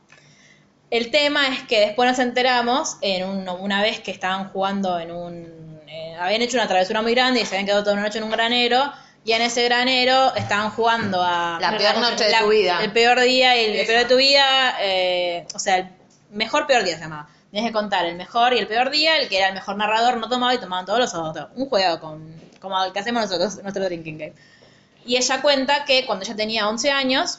[0.90, 5.10] El tema es que después nos enteramos, en un- una vez que estaban jugando en
[5.10, 5.80] un...
[5.88, 8.24] eh, habían hecho una travesura muy grande y se habían quedado toda una noche en
[8.24, 8.92] un granero.
[9.24, 11.58] Y en ese granero estaban jugando a...
[11.60, 12.80] La peor noche de la- tu vida.
[12.84, 13.86] El peor día y el, Esa.
[13.86, 14.76] peor de tu vida.
[14.80, 15.88] eh, o sea, el
[16.30, 17.28] mejor peor día se llamaba.
[17.50, 19.16] Tienes que contar el mejor y el peor día.
[19.18, 21.48] El que era el mejor narrador no tomaba y tomaban todos los otros.
[21.54, 24.32] Un juego con, como el que hacemos nosotros, nuestro drinking game.
[25.06, 27.38] Y ella cuenta que cuando ella tenía 11 años,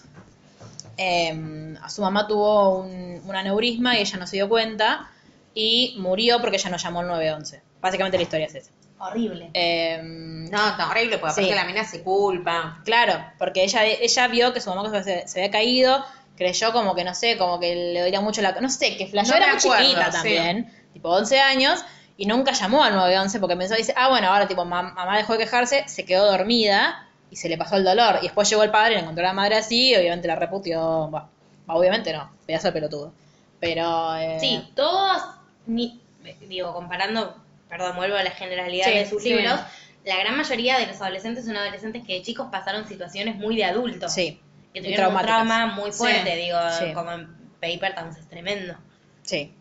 [0.98, 5.12] eh, a su mamá tuvo un, un aneurisma y ella no se dio cuenta
[5.54, 7.62] y murió porque ella no llamó al 911.
[7.82, 8.72] Básicamente la historia es esa.
[8.98, 9.50] Horrible.
[9.54, 12.80] Eh, No, no, horrible, porque aparte la mina se culpa.
[12.86, 16.06] Claro, porque ella, ella vio que su mamá se, se había caído,
[16.38, 18.54] creyó como que, no sé, como que le dolía mucho la...
[18.62, 20.12] No sé, que flasheó No era muy acuerdo, chiquita sí.
[20.14, 21.84] también, tipo 11 años,
[22.18, 25.34] y nunca llamó al 911 porque pensó, dice, ah, bueno, ahora tipo mam- mamá dejó
[25.34, 28.20] de quejarse, se quedó dormida y se le pasó el dolor.
[28.22, 30.36] Y después llegó el padre y le encontró a la madre así, y obviamente la
[30.36, 31.28] reputió, bah,
[31.68, 33.12] obviamente no, pedazo de pelotudo.
[33.60, 34.16] Pero...
[34.16, 35.22] eh, Sí, todos,
[35.66, 36.00] ni-
[36.48, 37.36] digo, comparando,
[37.70, 40.16] perdón, vuelvo a la generalidad Sí, de sus sí, libros, bien.
[40.16, 43.66] la gran mayoría de los adolescentes son adolescentes que de chicos pasaron situaciones muy de
[43.66, 44.14] adultos.
[44.14, 44.40] Sí,
[44.74, 46.94] Que tuvieron un trauma muy fuerte, Sí, digo, sí.
[46.94, 47.28] como en
[47.62, 48.76] Paper Towns es tremendo.
[49.24, 49.54] sí.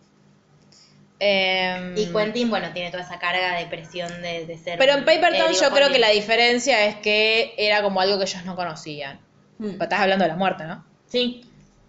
[1.20, 4.78] Em, Y Quentin, bueno, tiene toda esa carga de presión de, de ser...
[4.78, 8.18] Pero en Paper eh, Town yo creo que la diferencia es que era como algo
[8.18, 9.20] que ellos no conocían.
[9.58, 9.70] Mm.
[9.70, 10.84] Pero Estás hablando de la muerte, ¿no?
[11.06, 11.44] Sí.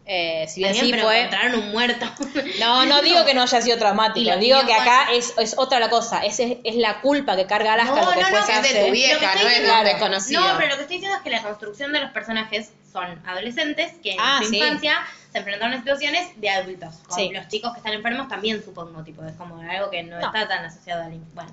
[0.08, 1.20] Eh, si bien También, sí pero fue...
[1.22, 2.06] encontraron un muerto.
[2.60, 5.90] No, no digo que no haya sido traumático, digo que acá es, es otra la
[5.90, 8.54] cosa, es, es, es la culpa que carga Alaska No, lo que no, es de
[8.54, 8.86] hace.
[8.86, 10.42] tu vieja, Lo que no es desconocido.
[10.58, 14.12] Pero lo que estoy diciendo es que la construcción de los personajes son adolescentes que
[14.14, 14.58] en Ah, su sí.
[14.58, 14.96] infancia
[15.32, 16.96] se enfrentaron a situaciones de adultos.
[17.08, 17.30] Con Sí.
[17.34, 20.26] los chicos que están enfermos también supongo, tipo, es como algo que no, No.
[20.28, 21.20] está tan asociado al...
[21.34, 21.52] Bueno.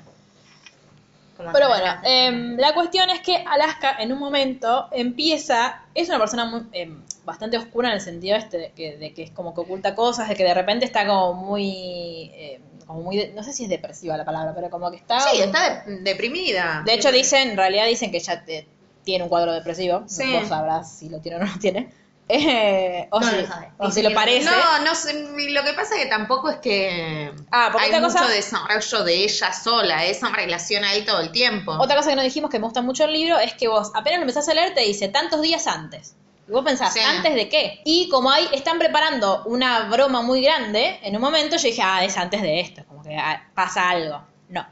[1.37, 6.19] Como Pero bueno, em, la cuestión es que Alaska en un momento empieza, es una
[6.19, 9.55] persona muy, em, bastante oscura en el sentido este de que, de que es como
[9.55, 13.53] que oculta cosas, de que de repente está como muy, em, como muy, no sé
[13.53, 15.21] si es depresiva la palabra, pero como que está...
[15.21, 16.83] Sí, está de- deprimida.
[16.85, 18.67] De hecho dicen, en realidad dicen que ella te-
[19.05, 20.33] tiene un cuadro depresivo, Sí.
[20.33, 21.93] vos sabrás si lo tiene o no lo tiene.
[22.29, 23.73] Eh, o No si, lo sabe.
[23.79, 24.47] o Dice si lo que parece.
[24.49, 28.01] No, no sé, lo que pasa es que tampoco es que Ah, porque hay otra
[28.09, 31.73] mucho cosa- desarrollo de ella sola, esa relación ahí todo el tiempo.
[31.73, 34.19] Otra cosa que no dijimos que me gusta mucho el libro es que vos apenas
[34.21, 36.15] lo empezás a leer te dice tantos días antes.
[36.49, 36.95] Y vos pensás.
[36.97, 37.81] ¿antes de qué?
[37.85, 42.05] Y como ahí están preparando una broma muy grande, en un momento yo dije, ah,
[42.05, 44.23] es antes de esto, como que ah, pasa algo.
[44.49, 44.67] No.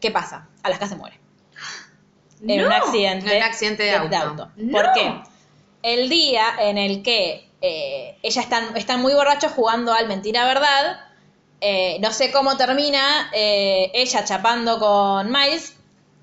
[0.00, 0.48] ¿Qué pasa?
[0.62, 1.18] Alaska se muere.
[2.46, 4.50] En un accidente, en un accidente de auto.
[4.56, 4.72] No.
[4.72, 5.14] ¿Por qué?
[5.82, 11.00] El día en el que eh, ella están, están muy borrachos jugando al mentira verdad,
[11.60, 15.74] eh, no sé cómo termina eh, ella chapando con Miles.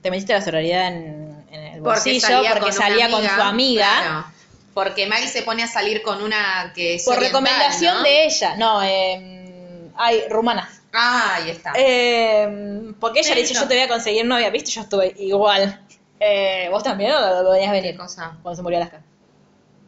[0.02, 3.90] Te metiste la sororidad en, en el bolsillo porque con salía, una con su amiga.
[4.02, 4.33] claro.
[4.74, 8.04] Porque Maggie se pone a salir con una que es Por oriental, recomendación ¿no?
[8.04, 8.56] de ella.
[8.58, 10.70] No, eh, ay, rumana.
[10.94, 11.74] Ah, ahí está.
[11.76, 14.72] Eh, porque ella le dice, yo te voy a conseguir novia, ¿viste?
[14.72, 15.82] Yo estuve igual.
[16.20, 17.92] Eh, ¿Vos también o lo venías venir?
[17.92, 18.38] ¿Qué cosa?
[18.42, 19.02] Cuando se murió Alaska.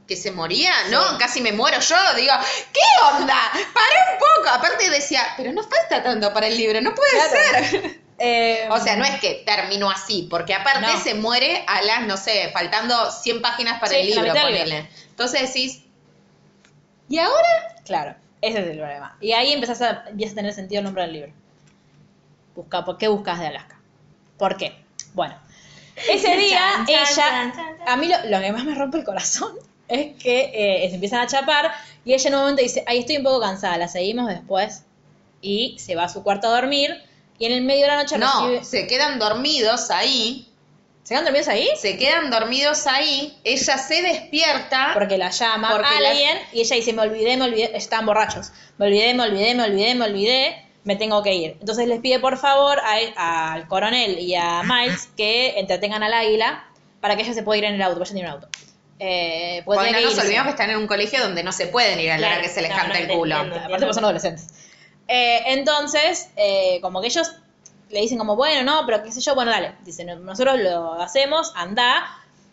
[0.08, 0.72] ¿Que se moría?
[0.92, 1.96] No, casi me muero yo.
[2.16, 2.34] Digo,
[2.74, 2.82] ¿qué
[3.16, 3.36] onda?
[3.74, 4.50] Pará un poco.
[4.50, 7.66] Aparte decía, pero no falta tanto para el libro, no puede Claro.
[7.70, 8.00] ser.
[8.18, 11.00] Eh, O sea, no es que terminó así, porque aparte No.
[11.04, 14.90] se muere a las, no sé, faltando 100 páginas para Sí, el libro, ponele.
[15.10, 15.84] Entonces decís,
[17.10, 17.76] ¿y ahora?
[17.86, 19.18] Claro, ese es el problema.
[19.20, 21.34] Y ahí empezás a, empieza a tener sentido el nombre del libro.
[22.56, 23.78] Busca, ¿Por qué buscas de Alaska?
[24.38, 24.74] ¿Por qué?
[25.14, 25.38] Bueno,
[26.10, 27.54] ese día ella,
[27.86, 29.54] a mí lo, lo que más me rompe el corazón
[29.88, 31.72] es que eh, se empiezan a chapar
[32.06, 34.84] y ella en un momento dice, ay, estoy un poco cansada, la seguimos después.
[35.42, 37.04] Y se va a su cuarto a dormir
[37.40, 38.64] y en el medio de la noche No, recibe...
[38.64, 40.48] se quedan dormidos ahí,
[41.04, 41.70] ¿Se quedan dormidos ahí?
[41.78, 44.92] se quedan dormidos ahí, ella se despierta.
[44.94, 48.52] Porque la llama Porque la- alguien y ella dice, me olvidé, me olvidé, estaban borrachos,
[48.78, 51.58] me olvidé, me olvidé, me olvidé, me olvidé, me tengo que ir.
[51.60, 56.64] Entonces les pide por favor a- al coronel y a Miles que entretengan al águila
[57.02, 58.48] para que ella se pueda ir en el auto, ella tiene un auto.
[58.98, 62.00] Eh, pues Bueno, no nos olvidemos que están en un colegio donde no se pueden
[62.00, 63.36] ir a la hora que se les no, canta no, el culo.
[63.36, 64.48] Aparte pues son adolescentes.
[65.08, 67.32] Eh, entonces, eh, como que ellos
[67.90, 69.74] le dicen como, bueno, no, pero qué sé yo, bueno, dale.
[69.84, 72.04] Dicen, nosotros lo hacemos, anda.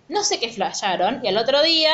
[0.08, 1.24] No sé qué flasharon.
[1.24, 1.92] Y al otro día,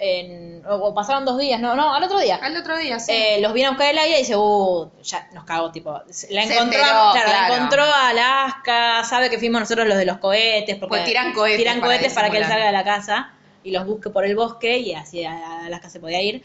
[0.00, 2.40] en- o, pasaron dos días, no, no, al otro día.
[2.42, 3.12] Al otro día, sí.
[3.12, 5.92] Eh, los viene a buscar el aire y dice, uh, ya nos cagó, tipo.
[6.30, 6.82] La encontró, enteró,
[7.12, 11.04] claro, la encontró a Alaska, sabe que fuimos nosotros los de los cohetes, porque Pues
[11.04, 13.30] tiran cohetes tiran cohetes para que él salga de la casa
[13.62, 16.42] y los busque por el bosque y así a- Alaska se podía ir.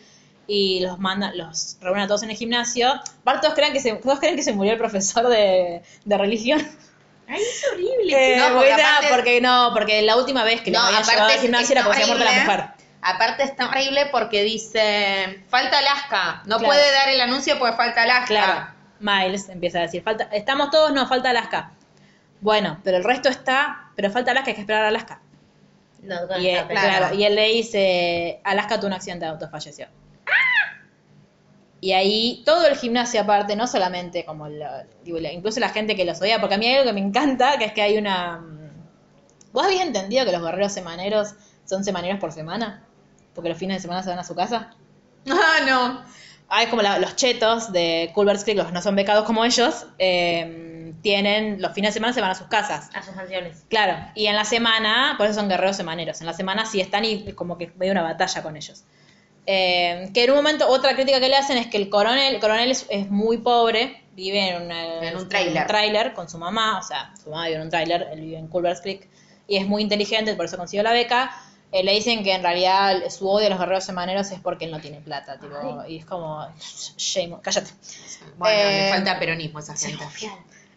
[0.48, 2.90] Y los manda, los reúnen a todos en el gimnasio.
[3.22, 6.66] Aparte, todos creen que se, todos creen que se murió el profesor de, de religión.
[7.28, 8.36] Ay, es horrible.
[8.36, 11.04] Eh, No, porque porque, aparte- porque no, porque la última vez que No, lo habían
[11.04, 12.66] aparte al gimnasio era porque se había muerto la mujer.
[13.02, 16.66] Aparte está horrible porque dice, falta Alaska, no Claro.
[16.66, 18.26] puede dar el anuncio porque falta Alaska.
[18.28, 18.68] Claro.
[19.00, 21.72] Miles empieza a decir, falta, estamos todos, no, falta Alaska.
[22.40, 25.22] Bueno, pero el resto está, pero falta Alaska, hay que esperar a Alaska.
[26.02, 26.88] No, Y, él, claro.
[27.00, 29.88] claro, y él le dice, Alaska tuvo un accidente de auto, falleció.
[31.88, 36.04] Y ahí todo el gimnasio aparte, no solamente como, lo- digo, incluso la gente que
[36.04, 38.40] los odia, porque a mí hay algo que me encanta, que es que hay una...
[38.40, 42.84] mm, ¿Vos habías entendido que los guerreros semaneros son semaneros por semana?
[43.34, 44.76] Porque los fines de semana se van a su casa.
[45.30, 46.02] Ah, no.
[46.50, 49.46] Ah, es como la- los chetos de Culver's Creek, los que no son becados como
[49.46, 52.90] ellos, eh, tienen, los fines de semana se van a sus casas.
[52.96, 53.64] A sus canciones.
[53.70, 57.06] Claro, y en la semana, por eso son guerreros semaneros, en la semana sí están
[57.06, 58.84] y como que ve una batalla con ellos.
[59.50, 62.42] Eh, que en un momento, otra crítica que le hacen es que el coronel, el
[62.42, 66.14] coronel es, es muy pobre, vive en, una- En un tráiler.
[66.14, 68.82] con su mamá, o sea, su mamá vive en un tráiler, él vive en Culver's
[68.82, 69.08] Creek,
[69.48, 71.32] y es muy inteligente, por eso consiguió la beca.
[71.72, 74.72] Eh, le dicen que en realidad su odio a los guerreros semaneros es porque él
[74.72, 75.56] no tiene plata, tipo,
[75.88, 76.46] y es como,
[76.98, 77.72] shame, cállate.
[78.38, 80.04] Bueno, Eh, le falta peronismo a esa gente.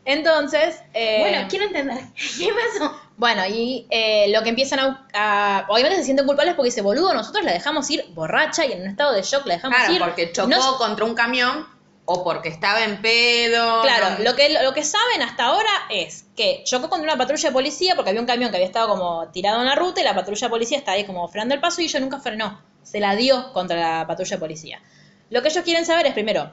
[0.05, 1.99] Entonces, eh, Bueno, quiero entender.
[2.39, 2.99] ¿Qué pasó?
[3.17, 7.13] Bueno, y eh, lo que empiezan a, a- Obviamente se sienten culpables porque dice, boludo,
[7.13, 10.01] nosotros la dejamos ir borracha y en un estado de shock la dejamos Claro, ir.
[10.01, 11.67] porque chocó No- contra un camión
[12.07, 13.83] o porque estaba en pedo.
[13.83, 17.51] claro, no- lo que, lo que saben hasta ahora es que chocó contra una patrulla
[17.51, 20.05] de policía porque había un camión que había estado como tirado en la ruta y
[20.05, 22.61] la patrulla de policía está ahí como frenando el paso y ella nunca frenó.
[22.83, 24.81] se la dio contra la patrulla de policía.
[25.29, 26.51] Lo que ellos quieren saber es, primero,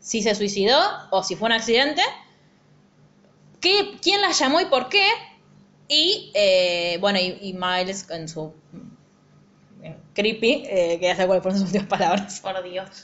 [0.00, 0.80] si se suicidó
[1.10, 2.02] o si fue un accidente,
[3.60, 5.06] qué, quién la llamó y por qué,
[5.88, 8.54] y, eh, bueno, y, y Miles en su
[9.82, 12.40] eh, creepy, eh, que ya sé cuáles fueron sus últimas palabras.
[12.40, 13.02] Por Dios.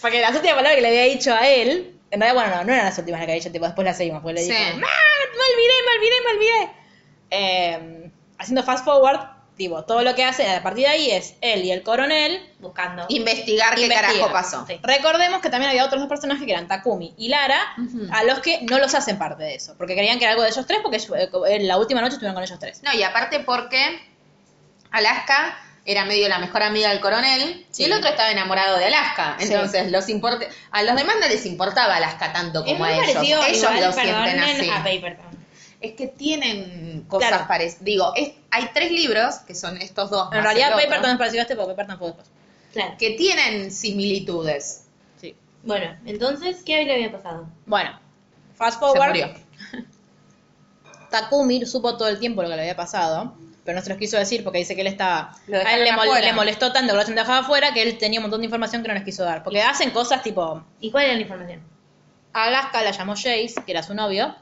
[0.00, 2.72] Porque las últimas palabras que le había dicho a él, en realidad, bueno, no, no
[2.72, 4.48] eran las últimas que había dicho, tipo, después las seguimos, porque le Sí.
[4.48, 4.74] dijo, "Ah,
[5.36, 6.70] me olvidé, me olvidé, me olvidé.
[7.30, 9.20] Eh, haciendo fast forward,
[9.58, 13.04] tipo, todo lo que hace a partir de ahí es él y el coronel Buscando.
[13.08, 14.12] Investigar qué investigan.
[14.16, 14.64] carajo pasó.
[14.66, 14.80] Sí.
[14.82, 17.60] Recordemos que también había otros dos personajes que eran Takumi y Lara,
[18.12, 20.48] a los que no los hacen parte de eso, porque creían que era algo de
[20.50, 22.82] ellos tres, porque eh, en la última noche estuvieron con ellos tres.
[22.82, 24.00] No, y aparte porque
[24.90, 27.82] Alaska era medio la mejor amiga del coronel Sí.
[27.82, 29.36] y el otro estaba enamorado de Alaska.
[29.38, 29.44] Sí.
[29.52, 32.94] Entonces, los importa a los demás no les importaba Alaska tanto Es como muy a
[32.96, 33.12] ellos.
[33.14, 34.70] parecido, ellos igual, lo sienten perdonen así.
[34.70, 35.27] a Paper Town.
[35.80, 37.44] Es que tienen cosas Claro.
[37.48, 37.84] parecidas.
[37.84, 40.28] Digo, es- hay tres libros, que son estos dos.
[40.32, 42.28] En realidad, Paper también pareció a este, porque Paper tampoco después.
[42.72, 42.94] Claro.
[42.98, 44.84] que tienen similitudes.
[45.20, 45.34] Sí.
[45.62, 47.46] Bueno, entonces, ¿qué le había pasado?
[47.66, 47.98] Bueno,
[48.56, 49.08] fast Se forward.
[49.08, 49.28] murió.
[51.10, 53.34] Takumi supo todo el tiempo lo que le había pasado,
[53.64, 55.34] pero no se los quiso decir porque dice que él estaba.
[55.64, 56.26] A él le, mol- afuera.
[56.26, 58.82] le molestó tanto que lo hayan dejado afuera que él tenía un montón de información
[58.82, 59.42] que no les quiso dar.
[59.42, 60.62] Porque hacen cosas tipo.
[60.80, 61.60] ¿Y cuál era la información?
[62.34, 64.34] Alaska la llamó Jace, que era su novio,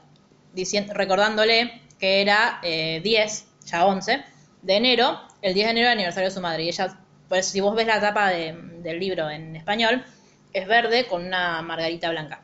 [0.57, 4.23] diciendo, recordándole que era eh, 10, ya 11,
[4.61, 6.63] de enero, el 10 de enero era el aniversario de su madre.
[6.63, 8.53] Y ella, por eso si vos ves la tapa de-
[8.83, 10.03] del libro en español,
[10.53, 12.41] es verde con una margarita blanca.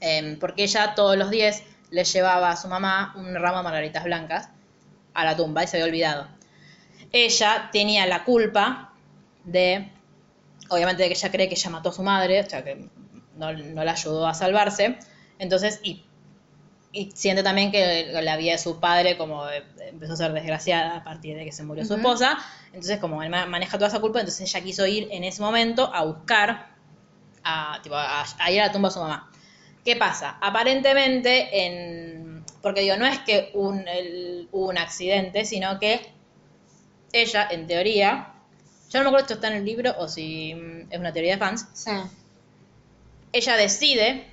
[0.00, 4.04] Em, porque ella todos los 10 le llevaba a su mamá un ramo de margaritas
[4.04, 4.48] blancas
[5.14, 6.28] a la tumba y se había olvidado.
[7.12, 8.92] Ella tenía la culpa
[9.44, 9.90] de,
[10.68, 12.88] obviamente, de que ella cree que ella mató a su madre, o sea, que
[13.36, 14.98] no, no la ayudó a salvarse.
[15.38, 16.04] Entonces, y,
[16.96, 20.96] y siente también que la vida de su padre como eh, empezó a ser desgraciada
[20.96, 22.38] a partir de que se murió su esposa.
[22.68, 25.90] Entonces, como él ma- maneja toda esa culpa, entonces ella quiso ir en ese momento
[25.94, 26.70] a buscar,
[27.44, 29.30] a, tipo, a, a ir a la tumba de su mamá.
[29.84, 30.38] ¿Qué pasa?
[30.40, 36.00] Aparentemente, en, porque digo, no es que un, el- hubo un accidente, sino que
[37.12, 38.32] ella, en teoría,
[38.90, 41.12] yo no me acuerdo si esto está en el libro o si mm, es una
[41.12, 41.90] teoría de fans, Sí.
[43.32, 44.26] ella decide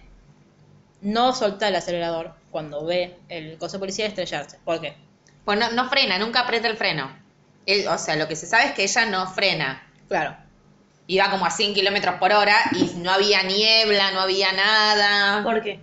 [1.04, 4.58] no soltar el acelerador cuando ve el coso policía estrellarse.
[4.64, 4.96] ¿Por qué?
[5.46, 7.16] Pues no, no frena, nunca aprieta el freno.
[7.90, 9.88] O sea, lo que se sabe es que ella no frena.
[10.08, 10.36] Claro.
[11.08, 15.44] Iba como a 100 kilómetros por hora y no había niebla, no había nada.
[15.44, 15.80] ¿Por qué?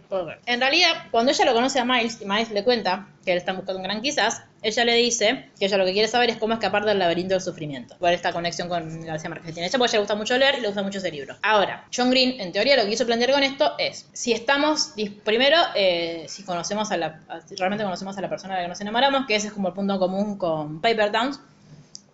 [0.47, 3.53] En realidad, cuando ella lo conoce a Miles y Miles le cuenta que él está
[3.53, 6.55] buscando un gran quizás, ella le dice que ella lo que quiere saber es cómo
[6.55, 7.97] escapar del laberinto del sufrimiento.
[7.99, 10.39] Por esta conexión con García Márquez que tiene ella, porque a ella le gusta mucho
[10.39, 11.37] leer y le gusta mucho ese libro.
[11.43, 14.95] Ahora, John Green, en teoría, lo que quiso plantear con esto es, si estamos,
[15.25, 18.69] primero, eh, si conocemos a la, si realmente conocemos a la persona de la que
[18.71, 21.41] nos enamoramos, que ese es como el punto común con Paper Towns,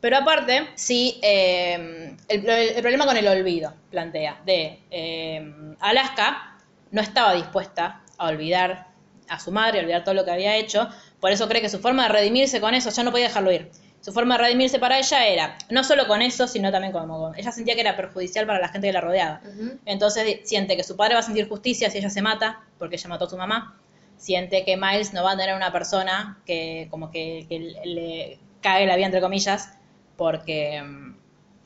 [0.01, 6.59] pero aparte, sí, eh, el, el problema con el olvido, plantea, de eh, Alaska
[6.90, 8.89] no estaba dispuesta a olvidar
[9.28, 10.89] a su madre, a olvidar todo lo que había hecho,
[11.20, 13.70] por eso cree que su forma de redimirse con eso, ya no podía dejarlo ir.
[14.01, 17.36] Su forma de redimirse para ella era, no solo con eso, sino también como con...
[17.36, 19.40] Ella sentía que era perjudicial para la gente que la rodeaba.
[19.85, 23.09] Entonces siente que su padre va a sentir justicia si ella se mata, porque ella
[23.09, 23.77] mató a su mamá.
[24.16, 28.86] Siente que Miles no va a tener una persona que como que, que le- cague
[28.86, 29.70] la vida, entre comillas,
[30.16, 30.82] porque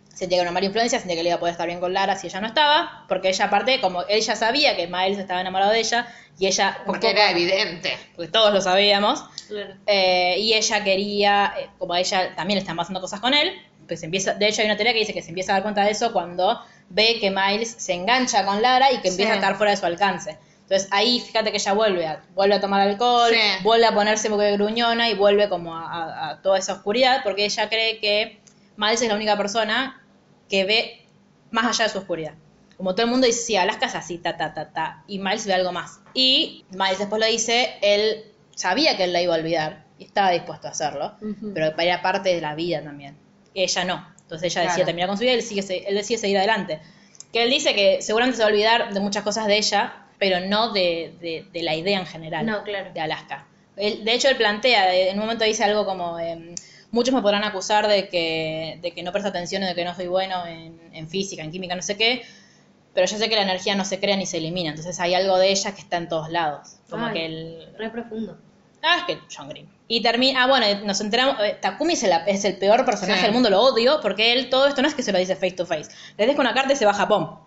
[0.09, 1.93] sentía que era una mala influencia, sentía que le iba a poder estar bien con
[1.95, 5.71] Lara si ella no estaba, porque ella aparte, como ella sabía que Miles estaba enamorado
[5.71, 6.07] de ella,
[6.39, 6.79] y ella...
[6.87, 7.97] Porque poco- era evidente.
[8.17, 9.75] porque todos lo sabíamos, Claro.
[9.87, 13.53] eh, y ella quería, eh, como ella también le están pasando cosas con él,
[13.87, 15.63] pues se empieza, de hecho hay una teoría que dice que se empieza a dar
[15.63, 16.61] cuenta de eso cuando
[16.91, 19.37] ve que Miles se engancha con Lara y que empieza Sí.
[19.39, 20.39] a estar fuera de su alcance.
[20.71, 23.65] Entonces ahí fíjate que ella vuelve a, vuelve a tomar alcohol, Sí.
[23.65, 27.45] vuelve a ponerse muy gruñona y vuelve como a, a- a toda esa oscuridad porque
[27.45, 28.41] ella cree que
[28.77, 30.01] Miles es la única persona
[30.49, 31.05] que ve
[31.51, 32.35] más allá de su oscuridad.
[32.77, 35.03] Como todo el mundo dice, sí, Alaska es así, ta, ta, ta, ta.
[35.09, 36.01] Y Miles ve algo más.
[36.15, 38.25] Y Miles después lo dice, él
[38.55, 41.15] sabía que él la iba a olvidar y estaba dispuesto a hacerlo,
[41.53, 43.17] pero era parte de la vida también.
[43.55, 44.07] Ella no.
[44.23, 44.85] Entonces ella Claro.
[44.85, 46.81] terminar con su vida y él, sigue, él decide seguir adelante.
[47.33, 50.39] Que él dice que seguramente se va a olvidar de muchas cosas de ella, pero
[50.47, 52.93] no de, de- de la idea en general No, claro.
[52.95, 53.47] de Alaska.
[53.77, 56.55] Él- de hecho, él plantea, en un momento dice algo como, em,
[56.93, 59.95] muchos me podrán acusar de que, de que no presto atención o de que no
[59.97, 62.23] soy bueno en, en física, en química, no sé qué,
[62.95, 65.39] pero yo sé que la energía no se crea ni se elimina, entonces hay algo
[65.39, 66.77] de ella que está en todos lados.
[66.91, 67.13] Como Ay.
[67.15, 67.69] que el...
[67.79, 68.37] Re profundo.
[68.83, 69.69] Ah, es que John Green.
[69.89, 73.25] Y termina, ah, bueno, nos enteramos, eh, Takumi es el, es el peor personaje Sí.
[73.27, 75.53] del mundo, lo odio, porque él todo esto no es que se lo dice face
[75.53, 77.39] to face, le deja una carta y se va a Japón.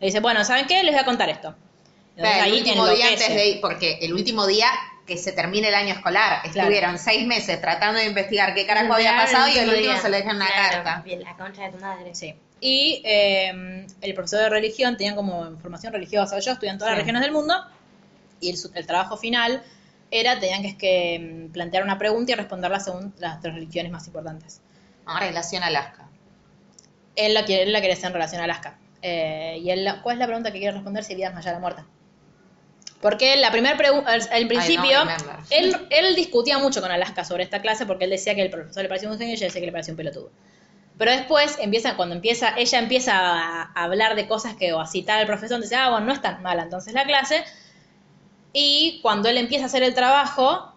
[0.00, 0.82] Le dice, bueno, ¿saben qué?
[0.82, 1.54] Les voy a contar esto.
[2.18, 4.68] El último día antes de porque el último día
[5.06, 6.42] que se termine el año escolar.
[6.42, 6.58] Claro.
[6.68, 10.00] Estuvieron seis meses tratando de investigar qué carajo había pasado y el último día.
[10.02, 11.04] se le dejan una Claro, carta.
[11.18, 12.14] La concha de tu madre.
[12.14, 12.34] Sí.
[12.60, 16.36] Y eh, el profesor de religión tenían como información religiosa.
[16.36, 17.02] Ellos estudian todas las Sí.
[17.02, 17.54] regiones del mundo
[18.40, 19.62] y el, el trabajo final
[20.10, 21.18] era, tenían que, es que
[21.48, 24.60] mm, plantear una pregunta y responderla según las tres religiones más importantes.
[25.06, 26.06] Ah, relación a Alaska.
[27.16, 28.76] Él la quiere, él la quiere hacer en relación a Alaska.
[29.00, 31.54] Eh, y él, ¿cuál es la pregunta que quiere responder si es más allá de
[31.54, 31.82] la muerte?
[33.00, 34.98] Porque la primera pregunta, al principio,
[35.50, 38.82] él, él discutía mucho con Alaska sobre esta clase porque él decía que el profesor
[38.82, 40.30] le parecía un genio y ella decía que le parecía un pelotudo.
[40.98, 45.20] Pero después empieza, cuando empieza, ella empieza a, hablar de cosas que, o a citar
[45.20, 47.44] al profesor, dice, ah, bueno, no es tan mala entonces la clase.
[48.52, 50.74] Y cuando él empieza a hacer el trabajo,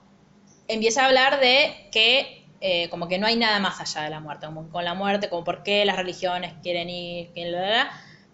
[0.68, 4.20] empieza a hablar de que eh, como que no hay nada más allá de la
[4.20, 7.92] muerte, como con la muerte, como por qué las religiones quieren ir, bla, bla, bla.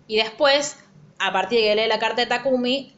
[0.08, 0.78] y después,
[1.20, 2.97] a partir de que lee la carta de Takumi,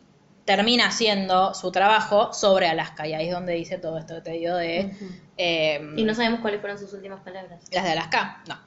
[0.55, 4.31] termina haciendo su trabajo sobre Alaska, y ahí es donde dice todo esto que te
[4.31, 4.91] digo de...
[5.37, 7.61] eh, Y no sabemos cuáles fueron sus últimas palabras.
[7.71, 8.57] las de Alaska, no.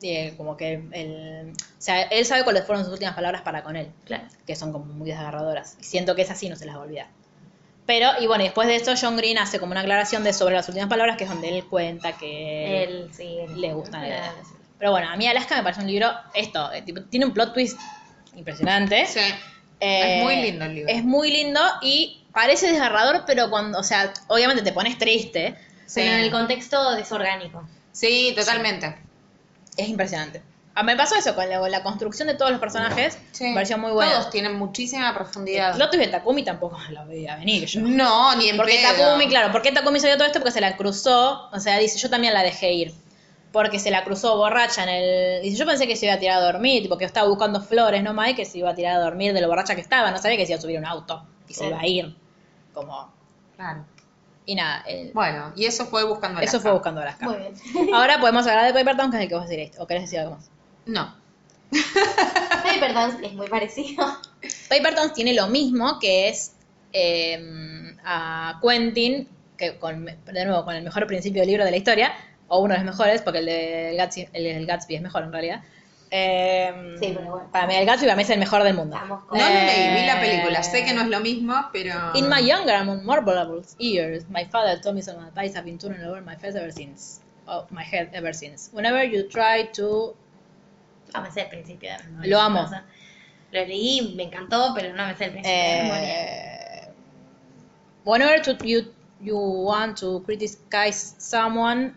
[0.00, 3.64] Y, eh, como que el, o sea, él sabe cuáles fueron sus últimas palabras para
[3.64, 4.22] con él, Claro.
[4.46, 5.76] que son como muy desgarradoras.
[5.80, 7.08] Y siento que esa sí no se las va a olvidar.
[7.84, 10.54] Pero, y bueno, y después de esto, John Green hace como una aclaración de sobre
[10.54, 13.38] las últimas palabras, que es donde él cuenta que Él, sí.
[13.40, 14.04] él- le gusta.
[14.04, 14.32] Claro.
[14.78, 17.52] Pero bueno, a mí Alaska me parece un libro, esto, eh, tipo, tiene un plot
[17.54, 17.80] twist
[18.36, 19.06] impresionante.
[19.06, 19.20] Sí.
[19.80, 20.92] Eh, Es muy lindo el libro.
[20.92, 25.56] Es muy lindo y parece desgarrador, pero cuando, o sea, obviamente te pones triste.
[25.86, 26.00] Sí.
[26.00, 27.66] Pero en el contexto desorgánico.
[27.92, 28.96] Sí, totalmente.
[29.76, 30.42] Es impresionante.
[30.74, 33.18] Ah, me pasó eso con la, con la construcción de todos los personajes.
[33.32, 33.44] Sí.
[33.44, 34.12] Me pareció muy bueno.
[34.12, 35.80] Todos tienen muchísima profundidad.
[35.80, 37.80] El twist de Takumi tampoco lo veía venir yo.
[37.80, 39.04] No, ni en Porque pedo.
[39.06, 40.38] Takumi, claro, ¿por qué Takumi sabía todo esto?
[40.38, 42.94] Porque se la cruzó, o sea, dice, yo también la dejé ir.
[43.56, 45.42] Porque se la cruzó borracha en el...
[45.42, 48.02] Dice, yo pensé que se iba a tirar a dormir, tipo que estaba buscando flores
[48.02, 50.18] nomás y que se iba a tirar a dormir de lo borracha que estaba, no
[50.18, 52.14] sabía que se iba a subir a un auto y se iba a ir.
[52.74, 53.10] Como...
[53.56, 53.86] Claro.
[54.44, 56.60] Y nada, el- Bueno, y eso fue buscando eso Alaska.
[56.60, 57.24] fue buscando Alaska.
[57.24, 57.94] Muy bien.
[57.94, 60.18] Ahora podemos hablar de Paper Town, que es el que vos decís, o querés decir
[60.18, 60.50] algo más.
[60.84, 61.14] No.
[61.70, 64.06] Paper es muy parecido.
[64.68, 66.52] Paper Towns tiene lo mismo que es
[66.92, 71.76] eh, a Quentin, que con, de nuevo con el mejor principio del libro de la
[71.78, 72.12] historia,
[72.48, 75.32] o uno de los mejores, porque el de Gatsby, el, del Gatsby es mejor en
[75.32, 75.62] realidad.
[76.10, 77.48] Eh, Sí, pero bueno.
[77.50, 78.96] Para mí el Gatsby para mí es el mejor del mundo.
[79.08, 80.62] No lo Eh, leí, vi la película.
[80.62, 81.94] Sé que no es lo mismo, pero.
[82.14, 85.78] In my younger and more vulnerable years, my father told me some advice I've been
[85.78, 87.20] turning over my face ever since.
[87.48, 88.70] Oh, my head ever since.
[88.72, 90.14] Whenever you try to
[91.14, 91.90] No me sé el principio.
[92.12, 92.68] no, Lo amo.
[93.52, 95.58] Lo leí, me encantó, pero no me sé el principio.
[95.60, 96.24] de memoria.
[96.82, 96.88] Eh,
[98.04, 101.94] whenever to, you you want to criticize someone,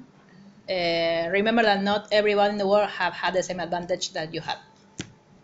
[0.69, 4.41] eh, remember that not everyone in the world have had the same advantage that you
[4.41, 4.59] have.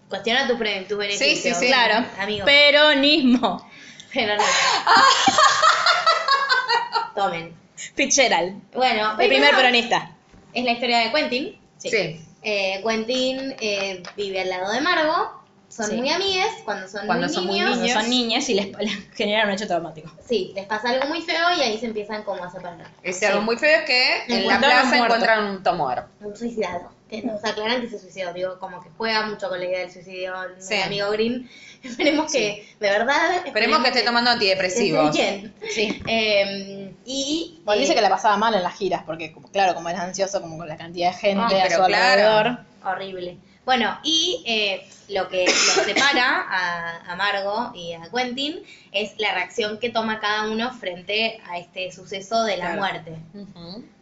[0.08, 1.52] Cuestiona tu, pre- tu beneficio.
[1.52, 1.68] sí, sí.
[1.68, 2.46] Claro, Amigo.
[2.46, 3.68] peronismo.
[4.14, 4.44] Pero no.
[7.16, 7.56] Tomen.
[7.96, 10.12] Fitzgerald, Bueno, el primer peronista.
[10.54, 11.60] Es la historia de Quentin.
[11.78, 12.22] Sí.
[12.42, 15.30] Eh, Quentin eh, vive al lado de Margot.
[15.76, 15.98] Son Sí.
[15.98, 17.78] muy amigues cuando son Cuando muy son muy niños.
[17.78, 20.10] Cuando son niñas y les, les genera un hecho traumático.
[20.26, 22.88] Sí, les pasa algo muy feo y ahí se empiezan como a separar.
[23.04, 26.06] Ese algo muy feo es que en la plaza encuentran un tomor.
[26.22, 26.92] Un suicidado.
[27.10, 28.34] Que nos aclaran que se suicidó.
[28.34, 30.76] Digo, como que juega mucho con la idea del suicidio Sí.
[30.82, 31.48] amigo Green.
[31.84, 33.46] Esperemos que, de verdad.
[33.46, 35.10] Esperemos que esté tomando que antidepresivos.
[35.16, 35.54] esté bien.
[35.70, 36.02] Sí.
[36.08, 37.60] Eh, y.
[37.64, 40.02] Bueno, eh, dice que la pasaba mal en las giras, porque como, claro, como era
[40.02, 41.86] ansioso, como con la cantidad de gente Ah, a su claro.
[41.86, 42.60] alrededor.
[42.84, 43.38] Horrible.
[43.66, 48.62] Bueno, y eh, lo que los separa a, a Margot y a Quentin
[48.92, 52.80] es la reacción que toma cada uno frente a este suceso de la Claro.
[52.82, 53.16] muerte.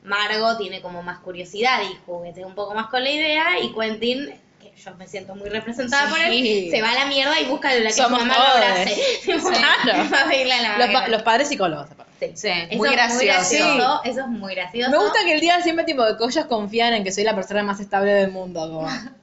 [0.04, 4.34] Margot tiene como más curiosidad y juguetea un poco más con la idea y Quentin,
[4.60, 6.70] que yo me siento muy representada por él, Sí.
[6.70, 8.66] se va a la mierda y busca la que Somos su mamá lo todos.
[8.66, 9.02] abrace.
[9.86, 10.10] Claro.
[10.14, 12.34] Va a pedirle a la Los, pa- los padres psicólogos, aparte.
[12.36, 13.26] Sí, Eso muy es gracioso.
[13.26, 14.92] gracioso, Eso es muy gracioso.
[14.92, 17.64] Me gusta que el día siempre tipo que ellos confían en que soy la persona
[17.64, 18.62] más estable del mundo.
[18.72, 18.88] Como,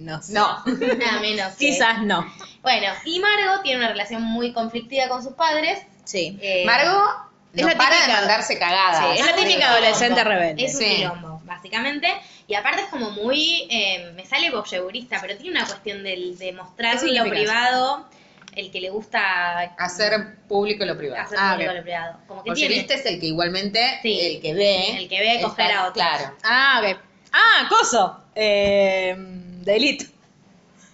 [0.00, 0.32] no sé.
[0.34, 0.46] No.
[0.66, 2.26] A menos que- Quizás no.
[2.62, 5.80] Bueno, y Margot tiene una relación muy conflictiva con sus padres.
[6.04, 6.38] Sí.
[6.42, 7.10] Eh, Margot
[7.54, 9.14] Es no la para de típica- mandarse cagadas.
[9.14, 10.64] Sí, es la un típica adolescente rebelde.
[10.64, 10.96] Es un Sí.
[10.96, 12.08] quilombo, básicamente.
[12.46, 13.66] Y aparte es como muy.
[13.70, 18.08] eh, me sale voyeurista, pero tiene una cuestión del, de mostrar ¿Qué lo privado,
[18.56, 21.22] el que le gusta Hacer público lo privado.
[21.22, 21.76] hacer Ah, público ok.
[21.76, 22.18] lo privado.
[22.26, 22.80] Como que tiene.
[22.80, 24.20] Es el que igualmente, Sí.
[24.20, 24.96] el que ve.
[24.98, 25.92] El que ve coger a otro.
[25.94, 26.34] Claro.
[26.42, 26.98] Ah, ok.
[27.32, 28.20] Ah, coso.
[28.34, 29.14] Eh,
[29.60, 30.06] de Elite.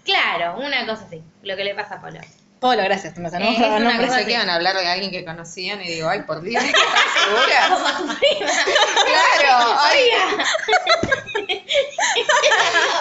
[0.05, 1.23] Claro, una cosa así.
[1.43, 2.21] Lo que le pasa a Polo.
[2.61, 3.17] Polo, gracias.
[3.19, 4.07] Me Eh, es una nombres.
[4.09, 6.83] cosa que iban a hablar de alguien que conocían y digo, ay, por Dios, ¿estás
[7.25, 7.69] seguras?
[7.71, 8.51] Como a tu prima.
[9.05, 10.01] claro, ay,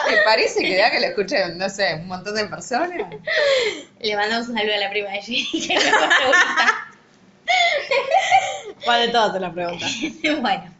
[0.09, 2.89] me parece que ya que lo escuchen, no sé, un montón de personas.
[3.99, 6.87] Le mandamos un saludo a la prima de Jenny, que voyeurista.
[8.83, 9.85] ¿Cuál de todas te la pregunta?
[10.41, 10.71] bueno,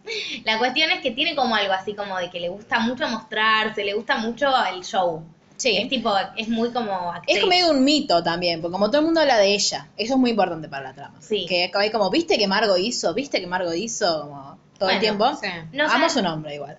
[0.44, 3.84] la cuestión es que tiene como algo así como de que le gusta mucho mostrarse,
[3.84, 5.24] le gusta mucho el show.
[5.58, 5.78] Sí.
[5.78, 7.38] Es tipo, es muy como actriz.
[7.38, 10.20] Es medio un mito también, porque como todo el mundo habla de ella, eso es
[10.20, 11.22] muy importante para la trama.
[11.22, 11.46] Sí.
[11.48, 13.14] Que hay como, ¿viste que Margo hizo?
[13.14, 14.22] ¿Viste que Margo hizo?
[14.22, 15.34] Como todo el tiempo.
[15.36, 15.48] sí.
[15.72, 16.78] No Amo su nombre igual.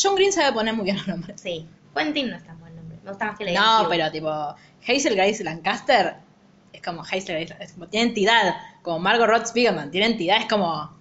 [0.00, 1.40] John Green sabe poner muy bien los nombres.
[1.40, 1.66] Sí.
[1.94, 2.98] Quentin no es tan buen nombre.
[3.02, 4.28] Me gusta más que le No, pero tipo,
[4.86, 6.25] Hazel Grace Lancaster
[6.76, 8.56] es como Grace, es como, tiene entidad.
[8.82, 10.94] Como Margot Roth Spiegelman, tiene entidad, es como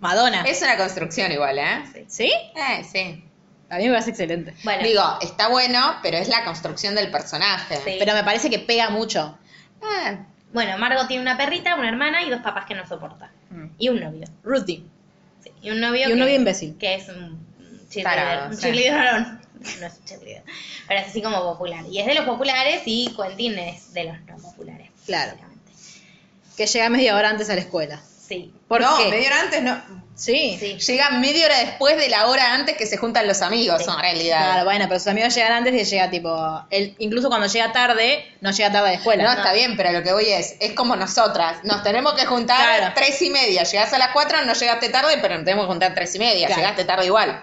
[0.00, 0.42] Madonna.
[0.42, 2.04] Es una construcción igual, ¿eh?
[2.08, 2.30] ¿Sí?
[2.54, 3.24] Eh, sí.
[3.70, 4.54] A mí me parece excelente.
[4.64, 7.76] Bueno, Digo, está bueno, pero es la construcción del personaje.
[7.76, 7.96] Sí.
[7.98, 9.38] Pero me parece que pega mucho.
[9.80, 10.18] Eh,
[10.52, 13.30] bueno, Margot tiene una perrita, una hermana y dos papás que no soporta.
[13.50, 13.66] Mm.
[13.78, 14.26] Y un novio.
[14.42, 14.84] Ruthie.
[15.42, 16.76] Sí, Y un novio Y un que- novio imbécil.
[16.78, 17.46] Que es un
[17.88, 18.48] cheerleader.
[18.48, 18.62] Un sí.
[18.62, 19.26] cheerleader.
[19.80, 20.42] No es un cheerleader.
[20.88, 21.84] Pero es así como popular.
[21.88, 24.90] Y es de los populares y Quentin es de los no populares.
[25.06, 25.32] Claro.
[26.56, 28.00] Que llega media hora antes a la escuela.
[28.28, 28.52] Sí.
[28.68, 29.08] ¿Por no, qué?
[29.10, 30.02] media hora antes no.
[30.14, 30.56] Sí.
[30.60, 30.78] Sí.
[30.78, 33.90] Llega media hora después de la hora antes que se juntan los amigos, Sí.
[33.90, 34.38] en realidad.
[34.44, 36.64] Claro, bueno, pero sus amigos llegan antes y llega tipo.
[36.70, 39.24] Él, incluso cuando llega tarde, no llega tarde a la escuela.
[39.24, 41.64] No, está bien, pero lo que voy es, es como nosotras.
[41.64, 42.92] Nos tenemos que juntar Claro.
[42.94, 43.64] tres y media.
[43.64, 46.46] Llegás a las cuatro, no llegaste tarde, pero nos tenemos que juntar tres y media.
[46.46, 46.60] Claro.
[46.62, 47.42] Llegaste tarde igual.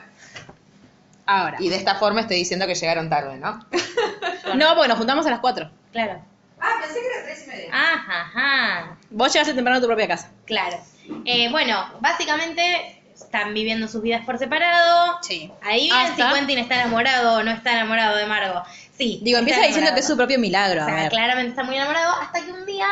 [1.25, 1.57] Ahora.
[1.59, 3.65] Y de esta forma estoy diciendo que llegaron tarde, ¿no?
[4.55, 5.69] No, porque nos juntamos a las 4.
[5.91, 6.23] Claro.
[6.61, 7.69] Ah, pensé que era tres y media.
[7.71, 8.97] Ajá, ajá.
[9.09, 10.31] Vos llegaste temprano a tu propia casa.
[10.45, 10.77] Claro.
[11.25, 15.17] Eh, bueno, básicamente están viviendo sus vidas por separado.
[15.21, 15.51] Sí.
[15.61, 18.63] Ahí ven si Hasta- Quentin está enamorado o no está enamorado de Margot.
[18.97, 19.19] Sí.
[19.23, 19.95] Digo, está empieza diciendo enamorado.
[19.95, 20.81] que es su propio milagro.
[20.81, 21.09] O a sea, ver.
[21.09, 22.87] claramente está muy enamorado hasta que un día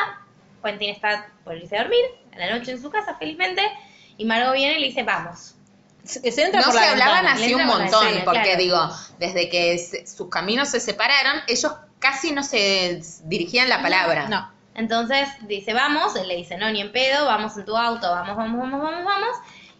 [0.63, 2.03] Quentin está por irse a dormir,
[2.33, 3.61] a la noche en su casa, felizmente,
[4.17, 5.53] y Margot viene y le dice, vamos.
[6.03, 7.33] Se, se entra No por se la hablaban ventana.
[7.33, 8.59] así Le un entra por la montón, ventana, porque claro.
[8.59, 8.89] digo,
[9.19, 14.27] desde que se- sus caminos se separaron, ellos casi no se dirigían la palabra.
[14.27, 14.51] No.
[14.75, 18.37] Entonces dice, vamos, él le dice, no, ni en pedo, vamos en tu auto, vamos,
[18.37, 19.35] vamos, vamos, vamos, vamos.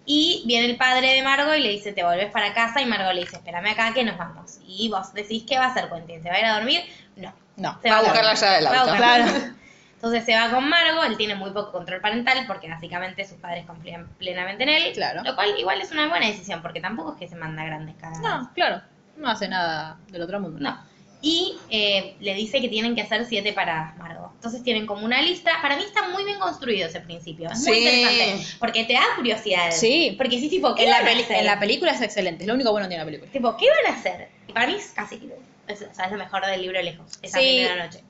[0.06, 3.14] Y viene el padre de Margot y le dice, te volvés para casa, y Margot
[3.14, 4.58] le dice, espérame acá que nos vamos.
[4.66, 6.24] Y vos decís, ¿qué va a hacer Quentin?
[6.24, 6.82] ¿Se va a ir a dormir?
[7.16, 7.34] No.
[7.58, 7.78] No.
[7.82, 8.96] Se Va a buscar la llave del auto.
[8.96, 9.26] Claro.
[9.96, 13.66] Entonces se va con Margo, él tiene muy poco control parental porque básicamente sus padres
[13.66, 14.94] confían plenamente en él.
[14.94, 15.24] Claro.
[15.24, 18.22] Lo cual igual es una buena decisión porque tampoco es que se manda grandes cagadas.
[18.22, 18.82] No, claro.
[19.18, 20.60] No hace nada del otro mundo.
[20.60, 20.78] No.
[21.22, 24.32] Y eh, le dice que tienen que hacer siete paradas, Margo.
[24.36, 25.52] Entonces tienen como una lista.
[25.62, 27.50] Para mí está muy bien construido ese principio.
[27.52, 28.46] Es muy interesante.
[28.60, 29.72] Porque te da curiosidad.
[29.72, 30.14] Sí.
[30.18, 31.32] Porque sí, tipo, ¿qué En la, a hacer?
[31.38, 32.44] en la película es excelente.
[32.44, 33.32] Es lo único bueno que tiene la película.
[33.32, 34.30] Tipo, ¿qué van a hacer?
[34.48, 35.20] Y para mí es casi.
[35.68, 37.12] Es, o sea, es lo mejor del libro lejos.
[37.22, 37.46] Esa Sí.
[37.46, 38.04] primera noche.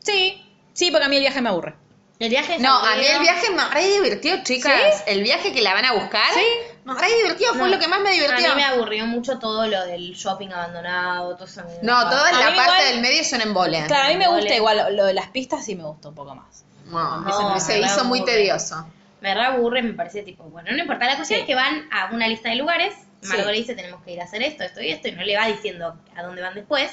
[0.00, 0.42] Sí.
[0.74, 1.74] Sí, porque a mí el viaje me aburre.
[2.18, 4.98] El viaje es No, a mí el viaje me re divirtió, chicas.
[4.98, 5.02] ¿Sí?
[5.06, 6.32] El viaje que la van a buscar.
[6.34, 6.44] Sí.
[6.84, 8.48] Me re divirtió, fue No, lo que más me A divirtió.
[8.50, 11.62] mí me aburrió mucho todo lo del shopping abandonado, todo eso.
[11.82, 13.84] No, toda A la mí parte igual- del medio son embole.
[13.86, 14.76] Claro, a mí me gusta igual.
[14.78, 16.64] Lo, lo de las pistas sí me gusta un poco más.
[16.86, 18.32] No, No, se me hizo muy aburre.
[18.34, 18.86] tedioso.
[19.20, 21.06] Me re aburre, me parece tipo, bueno, no importa.
[21.06, 21.40] La cuestión Sí.
[21.42, 22.94] es que van a una lista de lugares.
[23.22, 23.52] Margot Sí.
[23.52, 25.46] le dice, tenemos que ir a hacer esto, esto y esto, y no le va
[25.46, 26.90] diciendo a dónde van después.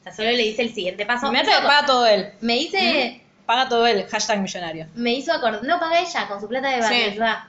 [0.00, 1.32] O sea, solo le dice el siguiente paso.
[1.32, 2.32] Me hace que paga todo él.
[2.42, 4.06] me dice, Paga todo él.
[4.08, 4.86] Hashtag millonario.
[4.94, 7.18] me hizo acordar, no, paga ella con su plata de Sí.
[7.18, 7.48] va.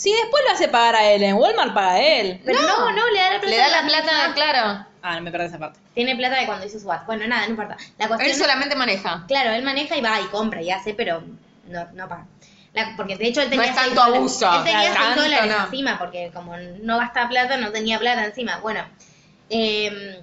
[0.00, 2.40] Si después lo hace pagar a él en Walmart, paga él.
[2.42, 3.46] Pero no, no, le da la plata.
[3.50, 4.34] Le da la plata, misma.
[4.34, 4.86] claro.
[5.02, 5.78] Ah, no me perdí esa parte.
[5.92, 7.04] Tiene plata de cuando hizo su ad.
[7.04, 7.76] Bueno, nada, no importa.
[7.98, 9.24] La cuestión Él es- solamente maneja.
[9.28, 11.22] Claro, él maneja y va y compra y hace, pero
[11.68, 12.26] no, no paga.
[12.72, 14.54] La- porque de hecho él No tenía es seis tanto dólares- abuso.
[14.56, 15.64] Él tenía Claro, seis tanto dólares no.
[15.64, 18.58] encima, porque como no gasta plata, no tenía plata encima.
[18.60, 18.82] Bueno,
[19.50, 20.22] eh,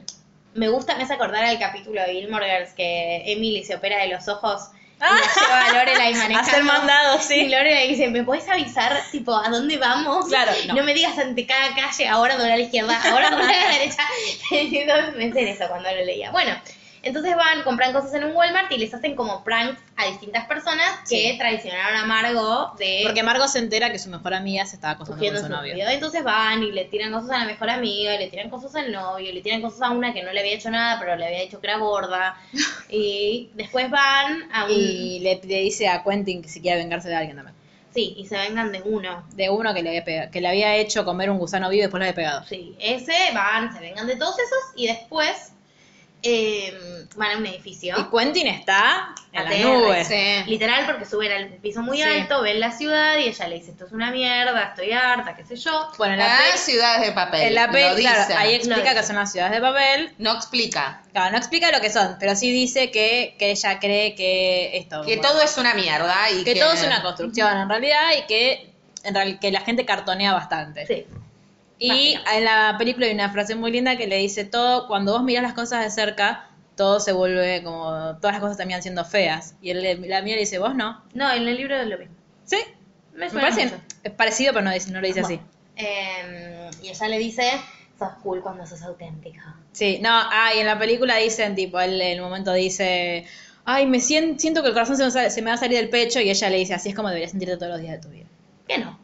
[0.55, 4.07] me gusta, me hace acordar al capítulo de Gilmore Girls que Emily se opera de
[4.07, 6.13] los ojos y la lleva a Lorelai.
[6.35, 7.47] Hacer mandado, Y sí.
[7.49, 10.27] Lorelai dice, ¿me puedes avisar, tipo, a dónde vamos?
[10.27, 10.75] Claro, no.
[10.75, 10.83] no.
[10.83, 14.03] me digas ante cada calle, ahora doblar a la izquierda, ahora doblar a la derecha.
[14.51, 16.31] Entonces pensé en eso cuando lo leía.
[16.31, 16.55] Bueno,
[17.07, 20.99] entonces van, compran cosas en un Walmart y les hacen como pranks a distintas personas
[21.09, 21.37] que Sí.
[21.37, 25.19] traicionaron a Margot de Porque Margot se entera que su mejor amiga se estaba acostando
[25.25, 25.73] con su novio.
[25.73, 25.89] novio.
[25.89, 28.91] Entonces van y le tiran cosas a la mejor amiga, y le tiran cosas al
[28.91, 31.25] novio, y le tiran cosas a una que no le había hecho nada, pero le
[31.25, 32.37] había dicho que era gorda.
[32.89, 34.71] Y después van a un...
[34.71, 37.55] Y le, le dice a Quentin que si quiere vengarse de alguien también.
[37.93, 39.25] Sí, y se vengan de uno.
[39.33, 41.81] De uno que le había, pega- que le había hecho comer un gusano vivo y
[41.83, 42.43] después le había pegado.
[42.45, 45.53] Sí, ese van, se vengan de todos esos y después
[46.23, 47.95] eh, van a un edificio.
[47.97, 50.07] Y Quentin está en nubes.
[50.07, 50.43] Sí.
[50.47, 52.03] Literal, porque suben al piso muy Sí.
[52.03, 55.45] alto, ven la ciudad y ella le dice, esto es una mierda, estoy harta, qué
[55.45, 55.89] sé yo.
[55.97, 57.41] Bueno, en la Ah, ciudades de papel.
[57.43, 60.13] en la peli, claro, ahí explica que son las ciudades de papel.
[60.17, 61.01] No explica.
[61.13, 65.01] Claro, no explica lo que son, pero sí dice que, que ella cree que esto.
[65.03, 68.09] Que bueno, todo es una mierda y que que, todo es una construcción en realidad
[68.17, 68.71] y que
[69.03, 70.85] en real- que la gente cartonea bastante.
[70.87, 71.05] Sí.
[71.79, 75.23] Y en la película hay una frase muy linda que le dice todo, cuando vos
[75.23, 79.55] mirás las cosas de cerca, todo se vuelve como, todas las cosas terminan siendo feas.
[79.61, 81.03] Y él la y le dice, vos no.
[81.13, 82.15] No, en el libro lo mismo.
[82.45, 82.57] ¿Sí?
[83.13, 83.75] Me Me parece mucho.
[84.03, 85.39] es parecido, pero no, no lo dice así.
[85.75, 87.51] Eh, y ella le dice,
[87.97, 89.55] sos cool cuando sos auténtica.
[89.71, 93.25] Sí, no, ah, y en la película dicen, tipo, él en un momento dice,
[93.65, 95.77] ay, me sien- siento que el corazón se me, sale- se me va a salir
[95.77, 97.99] del pecho, y ella le dice, así es como deberías sentirte todos los días de
[97.99, 98.25] tu vida.
[98.67, 98.97] Que no.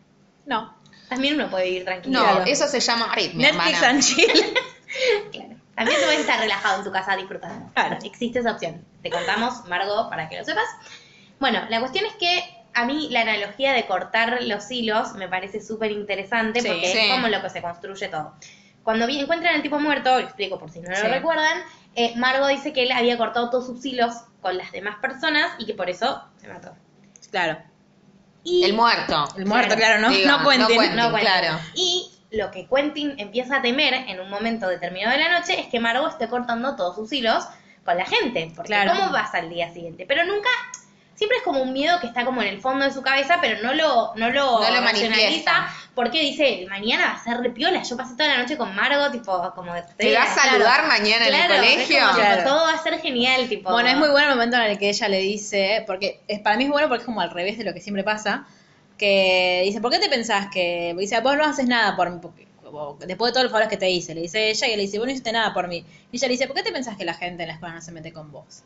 [0.45, 0.75] No.
[1.13, 2.19] También uno puede vivir tranquilo.
[2.19, 2.43] No, Claro.
[2.45, 3.89] eso se llama arritmia, Netflix hermana.
[3.89, 4.53] and chill.
[5.31, 5.55] Claro.
[5.75, 7.71] También puedes estar relajado en tu casa disfrutando.
[7.73, 7.97] Claro.
[8.03, 8.85] Existe esa opción.
[9.01, 10.65] Te contamos, Margot, para que lo sepas.
[11.39, 12.43] Bueno, la cuestión es que
[12.75, 16.67] a mí la analogía de cortar los hilos me parece súper interesante Sí.
[16.67, 16.97] porque Sí.
[16.99, 18.35] es como lo que se construye todo.
[18.83, 21.01] Cuando encuentran al tipo muerto, lo explico por si no Sí.
[21.01, 21.63] lo recuerdan,
[21.95, 25.65] eh, Margot dice que él había cortado todos sus hilos con las demás personas y
[25.65, 26.75] que por eso se mató.
[27.31, 27.57] Claro.
[28.43, 29.25] Y El muerto.
[29.37, 30.67] El muerto, claro, no, Digo, no cuenten.
[30.69, 30.95] no cuenten.
[30.97, 31.59] No, claro.
[31.75, 35.67] Y lo que Quentin empieza a temer en un momento determinado de la noche es
[35.67, 37.45] que Margot esté cortando todos sus hilos
[37.85, 38.51] con la gente.
[38.55, 38.91] Porque Claro.
[38.97, 40.05] ¿cómo vas al día siguiente?
[40.07, 40.49] Pero nunca,
[41.15, 43.61] siempre es como un miedo que está como en el fondo de su cabeza, pero
[43.61, 45.09] no lo, no lo, No lo racionaliza.
[45.09, 45.73] manifiesta.
[45.95, 47.83] Porque dice, mañana va a ser re piola.
[47.83, 49.73] Yo pasé toda la noche con Margot, tipo, como...
[49.95, 51.99] ¿Te va a saludar mañana en el colegio?
[52.07, 53.71] como, tipo, todo va a ser genial, tipo...
[53.71, 56.57] Bueno, es muy bueno el momento en el que ella le dice, porque es, para
[56.57, 58.47] mí es bueno porque es como al revés de lo que siempre pasa,
[58.97, 62.47] que dice, ¿por qué te pensás que, dice, vos no haces nada por mí, porque,
[63.05, 64.97] después de todos los favores que te hice, le dice ella, y él le dice,
[64.97, 65.85] vos no hiciste nada por mí.
[66.11, 67.81] Y ella le dice, ¿por qué te pensás que la gente en la escuela no
[67.81, 68.63] se mete con vos?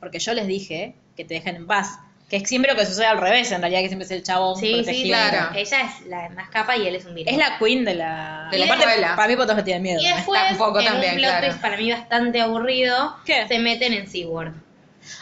[0.00, 3.06] Porque yo les dije que te dejen en paz, que es siempre lo que sucede
[3.06, 5.14] al revés, en realidad que siempre es el chabón Sí, sí, protegiendo.
[5.30, 5.54] claro.
[5.54, 7.34] Ella es la más capa y él es un virgen.
[7.34, 9.16] Es la queen de la, De la Aparte, escuela.
[9.16, 10.00] Para mí todos le tienen miedo.
[10.00, 11.46] Y después, Tampoco en también, un plot claro.
[11.48, 13.46] twist para mí bastante aburrido, ¿Qué?
[13.46, 14.54] se meten en SeaWorld.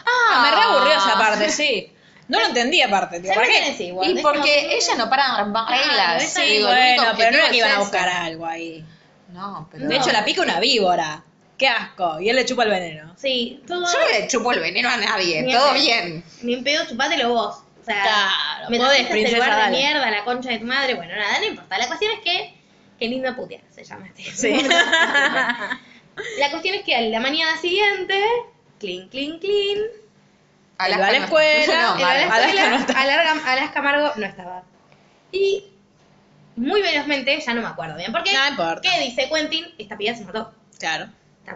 [0.05, 0.55] Ah, me Ah.
[0.55, 1.89] reaburrió esa parte, sí.
[2.29, 3.19] No lo entendí aparte.
[3.19, 3.83] tío, Se ¿para meten qué?
[3.83, 6.23] Y porque ella no para Claro, reglas.
[6.33, 8.83] Sí, Digo, bueno, pero no era que iban a buscar algo ahí.
[9.33, 9.87] No, pero...
[9.89, 11.21] De hecho, la pica una víbora.
[11.63, 12.19] Qué asco.
[12.19, 13.13] Y él le chupa el veneno.
[13.17, 13.85] Sí, todo.
[13.89, 16.21] Yo no le chupo el veneno a nadie, Ni todo a- bien.
[16.41, 17.55] Ni en pedo, chupátelo vos.
[17.81, 19.77] O sea, Claro, me podés, trajiste este princesa, lugar de dale.
[19.77, 20.93] mierda, la concha de tu madre.
[20.95, 21.77] Bueno, nada, no importa.
[21.77, 22.53] La cuestión es que.
[22.99, 24.23] Qué lindo putear, se llama este.
[24.23, 24.61] Sí.
[26.39, 28.21] La cuestión es que a la mañana siguiente.
[28.79, 29.79] Clean, clean, clean.
[29.79, 32.11] Él va a la escuela, No, En la.
[32.11, 33.01] Alaska escuela, no estaba.
[33.01, 34.63] Alaska, Alaska Margo no estaba.
[35.31, 35.63] Y
[36.57, 38.11] muy velozmente, ya no me acuerdo bien.
[38.11, 38.33] ¿Por qué?
[38.33, 38.81] No importa.
[38.81, 39.65] ¿Qué dice Quentin?
[39.77, 40.53] Esta piba se mató.
[40.77, 41.07] Claro.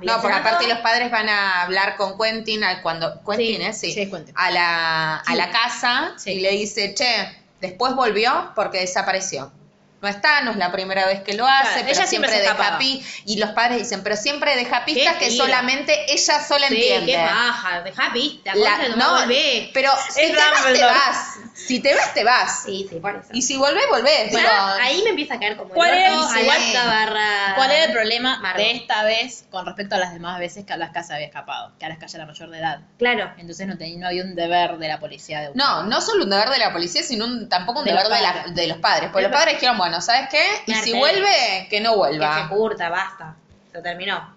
[0.01, 3.93] No, porque aparte los padres van a hablar con Quentin al- cuando Quentin, Sí, ¿eh?
[3.93, 4.33] Sí, Quentin.
[4.35, 9.51] a la a la casa y le dice, "Che, después volvió porque desapareció."
[9.99, 12.43] No está, no es la primera vez que lo hace, Claro, pero ella siempre, deja
[12.51, 12.77] escapaba.
[12.77, 15.43] pi y los padres dicen, "Pero siempre deja pistas que tira.
[15.45, 17.81] solamente ella sola Sí, entiende." qué baja.
[17.81, 18.53] Deja pista.
[18.53, 19.71] La- concha de tu no, madre, volvé.
[19.73, 21.35] pero si Es te vas, te vas.
[21.55, 22.63] Si te vas, te vas.
[22.63, 23.29] Sí, sí, por eso.
[23.33, 24.29] Y si volvés, volvés.
[24.31, 24.47] Pero-
[24.79, 27.53] ahí me empieza a caer como ¿Cuál el era el- barra...
[27.55, 28.59] ¿Cuál era el problema Margo.
[28.59, 31.71] de esta vez con respecto a las demás veces que Alaska se había escapado?
[31.79, 32.79] Que Alaska ya era mayor de edad.
[32.99, 33.33] Claro.
[33.39, 36.29] Entonces no, tenía, no había un deber de la policía de No, no solo un
[36.29, 38.55] deber de la policía, sino un- tampoco un De deber los de, la- padres.
[38.55, 39.09] de los padres.
[39.11, 40.43] Porque los- padres dijeron, bueno, ¿sabes qué?
[40.65, 42.49] Y si vuelve, que no Que se vuelva.
[42.49, 43.35] curta, basta.
[43.71, 44.35] Se terminó.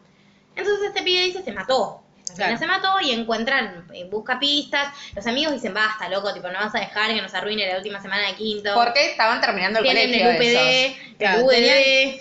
[0.54, 2.02] Entonces este pibe dice, se mató.
[2.36, 2.56] Claro.
[2.58, 4.94] se mató y encuentran, eh, busca pistas.
[5.16, 8.00] Los amigos dicen, basta, loco, tipo, no vas a dejar que nos arruine la última
[8.00, 8.70] semana de quinto.
[8.72, 11.18] Porque estaban terminando el Tienen colegio el UPD.
[11.18, 12.20] Claro, el.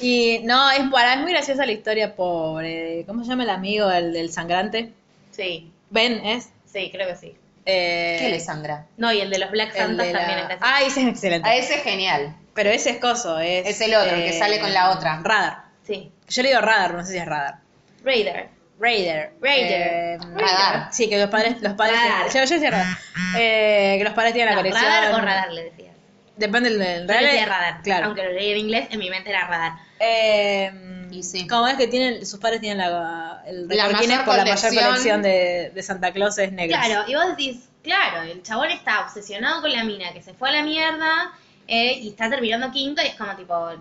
[0.00, 3.04] Y no, es, para, es muy graciosa la historia pobre.
[3.06, 4.92] ¿Cómo se llama el amigo del, del sangrante?
[5.30, 6.48] Sí, Ben, ¿es?
[6.64, 7.36] sí, creo que sí.
[7.66, 8.86] Eh, ¿Qué le sangra?
[8.96, 10.72] No, y el de los Black Santas la- también es gracioso.
[10.72, 11.48] Ah, ese es excelente.
[11.48, 12.36] A ese es genial.
[12.54, 13.66] Pero ese es coso, es...
[13.66, 15.20] Es el otro, el que sale con la otra.
[15.22, 15.64] Radar.
[15.86, 16.10] Sí.
[16.28, 17.56] Yo le digo radar, no sé si es radar.
[18.04, 18.48] Raider.
[18.78, 19.32] Raider.
[19.40, 19.80] Raider.
[19.82, 20.88] Eh, Radar.
[20.92, 21.60] Sí, que los padres...
[21.60, 22.26] Los padres Radar.
[22.32, 22.96] yo, yo decía radar.
[23.36, 24.84] Eh, que los padres tienen la colección...
[24.84, 25.90] radar o radar le decía.
[26.36, 26.78] Depende del...
[26.78, 27.60] del Yo le decía radar.
[27.70, 27.82] radar.
[27.82, 28.06] Claro.
[28.06, 29.72] Aunque lo leí en inglés, en mi mente era radar.
[29.98, 30.70] Eh,
[31.10, 31.46] Y sí.
[31.46, 35.22] Como es que tienen, sus padres tienen la, el La mayor por la mayor colección.
[35.22, 36.78] de, de Santa Clauses negros.
[36.78, 40.48] Claro, y vos decís, claro, el chabón está obsesionado con la mina que se fue
[40.48, 41.32] a la mierda
[41.66, 43.72] eh, y está terminando quinto y es como tipo, o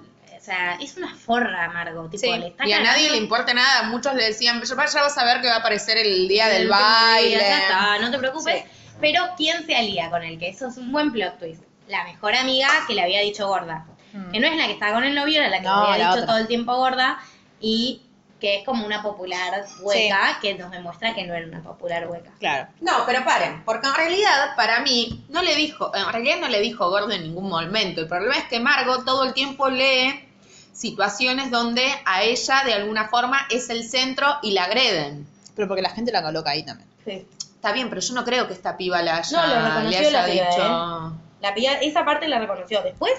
[0.42, 3.84] sea, es una forra, Margo, tipo, Sí, le está Y a nadie le importa nada.
[3.84, 7.32] Muchos le decían, ya vas a ver que va a aparecer el día del baile.
[7.32, 8.64] Ya está, no te preocupes.
[9.02, 10.38] Pero ¿quién se alía con él?
[10.40, 11.64] Que eso es un buen plot twist.
[11.88, 13.86] La mejor amiga que le había dicho gorda.
[14.16, 14.32] Mm.
[14.32, 16.08] Que no es la que está con el novio, era la que No, le había
[16.08, 16.26] dicho otra.
[16.26, 17.20] todo el tiempo gorda.
[17.60, 18.02] Y
[18.40, 22.32] que es como una popular hueca, que nos demuestra que no era una popular hueca.
[22.40, 22.68] Claro.
[22.82, 26.60] No, pero paren, porque en realidad para mí no le dijo, en realidad no le
[26.60, 28.02] dijo gordo en ningún momento.
[28.02, 30.28] El problema es que Margot todo el tiempo lee
[30.74, 35.26] situaciones donde a ella de alguna forma es el centro y la agreden.
[35.56, 36.90] Pero porque la gente la coloca ahí también.
[37.06, 37.26] Sí.
[37.56, 40.08] Está bien, pero yo no creo que esta piba la haya, No, lo reconoció le
[40.08, 41.18] haya la piba, dicho.
[41.42, 42.84] La piba, esa parte la reconoció.
[42.84, 43.14] Después,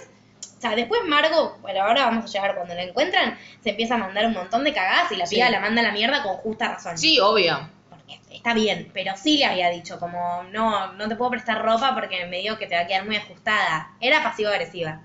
[0.66, 4.26] sea, después Margo, bueno, ahora vamos a llegar cuando la encuentran, se empieza a mandar
[4.26, 5.36] un montón de cagadas y la Sí.
[5.36, 6.96] piba la manda a la mierda con justa razón.
[6.98, 7.68] Sí, obvio.
[7.88, 11.94] Porque está bien, pero sí le había dicho como, no, no te puedo prestar ropa
[11.94, 13.90] porque me digo que te va a quedar muy ajustada.
[14.00, 15.00] Era pasivo-agresiva.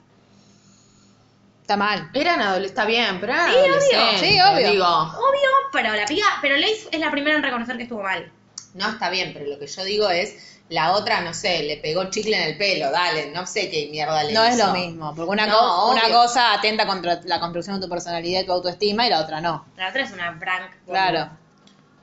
[1.62, 2.10] Está mal.
[2.14, 4.18] Eran adolescentes, está bien, pero eran Sí, obvio.
[4.20, 4.72] Sí, obvio.
[4.72, 8.32] Digo, Obvio, pero la piba, pero Lace es la primera en reconocer que estuvo mal.
[8.74, 12.10] no está bien, pero lo que yo digo es, la otra, no sé, le pegó
[12.10, 15.30] chicle en el pelo, dale, no sé qué mierda le No es lo mismo, porque
[15.30, 19.06] una, No, co- una cosa atenta contra la construcción de tu personalidad y tu autoestima
[19.06, 19.66] y la otra no.
[19.78, 20.72] La otra es una prank.
[20.88, 21.30] Claro.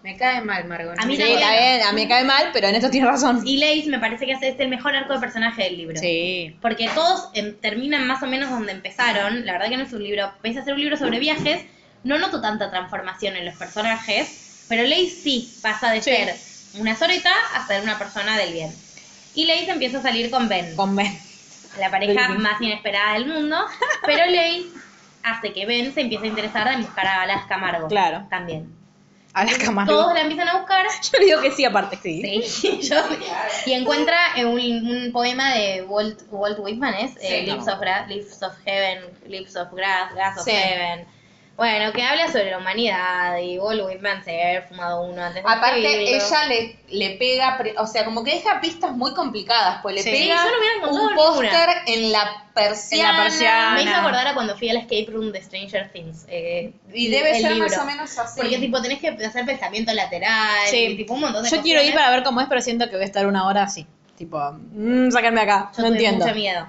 [0.02, 0.94] Me cae mal, Margot.
[0.96, 1.82] A mí Sí, también.
[1.82, 3.42] a mí me cae mal, pero en esto tienes razón.
[3.44, 5.96] Y Lace me parece que hace este el mejor arco de personaje del libro.
[5.98, 6.56] Sí.
[6.62, 9.44] Porque todos em, terminan más o menos donde empezaron.
[9.44, 11.64] La verdad que no es un libro, pese a ser un libro sobre viajes,
[12.04, 16.10] no noto tanta transformación en los personajes, pero Lace sí pasa de Sí.
[16.10, 16.36] ser
[16.74, 18.74] una soreta a ser una persona del bien.
[19.34, 21.16] Y Lace empieza a salir con Ben, Con Ben.
[21.78, 23.56] la pareja más inesperada del mundo,
[24.06, 24.64] pero Lace
[25.22, 27.88] hace que Ben se empiece a interesar en buscar a Alaska Camargo.
[27.88, 28.26] Claro.
[28.30, 28.74] También.
[29.34, 29.88] A las cámaras.
[29.90, 32.42] Todos la empiezan a buscar Yo le digo que sí, aparte, sí.
[32.44, 32.96] Sí, yo
[33.66, 37.12] Y encuentra un, un poema de Walt, Walt Whitman, ¿es?
[37.20, 37.42] Eh.
[37.42, 40.50] Lips, of Gra- Lips of Heaven, Lips of Grass, Grass of Sí.
[40.50, 41.06] Heaven.
[41.59, 46.14] Bueno, que habla sobre la humanidad y Walt Whitman se fumado uno antes de Aparte,
[46.14, 50.02] ella le, le pega, pre- o sea, como que deja pistas muy complicadas, pues le
[50.05, 50.10] Sí.
[50.12, 50.36] pega
[50.82, 53.10] no un póster en la persiana.
[53.10, 53.74] En la persiana.
[53.74, 56.26] Me hizo acordar a cuando fui al escape room de Stranger Things.
[56.28, 57.68] eh, Y debe ser libro.
[57.68, 58.40] más o menos así.
[58.40, 60.76] Porque tipo tenés que hacer pensamiento lateral, Sí.
[60.76, 62.93] y, tipo un montón de Yo quiero ir para ver cómo es, pero siento que
[62.94, 63.85] voy a estar una hora así.
[64.16, 65.72] Tipo, mm, sacarme acá.
[65.76, 66.24] Yo no tuve entiendo.
[66.24, 66.68] mucho miedo.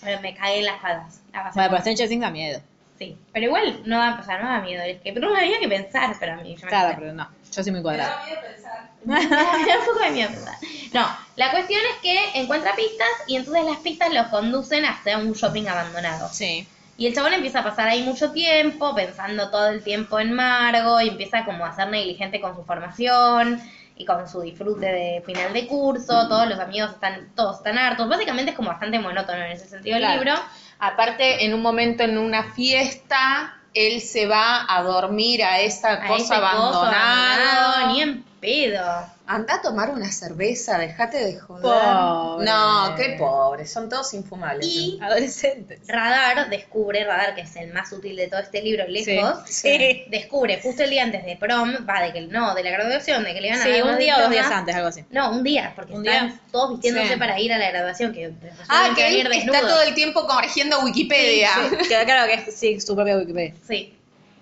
[0.00, 1.22] Pero me cagué en las patas.
[1.32, 2.60] La Bueno, pero Stranger Things da miedo.
[2.98, 5.60] Sí, pero igual no da, o sea, no da miedo, es que pero no había
[5.60, 6.56] que pensar para mí.
[6.56, 7.28] Yo me Claro, pero no.
[7.52, 8.22] Yo soy muy cuadrada.
[9.04, 10.56] me da un poco de miedo pensar.
[10.92, 11.06] No,
[11.36, 15.66] la cuestión es que encuentra pistas y entonces las pistas los conducen hacia un shopping
[15.68, 16.28] abandonado.
[16.32, 16.66] Sí.
[16.96, 21.00] Y el chabón empieza a pasar ahí mucho tiempo, pensando todo el tiempo en Margo,
[21.00, 23.62] y empieza como a ser negligente con su formación
[23.96, 28.08] y con su disfrute de final de curso, todos los amigos están, todos están hartos,
[28.08, 30.14] básicamente es como bastante monótono en ese sentido Claro.
[30.14, 30.40] el libro.
[30.78, 36.06] Aparte, en un momento en una fiesta, él se va a dormir a esa A
[36.06, 37.34] cosa abandonada.
[37.34, 39.06] abandonado, ni en pedo.
[39.30, 41.62] Anda a tomar una cerveza, dejate de joder.
[41.62, 42.46] Pobre.
[42.46, 44.64] No, qué pobre, son todos infumables.
[44.66, 45.80] Y Adolescentes.
[45.86, 50.06] Radar descubre, Radar que es el más útil de todo este libro, lejos, Sí.
[50.10, 53.34] descubre justo el día antes de prom, va de que no, de la graduación, de
[53.34, 55.04] que le iban a Sí, dar un día o dos días antes, algo así.
[55.10, 56.40] No, un día, porque ¿Un están día?
[56.50, 57.18] todos vistiéndose Sí.
[57.18, 59.82] para ir a la graduación, que resuelven Ah, que van a ir él está todo
[59.82, 61.50] el tiempo corrigiendo Wikipedia.
[61.88, 63.52] Queda claro que es sí, su propia Wikipedia.
[63.66, 63.94] Sí,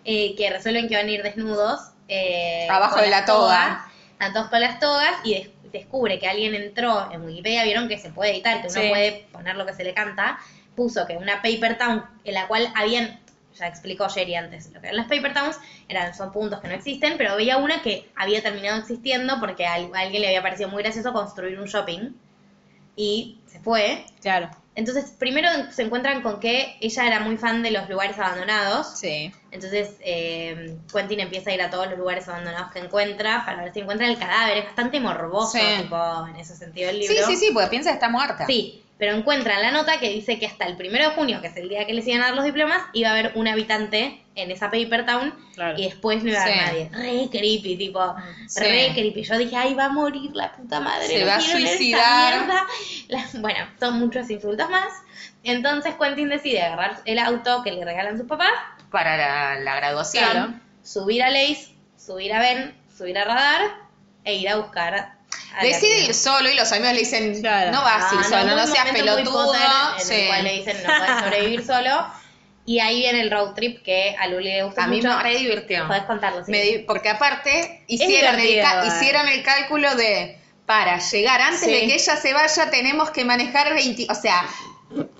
[0.05, 1.81] Eh, que resuelven que van a ir desnudos.
[2.07, 3.83] eh, Abajo de la las toga.
[4.19, 7.99] Están todos con las togas y des- descubre que alguien entró en Wikipedia, vieron que
[7.99, 8.89] se puede editar, que uno Sí.
[8.89, 10.39] puede poner lo que se le canta,
[10.75, 13.21] puso que una paper town en la cual habían,
[13.55, 16.75] ya explicó Jerry antes, lo que eran las paper towns, eran, son puntos que no
[16.75, 20.83] existen, pero había una que había terminado existiendo porque a alguien le había parecido muy
[20.83, 22.15] gracioso construir un shopping
[22.97, 24.07] y se fue.
[24.23, 24.51] Claro.
[24.77, 28.99] Entonces, primero se encuentran con que ella era muy fan de los lugares abandonados.
[28.99, 29.33] Sí.
[29.51, 33.73] Entonces, eh, Quentin empieza a ir a todos los lugares abandonados que encuentra para ver
[33.73, 34.59] si encuentra el cadáver.
[34.59, 35.83] Es bastante morboso, Sí.
[35.83, 37.27] tipo, en ese sentido el Sí, libro.
[37.27, 38.47] sí, sí, porque piensa que está muerta.
[38.47, 41.57] Sí, pero encuentran la nota que dice que hasta el primero de junio, que es
[41.57, 44.51] el día que les iban a dar los diplomas, iba a haber un habitante en
[44.51, 45.79] esa paper town Claro.
[45.79, 46.61] y después no iba a haber Sí.
[46.65, 46.91] nadie.
[46.93, 48.15] Re creepy, tipo,
[48.49, 48.61] Sí.
[48.61, 49.23] re creepy.
[49.23, 51.07] Yo dije, ay, va a morir la puta madre.
[51.09, 52.47] Se no va a suicidar.
[52.47, 52.67] mierda".
[53.09, 54.93] La- bueno, son muchos insultos más.
[55.45, 58.51] Entonces Quentin decide agarrar el auto que le regalan sus papás,
[58.91, 60.25] Para la, la graduación.
[60.31, 60.55] Claro.
[60.83, 61.69] subir a Lace,
[61.99, 63.63] subir a Ben, subir a Radar
[64.25, 65.16] e ir a buscar
[65.63, 67.73] Decide ir solo y los amigos le dicen, Claro.
[67.73, 69.55] no vas a ir Ah, solo, muy no, seas pelotudo.
[69.55, 70.15] En Sí.
[70.15, 72.07] el cual le dicen no puedes sobrevivir solo.
[72.69, 75.17] Y ahí viene el road trip que a Luli le gusta A mí mucho.
[75.17, 75.87] me re divirtió.
[75.87, 76.51] Podés contarlo, sí.
[76.51, 81.71] Me di- porque aparte hicieron el, hicieron el cálculo de para llegar antes Sí.
[81.71, 84.45] de que ella se vaya tenemos que manejar 20, o sea,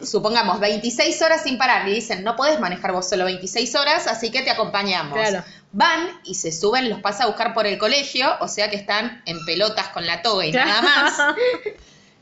[0.03, 4.31] supongamos 26 horas sin parar y dicen, no podés manejar vos solo 26 horas, así
[4.31, 5.15] que te acompañamos.
[5.19, 5.45] Claro.
[5.79, 9.23] Van y se suben, los pasa a buscar por el colegio, o sea que están
[9.27, 10.69] en pelotas con la toga y Claro.
[10.71, 11.19] nada más.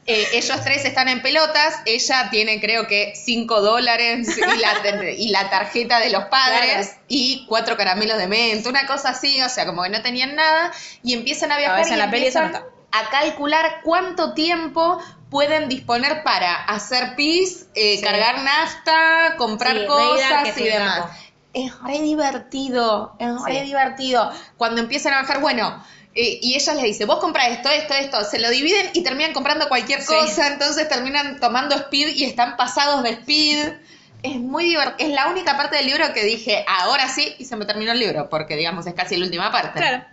[0.06, 5.28] Eh, ellos tres están en pelotas, ella tiene creo que 5 dólares y la, y
[5.30, 7.00] la tarjeta de los padres Claro.
[7.08, 10.72] y cuatro caramelos de menta, una cosa así, o sea, como que no tenían nada
[11.02, 12.54] y empiezan a viajar y en la peli empiezan
[12.92, 14.98] a calcular cuánto tiempo
[15.30, 18.04] pueden disponer para hacer pis, eh, Sí.
[18.04, 21.04] cargar nafta, comprar Sí, cosas y demás.
[21.54, 24.30] Es re divertido, es re divertido.
[24.56, 25.82] Cuando empiezan a bajar, bueno,
[26.14, 29.32] eh, y ella les dice, vos compras esto, esto, esto, se lo dividen y terminan
[29.32, 30.06] comprando cualquier Sí.
[30.08, 33.72] cosa, entonces terminan tomando speed y están pasados de speed.
[34.22, 37.56] Es muy divertido, es la única parte del libro que dije, ahora sí, y se
[37.56, 39.78] me terminó el libro, porque digamos es casi la última parte.
[39.78, 40.04] Claro.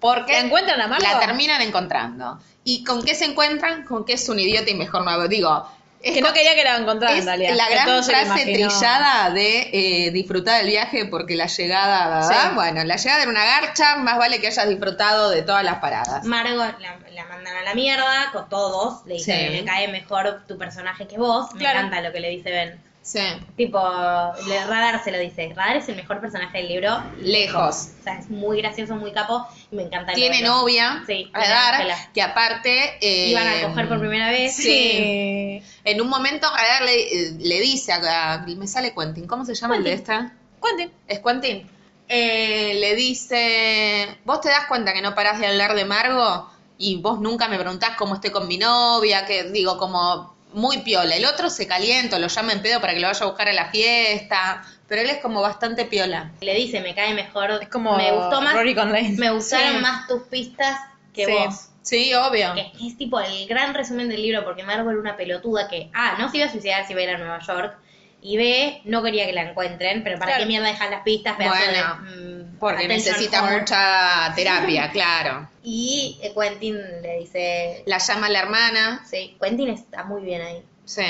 [0.00, 0.98] Porque ¿La encuentran a?
[0.98, 2.40] La terminan encontrando.
[2.64, 3.84] ¿Y con qué se encuentran?
[3.84, 5.28] Con que es un idiota y mejor no.
[5.28, 5.68] Digo,
[6.02, 7.54] es Que no quería que la encontraran es en realidad.
[7.54, 11.46] la que gran todo se lo frase trillada de eh, disfrutar del viaje porque la
[11.46, 12.48] llegada, ¿verdad?
[12.48, 12.54] Sí.
[12.54, 16.24] Bueno, la llegada era una garcha, más vale que hayas disfrutado de todas las paradas.
[16.24, 19.06] Margot la, la mandan a la mierda con todos.
[19.06, 19.58] Le dicen, Sí.
[19.58, 21.50] me cae mejor tu personaje que vos.
[21.56, 21.80] Claro.
[21.80, 22.91] Me encanta lo que le dice Ben.
[23.02, 23.18] Sí.
[23.56, 25.52] Tipo, Radar se lo dice.
[25.56, 27.02] Radar es el mejor personaje del libro.
[27.20, 27.88] Lejos.
[28.00, 29.46] O sea, es muy gracioso, muy capo.
[29.72, 30.12] Y me encanta.
[30.12, 31.96] Tiene novia, Sí, a dar, Ángela.
[32.14, 32.98] que aparte...
[33.00, 34.54] eh, Iban a coger por primera vez.
[34.54, 35.62] Sí.
[35.84, 36.94] En un momento, a dar le,
[37.28, 39.26] eh, le dice a, a- Me sale Quentin.
[39.26, 40.32] ¿Cómo se llama el de esta?
[40.62, 40.92] Quentin.
[41.08, 41.68] ¿Es Quentin?
[42.08, 46.48] Eh, le dice, vos te das cuenta que no parás de hablar de Margo
[46.78, 51.14] y vos nunca me preguntás cómo estoy con mi novia, que digo, como muy piola.
[51.16, 53.52] El otro se calienta, lo llama en pedo para que lo vaya a buscar a
[53.52, 56.30] la fiesta, pero él es como bastante piola.
[56.40, 57.50] Le dice, me cae mejor.
[57.62, 58.54] Es como me gustó más.
[58.54, 59.14] Rory con Lane.
[59.18, 59.82] Me gustaron Sí.
[59.82, 60.78] más tus pistas
[61.14, 61.32] que Sí.
[61.32, 61.68] vos.
[61.82, 62.54] Sí, obvio.
[62.54, 66.30] Que es tipo el gran resumen del libro, porque era una pelotuda que, A, no
[66.30, 67.76] se iba a suicidar si iba a ir a Nueva York,
[68.24, 70.42] y B, no quería que la encuentren, pero ¿para Claro.
[70.44, 71.36] qué mierda dejar las pistas?
[71.36, 75.48] Pedazo Bueno, de, mm, Porque necesita mucha terapia, claro.
[75.64, 79.04] Y eh, Quentin le dice, La llama la hermana.
[79.04, 80.64] sí, Quentin está muy bien ahí.
[80.84, 81.02] Sí.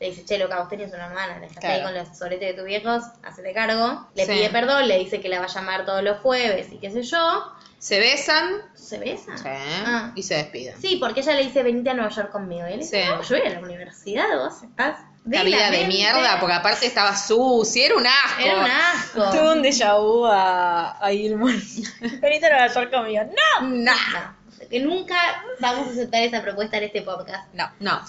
[0.00, 2.54] Le dice, che, loca, vos tenías una hermana, la dejaste ahí con los soletes de
[2.54, 4.06] tus viejos, hacete cargo.
[4.14, 4.32] Le Sí.
[4.32, 7.02] pide perdón, le dice que la va a llamar todos los jueves y qué sé
[7.02, 7.52] yo.
[7.78, 9.38] Se besan ¿Se besan?
[9.38, 10.12] sí, Ah.
[10.14, 10.78] y se despiden.
[10.80, 12.68] Sí, porque ella le dice, venite a Nueva York conmigo.
[12.68, 13.08] Y él dice, Sí.
[13.08, 15.86] no, yo voy a la universidad, vos estás de La vida la de mente".
[15.88, 18.40] mierda, porque aparte estaba sucia, era un asco.
[18.40, 19.30] Era un asco.
[19.30, 21.56] Tuve un déjà vu a, a Gilmore.
[22.20, 23.22] Venite a Nueva York conmigo.
[23.60, 23.68] ¡No!
[23.68, 23.92] No,
[24.70, 25.16] que nunca
[25.60, 27.52] vamos a aceptar esa propuesta en este podcast.
[27.54, 27.70] No.
[27.80, 28.00] no.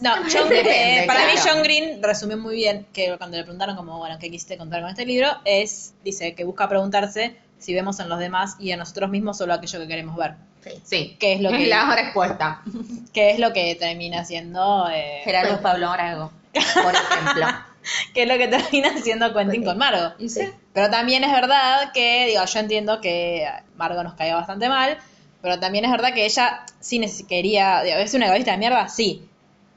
[0.00, 1.50] No, John eh, para mí claro.
[1.54, 4.90] John Green resumió muy bien que cuando le preguntaron como, bueno, ¿qué quisiste contar con
[4.90, 5.28] este libro?
[5.44, 9.54] Es, dice, que busca preguntarse si vemos en los demás y en nosotros mismos solo
[9.54, 10.34] aquello que queremos ver.
[10.62, 10.70] Sí.
[10.84, 11.16] Sí.
[11.18, 12.62] ¿Qué es lo que- la respuesta.
[13.12, 14.88] Que es lo que termina siendo...
[14.88, 17.46] eh, Gerardo Pablo Arago, por ejemplo.
[18.14, 20.12] que es lo que termina siendo Quentin con Margo.
[20.28, 20.50] Sí.
[20.72, 24.98] Pero también es verdad que, digo, yo entiendo que Margo nos caía bastante mal,
[25.42, 29.24] pero también es verdad que ella sí quería, digo, es una egoísta de mierda, sí.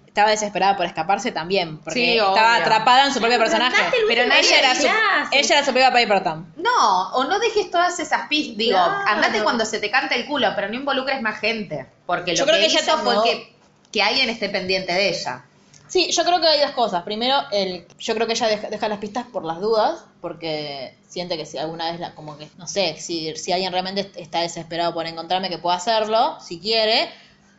[0.08, 2.62] Estaba desesperada por escaparse también, porque Sí, estaba obvio.
[2.66, 3.82] atrapado en su propio Pero personaje.
[4.10, 4.86] Pero día ella, era su,
[5.32, 6.46] ella era su propia Piper Tom.
[6.58, 8.58] No, o no dejes todas esas pistas.
[8.58, 9.04] Digo, Claro.
[9.08, 11.86] andate cuando se te cante el culo, pero no involucres más gente.
[12.06, 13.56] Porque lo Yo creo que, que ella hizo tomó- fue que,
[13.94, 15.46] que alguien esté pendiente de ella.
[15.92, 17.04] Sí, yo creo que hay dos cosas.
[17.04, 21.36] Primero, el, yo creo que ella deja, deja las pistas por las dudas, porque siente
[21.36, 24.94] que si alguna vez, la, como que, no sé, si, si alguien realmente está desesperado
[24.94, 27.10] por encontrarme, que pueda hacerlo, si quiere.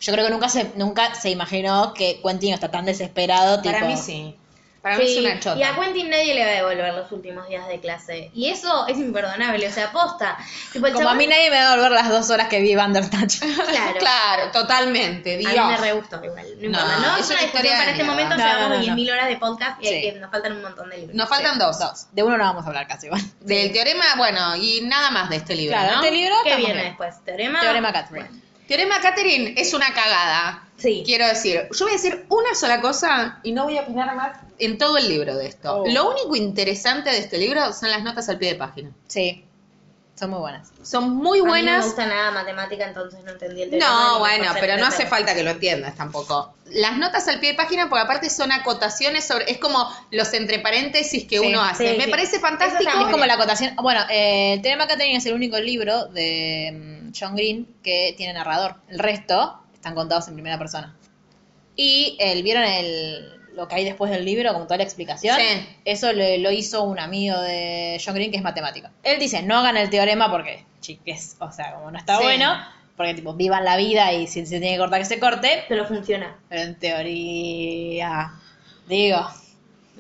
[0.01, 3.63] Yo creo que nunca se, nunca se imaginó que Quentin está tan desesperado.
[3.63, 4.35] Para tipo, mí sí.
[4.83, 5.57] Para mí Sí, es una chota.
[5.59, 8.33] Y a Quentin nadie le va a devolver los últimos días de clase.
[8.35, 10.37] Y eso es imperdonable, o sea, posta.
[10.73, 12.61] Tipo, el Como a chabón- mí nadie me va a devolver las dos horas que
[12.61, 13.39] vi Vandertouch.
[13.39, 13.95] Claro.
[14.01, 15.35] Claro, totalmente.
[15.35, 15.53] A Dios.
[15.53, 16.45] mí me re gustó igual.
[16.59, 17.17] No, importa, No, ¿no?
[17.17, 18.37] es una discusión para este momento.
[18.37, 18.83] No, Llevamos no, no.
[18.97, 20.13] 10.000 horas de podcast y Sí.
[20.21, 21.15] nos faltan un montón de libros.
[21.17, 21.79] Nos faltan dos.
[22.11, 23.23] De uno no vamos a hablar casi igual.
[23.41, 26.03] Del teorema, bueno, y nada más de este libro, Claro, ¿no?
[26.03, 26.87] este libro ¿Qué viene bien.
[26.87, 27.25] después?
[27.25, 27.61] ¿Teorema?
[27.61, 28.29] Teorema Catherine.
[28.67, 30.65] Teorema Catherine es una cagada.
[30.83, 31.03] Sí.
[31.05, 34.37] Quiero decir, yo voy a decir una sola cosa y no voy a opinar más
[34.59, 35.83] en todo el libro de esto.
[35.83, 35.87] Oh.
[35.89, 38.91] Lo único interesante de este libro son las notas al pie de página.
[39.07, 39.45] Sí,
[40.15, 40.69] son muy buenas.
[40.83, 41.85] Son muy A mí no me buenas.
[41.87, 43.91] gusta nada matemática, entonces no entendí el teorema.
[43.91, 46.55] No, bueno, pero no hace falta que lo entiendas tampoco.
[46.67, 50.59] Las notas al pie de página, porque aparte son acotaciones sobre, es como los entre
[50.61, 51.93] paréntesis que Sí, uno hace.
[51.93, 52.11] sí, Me sí.
[52.11, 52.91] parece fantástico.
[52.91, 53.75] Es como la acotación.
[53.77, 58.33] Bueno, eh, el Teorema Catherine es el único libro de mm, John Green que tiene
[58.35, 58.77] narrador.
[58.89, 60.95] El resto están contados en primera persona.
[61.75, 65.37] Y el, ¿vieron el, lo que hay después del libro, como toda la explicación?
[65.37, 65.67] Sí.
[65.85, 68.89] Eso lo, lo hizo un amigo de John Green que es matemático.
[69.03, 72.23] Él dice, no hagan el teorema porque, chiques, o sea, como no está Sí.
[72.23, 72.55] bueno,
[72.97, 75.65] porque tipo, vivan la vida y si se tiene que cortar, que se corte.
[75.69, 76.37] Pero funciona.
[76.49, 78.33] Pero en teoría,
[78.87, 79.27] digo,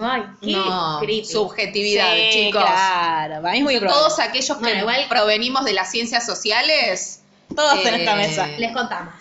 [0.00, 1.24] Ay, qué No, creepy.
[1.26, 2.62] subjetividad, sí, chicos.
[2.64, 4.00] Claro, para mí es muy probable.
[4.00, 7.22] Todos aquellos que Bueno, igual- provenimos de las ciencias sociales.
[7.54, 8.46] Todos en eh, esta mesa.
[8.58, 9.12] Les contamos.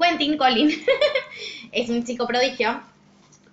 [0.00, 0.70] Quentin Collin
[1.72, 2.82] es un chico prodigio.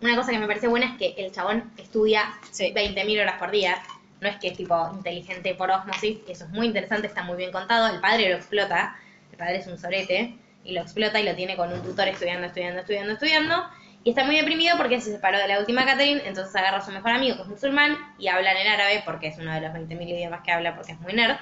[0.01, 2.73] Una cosa que me parece buena es que el chabón estudia Sí.
[2.73, 3.81] 20.000 horas por día.
[4.21, 7.51] No es que es tipo inteligente por osmosis, eso es muy interesante, está muy bien
[7.51, 7.87] contado.
[7.93, 8.97] El padre lo explota,
[9.31, 12.47] el padre es un sorete, y lo explota y lo tiene con un tutor estudiando,
[12.47, 13.63] estudiando, estudiando, estudiando.
[14.03, 16.91] Y está muy deprimido porque se separó de la última Catherine, entonces agarra a su
[16.91, 20.07] mejor amigo, que es musulmán, y hablan en árabe, porque es uno de los 20.000
[20.09, 21.35] idiomas que habla, porque es muy nerd.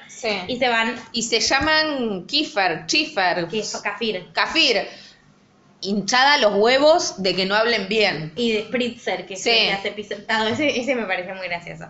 [0.48, 4.88] Y se van, Y se llaman Kiefer, Chifer, que es kafir, Kafir.
[5.80, 8.34] Hinchada los huevos de que no hablen bien.
[8.36, 9.52] y de Spritzer, que Sí.
[9.52, 11.86] que hace pisentado, ese, ese me parece muy gracioso.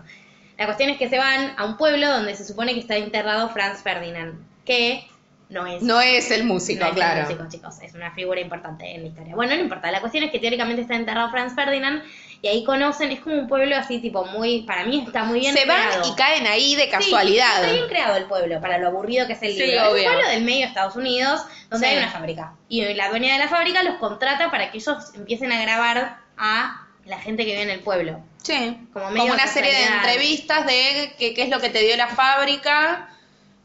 [0.58, 3.48] La cuestión es que se van a un pueblo donde se supone que está enterrado
[3.48, 4.34] Franz Ferdinand,
[4.66, 5.08] que
[5.50, 7.22] no es No es el músico, no es el claro.
[7.22, 9.34] músico, chicos, es una figura importante en la historia.
[9.34, 12.02] Bueno, no importa, la cuestión es que teóricamente está enterrado Franz Ferdinand
[12.40, 15.54] y ahí conocen, es como un pueblo así tipo muy, para mí está muy bien
[15.56, 16.12] Se van creado.
[16.12, 17.60] y caen ahí de Sí, casualidad.
[17.62, 19.96] está bien creado el pueblo, para lo aburrido que es el Sí, libro.
[19.96, 21.92] Es un pueblo del medio de Estados Unidos, donde Sí.
[21.94, 22.52] hay una fábrica.
[22.68, 26.86] Y la dueña de la fábrica los contrata para que ellos empiecen a grabar a
[27.06, 28.20] la gente que vive en el pueblo.
[28.42, 31.80] Sí, Como como, medio una serie de entrevistas de qué, qué es lo que te
[31.80, 33.08] dio la fábrica,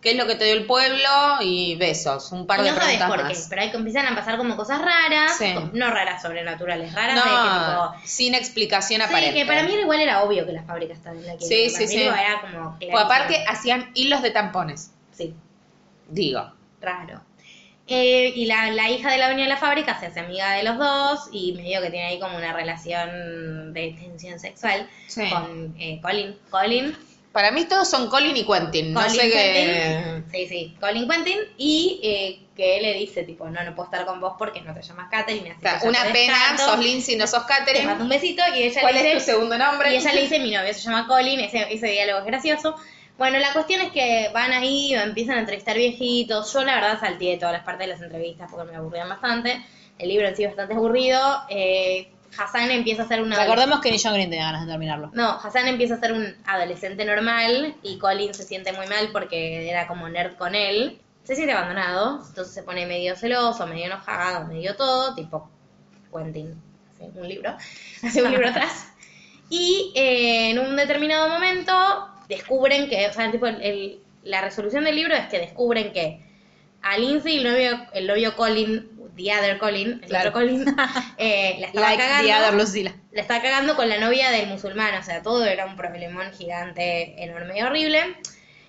[0.04, 1.08] qué es lo que te dio el pueblo
[1.42, 3.48] y besos, un par y de no sabes preguntas por qué, más.
[3.50, 5.54] pero ahí empiezan a pasar como cosas raras, Sí.
[5.74, 8.08] no raras sobrenaturales, raras de que No, tipo...
[8.08, 9.40] sin explicación Sí, aparente.
[9.40, 11.88] que para mí igual era obvio que la fábrica estaba en la que Sí, sí,
[11.88, 12.02] sí.
[12.04, 15.34] Era como Pues aparte hacían hilos de tampones, Sí,
[16.10, 16.52] digo.
[16.82, 17.22] raro.
[17.86, 20.64] Eh, y la, la hija de la dueña de la fábrica se hace amiga de
[20.64, 25.30] los dos y medio que tiene ahí como una relación de tensión sexual Sí.
[25.30, 26.38] con eh, Colin.
[26.50, 26.96] Colin.
[27.34, 30.24] Para mí todos son Colin y Quentin, no Colin sé qué...
[30.32, 31.40] Sí, sí, Colin Quentin.
[31.58, 34.72] Y eh, que él le dice, tipo, no, no puedo estar con vos porque no
[34.72, 35.50] te llamas Catherine.
[35.50, 37.94] Así que ya Una pena, sos Lindsay, no sos Te mando Catherine.
[38.04, 39.92] un besito y ella ¿Cuál le dice, es tu segundo nombre?
[39.92, 42.76] Y ella le dice, mi novio se llama Colin, ese, ese diálogo es gracioso.
[43.18, 46.54] Bueno, la cuestión es que van ahí, empiezan a entrevistar viejitos.
[46.54, 49.60] Yo la verdad salté de todas las partes de las entrevistas porque me aburrían bastante.
[49.98, 51.20] El libro en sí es bastante aburrido.
[51.50, 53.38] Eh, Hassan empieza a ser una...
[53.40, 55.12] Recordemos que ni John Green tenía ganas de terminarlo.
[55.14, 59.70] No, Hassan empieza a ser un adolescente normal y Colin se siente muy mal porque
[59.70, 61.00] era como nerd con él.
[61.24, 65.50] Se siente abandonado, entonces se pone medio celoso, medio enojado, medio todo, tipo
[66.14, 66.54] Quentin,
[66.96, 67.56] hace un libro,
[68.04, 68.88] hace un libro atrás.
[69.50, 71.74] Y eh, en un determinado momento
[72.28, 76.22] descubren que, o sea, tipo, el- el- la resolución del libro es que descubren que
[76.82, 80.30] a Lindsay, el novio, el novio Colin, the other Colin, el Claro.
[80.30, 80.66] otro Colin,
[81.18, 82.96] eh, la estaba Like cagando the other Lucila.
[83.12, 87.24] la estaba cagando con la novia del musulmán, o sea, todo era un problemón gigante,
[87.24, 88.00] enorme y horrible.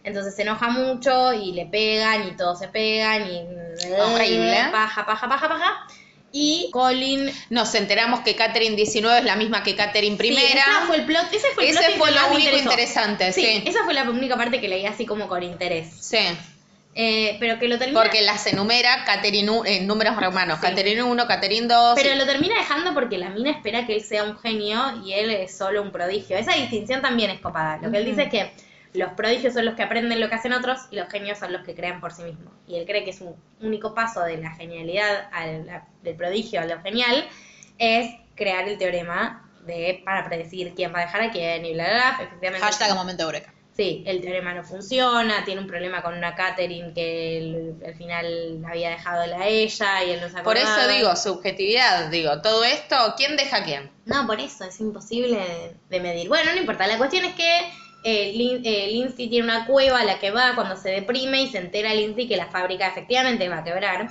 [0.03, 3.41] Entonces se enoja mucho y le pegan y todos se pegan y
[3.99, 4.67] Horrible.
[4.71, 5.87] paja, paja, paja, paja.
[6.37, 10.61] Y Colin Nos enteramos que Catherine 19 es la misma que Catherine Sí, primera.
[10.63, 13.63] ese fue el plot, ese fue el Ese plot fue lo único interesante, sí.
[13.65, 15.87] esa fue la única parte que leí así como con interés.
[16.01, 16.19] Sí,
[16.97, 19.05] Eh, pero que lo termina porque las enumera
[19.67, 20.59] en números romanos.
[20.61, 20.67] Sí.
[20.69, 22.01] Catherine 1, Catherine 2.
[22.01, 25.31] Pero lo termina dejando porque la mina espera que él sea un genio y él
[25.31, 26.37] es solo un prodigio.
[26.37, 27.79] Esa distinción también es copada.
[27.83, 28.53] Lo que él dice es que
[28.93, 31.63] los prodigios son los que aprenden lo que hacen otros y los genios son los
[31.65, 32.53] que crean por sí mismos.
[32.69, 36.65] Y él cree que es un único paso de la genialidad al, del prodigio a
[36.65, 37.27] lo genial
[37.79, 41.85] es crear el teorema de para predecir quién va a dejar a quién y bla
[41.85, 42.25] bla bla.
[42.25, 42.65] Efectivamente.
[42.65, 43.53] Hashtag momento eureka.
[43.77, 48.91] Sí, el teorema no funciona, tiene un problema con una Catherine que al final había
[48.91, 53.37] dejado a ella y él no se Por eso digo, subjetividad, digo, todo esto, ¿quién
[53.37, 53.91] deja a quién?
[54.07, 56.29] No, por eso, es imposible de, de medir.
[56.29, 57.61] Bueno, no importa, la cuestión es que
[58.05, 61.49] eh, Lin- eh, Lindsay tiene una cueva a la que va cuando se deprime y
[61.49, 64.07] se entera Lindsay que la fábrica efectivamente va a quebrar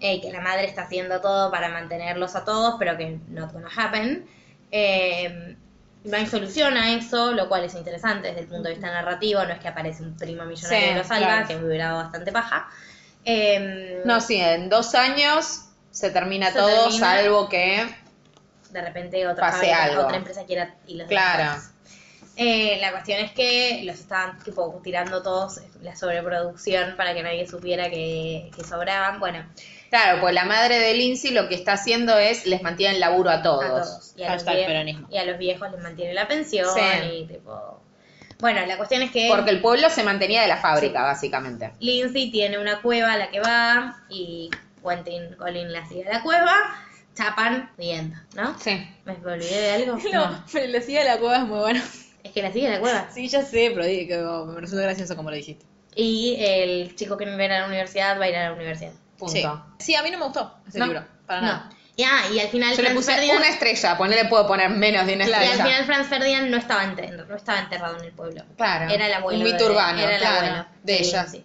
[0.00, 3.68] eh, que la madre está haciendo todo para mantenerlos a todos, pero que not gonna
[3.76, 4.26] happen.
[4.70, 5.56] Eh,
[6.04, 9.44] no hay solución a eso, lo cual es interesante desde el punto de vista narrativo,
[9.44, 11.48] no es que aparece un primo millonario Sí, y lo salva, claro.
[11.48, 12.68] que me hubiera dado bastante paja.
[13.24, 16.98] Eh, No, sí, en dos años se termina Se todo, termina.
[17.06, 17.86] salvo que...
[18.70, 20.02] de repente otra, Pase fábrica, algo.
[20.04, 21.60] otra empresa quiera y los Claro.
[22.36, 27.46] Eh, la cuestión es que los estaban tipo tirando todos la sobreproducción para que nadie
[27.46, 29.20] supiera que, que sobraban.
[29.20, 29.44] Bueno,
[29.92, 33.28] Claro, pues la madre de Lindsay lo que está haciendo es les mantiene el laburo
[33.28, 33.62] a todos.
[33.62, 34.14] a todos.
[34.16, 34.42] Y a, los
[35.10, 37.06] y a viejos les mantiene la pensión Sí.
[37.12, 37.78] y tipo...
[38.40, 41.72] Bueno, la cuestión es que Porque el pueblo se mantenía de la fábrica, básicamente.
[41.80, 44.48] Lindsay tiene una cueva a la que va y
[44.82, 46.54] Quentin Colin la sigue a la cueva,
[47.14, 48.58] chapan viendo, ¿no?
[48.58, 48.88] Sí.
[49.04, 49.98] ¿Me olvidé de algo?
[50.10, 51.82] No, pero el decía de la cueva es muy bueno.
[52.24, 53.10] Es que la sigue a la cueva.
[53.12, 55.66] Sí, ya sé, pero que me resulta gracioso como lo dijiste.
[55.94, 58.92] Y el chico que no viene a la universidad va a ir a la universidad.
[59.18, 59.32] Punto.
[59.78, 59.84] Sí.
[59.86, 60.86] Sí, a mí no me gustó ese No.
[60.86, 61.04] libro.
[61.26, 61.46] Para No.
[61.46, 61.70] nada.
[61.94, 64.70] Y, ah, y al final Yo le Franz puse Ferdinand, una estrella, ponele puedo poner
[64.70, 65.64] menos de una y al estrella.
[65.64, 68.42] final Franz Ferdinand no estaba, enter- no estaba enterrado en el pueblo.
[68.56, 68.90] Claro.
[68.92, 69.38] Era el abuelo.
[69.40, 71.26] Un de- mito urbano, era el claro, abuelo de Sí, ella.
[71.26, 71.44] sí.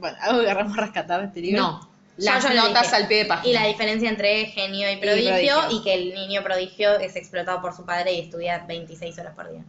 [0.00, 1.62] Bueno, algo que agarramos rescatar de este libro.
[1.62, 1.90] No.
[2.16, 3.48] Ya Las yo notas al pie de página.
[3.48, 5.80] Y la diferencia entre genio y prodigio, prodigio.
[5.80, 9.50] y que el niño prodigio es explotado por su padre y estudia 26 horas por
[9.50, 9.62] día.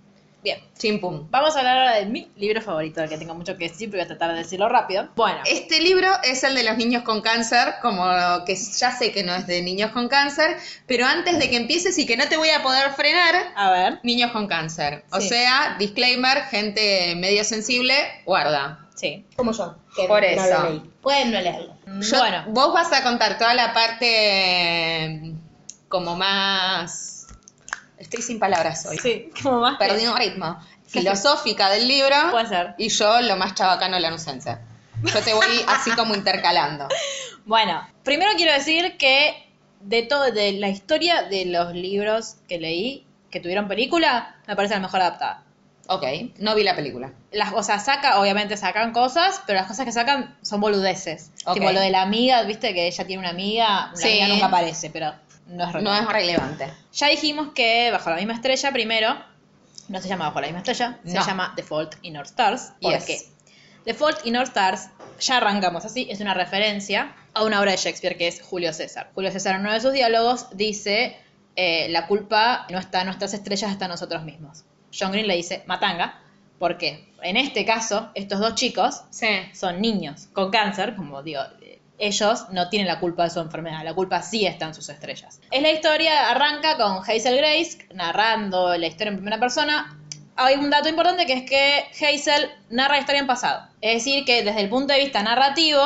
[0.46, 0.60] Bien.
[0.78, 1.28] Chimpum.
[1.32, 4.04] Vamos a hablar ahora de mi libro favorito, del que tengo mucho que decir, pero
[4.04, 5.10] voy a tratar de decirlo rápido.
[5.16, 8.06] Bueno, Este libro es el de los niños con cáncer, como
[8.46, 11.98] que ya sé que no es de niños con cáncer, pero antes de que empieces
[11.98, 14.00] y que no te voy a poder frenar, a ver.
[14.04, 15.04] niños con cáncer.
[15.12, 15.30] O Sí.
[15.30, 18.88] sea, disclaimer, gente medio sensible, guarda.
[18.96, 19.26] Sí.
[19.36, 20.64] Como yo, que Por no eso.
[20.64, 20.80] lo leí.
[21.02, 21.76] Pueden no leerlo.
[22.02, 22.44] Yo- Bueno.
[22.50, 24.06] Vos vas a contar toda la parte
[25.06, 25.34] eh,
[25.90, 27.15] como más...
[27.98, 28.98] Estoy sin palabras hoy.
[28.98, 29.78] Sí, como más.
[29.78, 30.60] que- Perdí un ritmo.
[30.88, 32.16] Filosófica del libro.
[32.32, 32.76] Puede ser.
[32.78, 34.58] Y yo lo más chabacano lanucense.
[35.04, 36.88] Yo te voy así como intercalando.
[37.46, 39.48] Bueno, primero quiero decir que
[39.82, 44.74] de todo, de la historia de los libros que leí, que tuvieron película, me parece
[44.76, 45.42] la mejor adaptada.
[45.88, 46.04] Ok,
[46.40, 47.12] no vi la película.
[47.32, 51.30] Las cosas saca, obviamente sacan cosas, pero las cosas que sacan son boludeces.
[51.46, 51.56] Ok.
[51.56, 54.08] Tipo lo de la amiga, viste que ella tiene una amiga, la Sí.
[54.10, 55.14] amiga nunca aparece, pero
[55.48, 56.04] no es No relevante.
[56.04, 56.74] es relevante.
[56.94, 59.16] Ya dijimos que Bajo la misma estrella primero,
[59.90, 61.12] no se llama Bajo la misma estrella, No.
[61.24, 62.74] se llama The Fault in Our Stars.
[62.82, 63.06] ¿Por Yes.
[63.06, 63.18] qué?
[63.86, 64.90] The Fault in Our Stars,
[65.20, 69.12] ya arrancamos así, es una referencia a una obra de Shakespeare que es Julio César.
[69.14, 71.16] Julio César en uno de sus diálogos dice,
[71.56, 74.64] eh, la culpa no está en nuestras estrellas, está en nosotros mismos.
[74.98, 76.20] John Green le dice, matanga,
[76.58, 79.28] porque en este caso, estos dos chicos Sí.
[79.54, 81.42] son niños con cáncer, como digo,
[81.98, 85.40] ellos no tienen la culpa de su enfermedad, la culpa sí está en sus estrellas.
[85.52, 89.98] Es la historia, arranca con Hazel Grace narrando la historia en primera persona.
[90.36, 93.68] Hay un dato importante que es que Hazel narra la historia en pasado.
[93.80, 95.82] Es decir, que desde el punto de vista narrativo,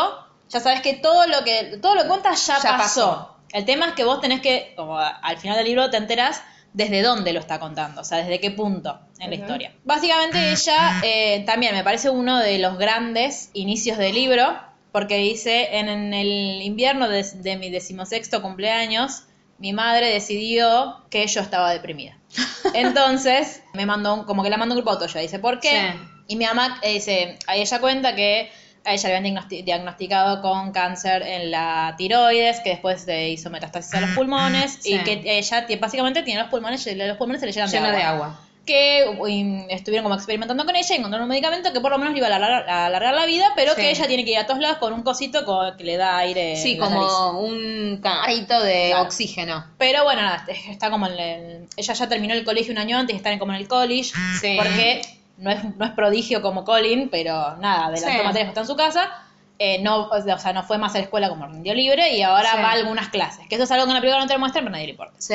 [0.49, 2.79] ya sabes que todo lo que, todo lo que cuentas ya, Ya pasó.
[2.79, 3.35] pasó.
[3.51, 6.41] El tema es que vos tenés que, como al final del libro te enteras
[6.73, 9.73] desde dónde lo está contando, o sea, desde qué punto en la historia.
[9.83, 14.55] Básicamente ella eh, también me parece uno de los grandes inicios del libro,
[14.91, 19.23] porque dice, en, en el invierno de, de mi decimosexto cumpleaños,
[19.57, 22.17] mi madre decidió que yo estaba deprimida.
[22.73, 24.97] Entonces, me mandó un- como que la mandó un grupo.
[25.19, 25.69] Dice, ¿por qué?
[25.91, 25.99] Sí.
[26.29, 28.51] Y mi mamá eh, dice, ahí ella cuenta que
[28.85, 33.49] a ella le habían diagnosti- diagnosticado con cáncer en la tiroides, que después se hizo
[33.49, 35.03] metástasis a los pulmones, y Sí.
[35.03, 38.39] que ella básicamente tiene los pulmones, los pulmones se le llenan de agua.
[38.69, 42.13] Que uy, estuvieron como experimentando con ella y encontraron un medicamento que por lo menos
[42.13, 43.81] le iba a alargar, a alargar la vida, pero Sí.
[43.81, 46.17] que ella tiene que ir a todos lados con un cosito con- que le da
[46.19, 46.55] aire.
[46.55, 49.05] Sí, en como un carrito de Claro.
[49.05, 49.65] oxígeno.
[49.79, 53.15] Pero bueno, nada, está como en el- ella ya terminó el colegio un año antes,
[53.15, 54.55] está como en el college, Sí.
[54.55, 55.01] porque
[55.37, 58.23] no es, no es prodigio como Colin, pero nada, adelantó Sí.
[58.25, 59.09] materias que está en su casa.
[59.61, 62.55] Eh, no, o sea, no fue más a la escuela como rindió libre y ahora
[62.55, 63.45] va a algunas clases.
[63.49, 64.91] Que eso es algo que en la película no te lo muestran, pero nadie le
[64.91, 65.15] importa.
[65.17, 65.33] Sí.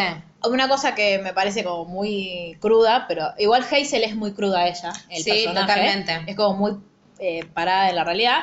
[0.48, 4.92] Una cosa que me parece como muy cruda, pero igual Hazel es muy cruda ella,
[5.10, 5.60] el Sí, personaje.
[5.66, 6.22] totalmente.
[6.26, 6.72] Es como muy
[7.18, 8.40] eh, parada en la realidad,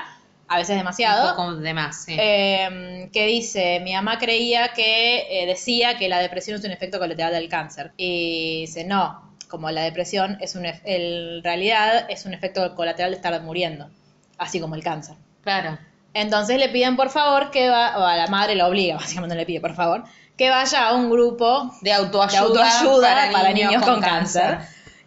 [0.48, 1.30] a veces demasiado.
[1.32, 2.16] Un poco de más, sí.
[2.20, 7.00] Eh, que dice, mi mamá creía que, eh, decía que la depresión es un efecto
[7.00, 7.92] colateral del cáncer.
[7.98, 13.18] Y dice, no, como la depresión es un, en realidad es un efecto colateral de
[13.18, 13.90] estar muriendo,
[14.38, 15.16] así como el cáncer.
[15.44, 15.78] claro.
[16.14, 19.46] Entonces le piden por favor que va, o a la madre la obliga, básicamente le
[19.46, 20.04] pide por favor,
[20.42, 24.58] que vaya a un grupo De autoayuda, de autoayuda para, niños, con, cáncer.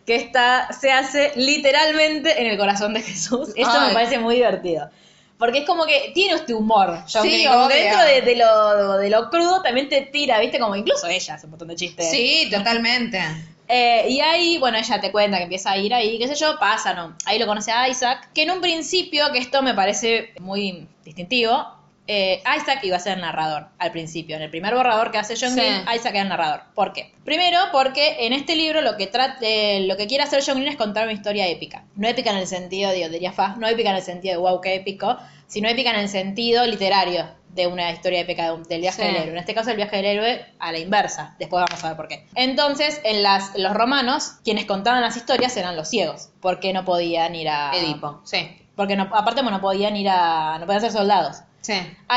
[0.06, 3.48] Que está, se hace literalmente en el corazón de Jesús.
[3.56, 3.89] Ay.
[3.89, 4.89] me parece muy divertido.
[5.36, 7.02] Porque es como que tiene este humor.
[7.12, 10.61] John Sí, como que dentro de, de lo, de lo crudo también te tira, ¿viste?
[10.61, 12.09] Como incluso ella hace un montón de chistes.
[12.09, 13.20] Sí, totalmente.
[13.66, 16.61] Eh, y ahí, bueno, ella te cuenta que empieza a ir ahí, qué sé yo,
[16.61, 17.16] pasa, ¿no?
[17.24, 21.74] Ahí lo conoce a Isaac, que en un principio, que esto me parece muy distintivo,
[22.06, 24.36] eh, Isaac iba a ser el narrador al principio.
[24.36, 25.60] En el primer borrador que hace John Sí.
[25.60, 26.62] Green, Isaac era el narrador.
[26.74, 27.12] ¿Por qué?
[27.24, 30.76] Primero, porque en este libro lo que trate, lo que quiere hacer John Green es
[30.76, 31.85] contar una historia épica.
[31.97, 34.60] No épica en el sentido, digo, diría Fa, no épica en el sentido de wow,
[34.60, 35.16] qué épico,
[35.47, 39.06] sino épica en el sentido literario de una historia épica de un- del viaje Sí.
[39.06, 39.31] del héroe.
[39.31, 41.36] En este caso, el viaje del héroe a la inversa.
[41.39, 42.26] Después vamos a ver por qué.
[42.35, 47.35] Entonces, en las, los romanos, quienes contaban las historias eran los ciegos, porque no podían
[47.36, 47.70] ir a...
[47.76, 48.56] Edipo, sí.
[48.74, 50.59] Porque no, aparte, bueno, no podían ir a...
[50.59, 51.43] no podían ser soldados.
[51.65, 51.73] Sí.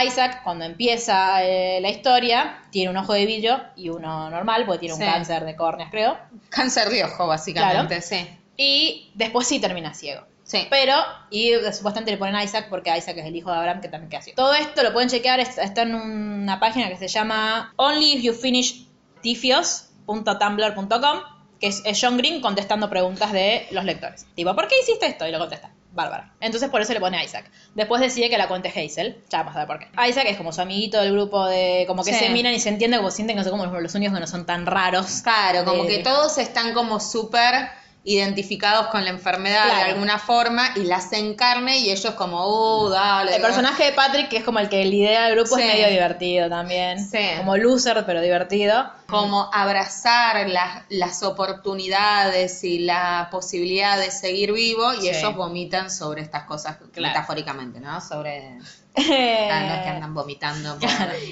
[0.06, 4.80] Isaac, cuando empieza eh, la historia, tiene un ojo de vidrio y uno normal, porque
[4.80, 5.06] tiene un Sí.
[5.06, 6.18] cáncer de córneas, creo.
[6.50, 8.28] Cáncer de ojo, básicamente, sí.
[8.58, 10.24] Y después sí termina ciego.
[10.44, 10.68] Sí.
[10.70, 10.94] Pero,
[11.30, 14.10] y supuestamente le ponen a Isaac porque Isaac es el hijo de Abraham que también
[14.10, 14.36] queda ciego.
[14.36, 18.22] Todo esto lo pueden chequear, es- está en una página que se llama Only If
[18.24, 18.86] You Finish
[19.22, 21.20] tifios.tumblr.com,
[21.60, 24.26] que es, es John Green contestando preguntas de los lectores.
[24.36, 25.28] Tipo, ¿por qué hiciste esto?
[25.28, 25.72] Y lo contesta.
[25.94, 26.32] Bárbara.
[26.40, 27.50] Entonces por eso le pone a Isaac.
[27.76, 29.24] Después decide que la cuente Hazel.
[29.30, 29.88] Ya vamos a ver por qué.
[30.10, 31.86] Isaac es como su amiguito del grupo de.
[31.88, 32.20] como que Sí.
[32.20, 34.28] se miran y se entienden, como sienten que son como los, los únicos que no
[34.28, 35.22] son tan raros.
[35.24, 37.70] Claro, como de- que todos están como súper
[38.10, 42.46] identificados con la enfermedad de alguna forma y la hacen carne y ellos como,
[42.86, 43.36] uh, dale.
[43.36, 45.62] El personaje de Patrick, que es como el que lidera el grupo, Sí.
[45.62, 47.06] es medio divertido también.
[47.06, 47.20] Sí.
[47.38, 48.90] Como loser, pero divertido.
[49.08, 55.10] Como abrazar las, las oportunidades y la posibilidad de seguir vivo y Sí.
[55.10, 57.10] ellos vomitan sobre estas cosas Claro.
[57.14, 58.00] metafóricamente, ¿no?
[58.02, 58.58] Sobre...
[58.98, 60.90] Ah, no es que andan vomitando por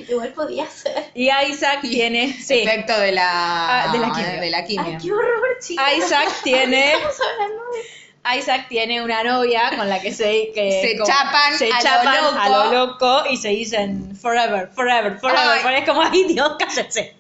[0.10, 1.10] Igual podía ser.
[1.16, 2.32] Y Isaac tiene.
[2.34, 2.60] Sí.
[2.60, 4.42] efecto de la, Ah, de la quimio.
[4.42, 4.86] de la quimio.
[4.86, 5.86] Ay, qué horror, chicos.
[5.98, 6.94] Isaac tiene.
[6.94, 8.06] Estamos hablando de...
[8.40, 11.84] Isaac tiene una novia con la que se, que Se como- chapan se a lo
[11.84, 12.40] chapan loco.
[12.40, 15.60] a lo loco y se dicen forever, forever, forever.
[15.64, 15.76] Ay.
[15.84, 17.16] Es como, ay Dios, cállese.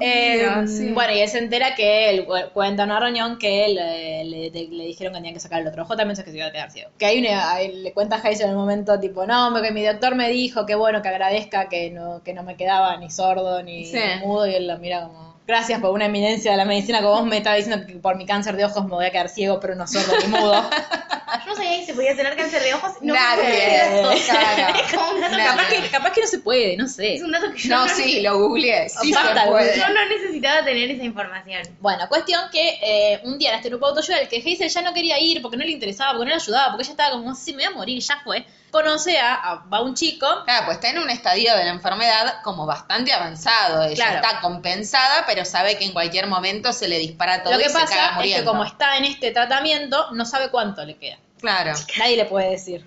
[0.00, 0.90] Eh, sí.
[0.92, 4.24] Bueno, y él se entera que él cu- cuenta en una reunión que él, eh,
[4.24, 4.50] le,
[4.86, 6.70] dijeron que tenía que sacar el otro ojo, también se que se iba a quedar
[6.70, 6.90] ciego.
[6.98, 9.82] Que hay una, ahí le cuenta a Hazel en un momento, tipo, no, que mi
[9.84, 13.62] doctor me dijo que bueno, que agradezca que no, que no me quedaba ni sordo
[13.62, 13.98] ni Sí.
[14.20, 17.24] mudo, y él lo mira como, gracias por una eminencia de la medicina que vos
[17.24, 19.74] me estabas diciendo que por mi cáncer de ojos me voy a quedar ciego, pero
[19.74, 20.52] no sordo ni mudo.
[20.70, 22.92] Yo no sabía que se podía tener cáncer de ojos.
[23.00, 23.76] No Nadie.
[23.76, 25.46] Es como un dato Nadie.
[25.46, 27.14] capaz, que, capaz que no se puede, no sé.
[27.14, 28.88] Es un dato que yo No, no, sí, lo googleé.
[28.90, 29.78] Sí Basta, se puede.
[29.78, 31.62] yo no necesitaba tener esa información.
[31.80, 34.82] Bueno, cuestión que eh, un día en este grupo de autoayuda, el que Hazel ya
[34.82, 37.34] no quería ir porque no le interesaba, porque no le ayudaba, porque ella estaba como,
[37.34, 38.44] sí, me voy a morir, ya fue.
[38.70, 42.42] Conoce a, a- va un chico, Claro, pues está en un estadio de la enfermedad
[42.42, 43.84] como bastante avanzado.
[43.84, 44.16] Ella Claro.
[44.26, 47.68] está compensada, pero sabe que en cualquier momento se le dispara todo lo que y
[47.68, 47.86] se caga
[48.16, 51.16] pasa es que como está en este tratamiento, no sabe cuánto le queda.
[51.40, 51.72] Claro.
[51.98, 52.84] Nadie le puede decir.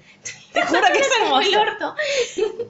[0.53, 1.71] Te juro que es Como el hermoso.
[1.71, 1.95] orto.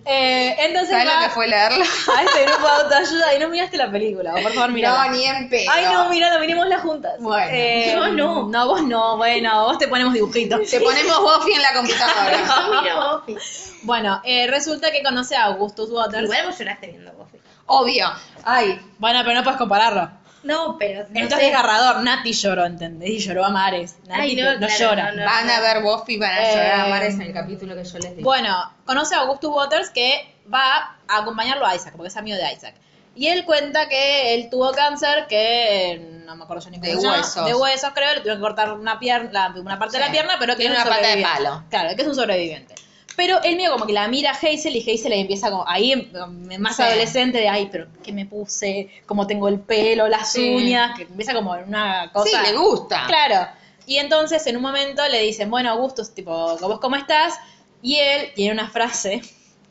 [0.05, 1.83] Eh, entonces ¿Sabes va lo que fue leerlo?
[1.83, 4.89] a este grupo de autoayuda y no miraste la película, por favor, mira.
[5.05, 5.71] No, ni en pedo.
[5.71, 7.13] Ay, no, mirala, miremosla juntas.
[7.19, 7.51] Bueno.
[7.51, 8.47] Eh, Yo no.
[8.49, 10.69] No, vos no, bueno, vos te ponemos dibujitos.
[10.69, 12.37] Te ponemos Buffy en la computadora.
[12.71, 13.37] Yo miro Buffy.
[13.83, 16.23] Bueno, eh, resulta que conoce a Augustus Waters.
[16.23, 17.37] Igual vos lloraste viendo Buffy.
[17.67, 18.11] Obvio.
[18.43, 20.09] Ay, Bueno, pero no puedes compararlo.
[20.43, 21.05] No, pero.
[21.09, 22.03] no Esto es desgarrador.
[22.03, 23.09] Nati lloró, ¿entendés?
[23.09, 23.95] Y lloró a mares.
[24.07, 25.11] Nati Ay, no, no, claro, llora.
[25.11, 25.25] no, no.
[25.25, 27.99] van a ver Buffy, van a Eh, llorar a mares en el capítulo que yo
[27.99, 28.23] les di.
[28.23, 32.53] Bueno, conoce a Augustus Waters que va a acompañarlo a Isaac, porque es amigo de
[32.53, 32.75] Isaac.
[33.13, 36.91] Y él cuenta que él tuvo cáncer, que eh, no me acuerdo yo ni cómo
[36.91, 37.45] De huesos.
[37.45, 40.53] De huesos, creo, le tuvieron que cortar una, pierna, una parte de la pierna, pero
[40.53, 41.63] que Tiene es un una pata de palo.
[41.69, 42.73] Claro, que es un sobreviviente.
[43.15, 45.91] Pero él medio como que la mira a Hazel y Hazel le empieza como ahí
[45.91, 46.81] em, más Sí.
[46.83, 48.89] adolescente de ay, pero ¿qué me puse?
[49.05, 50.53] ¿Cómo tengo el pelo, las Sí.
[50.55, 50.95] uñas?
[50.97, 52.29] Que empieza como en una cosa.
[52.29, 53.05] sí, le gusta.
[53.07, 53.47] Claro.
[53.85, 57.33] Y entonces en un momento le dicen, bueno, Augustus, tipo, ¿vos cómo estás?
[57.81, 59.21] Y él tiene una frase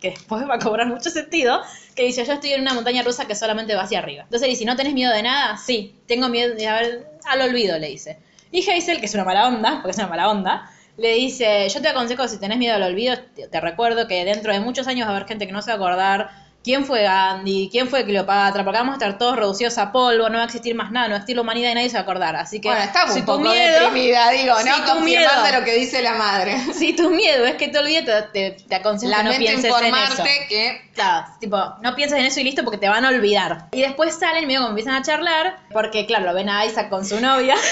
[0.00, 1.60] que después va a cobrar mucho sentido,
[1.94, 4.22] que dice, yo estoy en una montaña rusa que solamente va hacia arriba.
[4.24, 5.56] Entonces le dice, ¿no tenés miedo de nada?
[5.58, 8.18] Sí, tengo miedo de haber, al olvido, le dice.
[8.50, 10.70] Y Hazel, que es una mala onda, porque es una mala onda,
[11.00, 14.52] le dice, yo te aconsejo si tenés miedo al olvido, te, te recuerdo que dentro
[14.52, 16.30] de muchos años va a haber gente que no se va a acordar
[16.62, 20.36] quién fue Gandhi, quién fue Cleopatra, porque vamos a estar todos reducidos a polvo, no
[20.36, 22.00] va a existir más nada, no va a existir la humanidad y nadie se va
[22.00, 22.36] a acordar.
[22.36, 24.74] Así que bueno, si un poco miedo, deprimida, digo, si ¿no?
[24.76, 26.58] Confirmando miedo- lo que dice la madre.
[26.74, 29.94] si tu miedo es que te olvides, te, te, te aconsejo que no pienses en
[29.94, 30.22] eso.
[30.48, 33.66] que Claro, tipo, no pienses en eso y listo porque te van a olvidar.
[33.72, 37.06] Y después salen, medio como empiezan a charlar, porque claro, lo ven a Isaac con
[37.06, 37.54] su novia.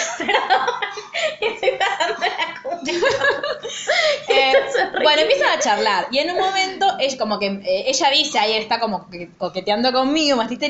[1.78, 2.94] La cumbia.
[4.28, 4.52] Eh,
[5.02, 6.06] bueno, empiezan a charlar.
[6.10, 9.93] Y en un momento, es como que eh, ella dice, ahí él como que coqueteando
[9.93, 10.67] conmigo, me está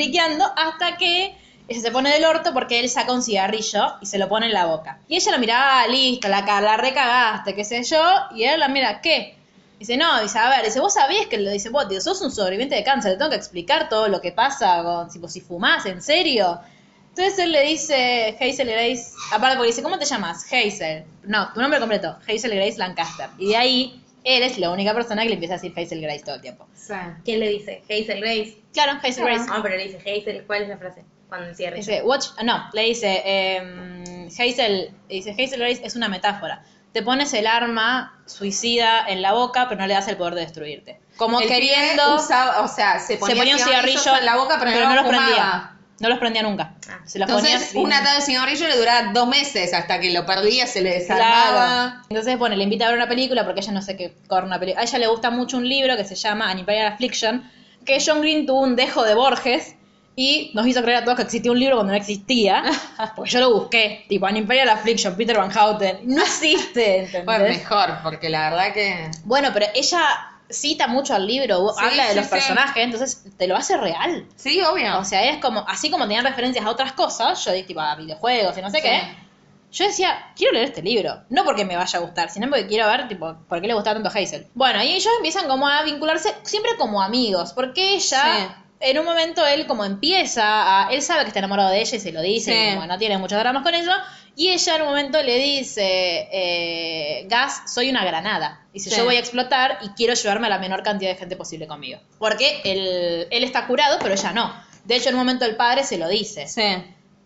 [0.56, 1.36] hasta que
[1.68, 4.52] ella se pone del orto porque él saca un cigarrillo y se lo pone en
[4.54, 5.00] la boca.
[5.08, 8.00] Y ella lo mira, ah, listo, la, ca- la recagaste, qué sé yo.
[8.34, 9.36] Y él la mira, ¿qué?
[9.78, 12.30] Dice, no, dice, a ver, dice, vos sabías que lo dice, vos, tío, sos un
[12.32, 15.86] sobreviviente de cáncer, te tengo que explicar todo lo que pasa con, tipo, si fumás,
[15.86, 16.58] ¿en serio?
[17.10, 20.44] Entonces él le dice, Hazel Grace, aparte porque dice, ¿cómo te llamas?
[20.52, 21.04] Hazel.
[21.24, 23.28] No, tu nombre completo, Hazel Grace Lancaster.
[23.38, 24.02] Y de ahí,
[24.36, 26.66] él es la única persona que le empieza a decir Hazel Grace todo el tiempo.
[27.24, 27.82] ¿Quién le dice?
[27.84, 28.58] Hazel Grace.
[28.72, 29.46] Claro, Hazel Grace.
[29.50, 30.44] Ah, pero le dice Hazel.
[30.46, 31.04] ¿Cuál es la frase?
[31.28, 31.76] Cuando encierra.
[31.76, 36.62] Dice, watch, no, le dice, em, Hazel, dice, Hazel Grace es una metáfora.
[36.92, 40.40] Te pones el arma suicida en la boca, pero no le das el poder de
[40.42, 41.00] destruirte.
[41.16, 44.70] Como el queriendo, usaba- o sea, se se ponía, un cigarrillo en la boca, pero,
[44.88, 45.24] no los fumaba.
[45.26, 45.74] prendía.
[46.00, 46.74] No los prendía nunca.
[46.88, 46.98] Ah.
[47.04, 50.10] Se los ponía Entonces, sin- una atado de cigarrillo le duraba dos meses hasta que
[50.10, 51.50] lo perdía, se le desarmaba.
[51.90, 52.02] Claro.
[52.10, 54.60] Entonces, bueno, le invita a ver una película porque ella no sé qué corre una
[54.60, 54.82] película.
[54.82, 57.50] A ella le gusta mucho un libro que se llama An Imperial Affliction,
[57.84, 59.74] que John Green tuvo un dejo de Borges
[60.14, 62.64] y nos hizo creer a todos que existía un libro cuando no existía.
[63.16, 65.98] Porque yo lo busqué, tipo An Imperial Affliction, Peter Van Houten.
[66.04, 67.24] No existe, ¿entendés?
[67.24, 69.10] Bueno, mejor, porque la verdad que...
[69.24, 70.00] Bueno, pero ella
[70.50, 72.30] cita mucho al libro, Sí, habla de sí, los sí.
[72.30, 74.26] personajes, entonces te lo hace real.
[74.36, 74.98] Sí, obvio.
[74.98, 77.94] O sea, es como, así como tenían referencias a otras cosas, yo dije tipo a
[77.96, 79.02] videojuegos y no sé qué,
[79.70, 81.22] yo decía, quiero leer este libro.
[81.28, 83.92] No porque me vaya a gustar, sino porque quiero ver, tipo, por qué le gusta
[83.92, 84.46] tanto a Hazel.
[84.54, 89.46] Bueno, y ellos empiezan como a vincularse siempre como amigos, porque ella, en un momento
[89.46, 92.52] él como empieza a, él sabe que está enamorado de ella y se lo dice,
[92.52, 92.58] Sí.
[92.58, 93.90] y como no tiene muchos dramas con eso,
[94.38, 98.64] y ella en un momento le dice, eh, Gas, soy una granada.
[98.72, 98.96] Dice, Sí.
[98.96, 101.98] yo voy a explotar y quiero llevarme a la menor cantidad de gente posible conmigo.
[102.18, 104.54] Porque él, él está curado, pero ella no.
[104.84, 106.62] De hecho, en un momento el padre se lo dice Sí.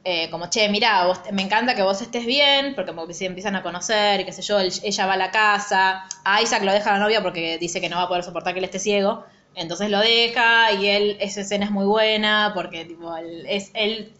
[0.04, 3.26] eh, como, che, mira, vos, me encanta que vos estés bien, porque como que se
[3.26, 6.62] empiezan a conocer y qué sé yo, él- ella va a la casa, a Isaac
[6.64, 8.78] lo deja la novia porque dice que no va a poder soportar que él esté
[8.80, 9.24] ciego,
[9.54, 14.12] entonces lo deja y él, esa escena es muy buena porque tipo, él, es él,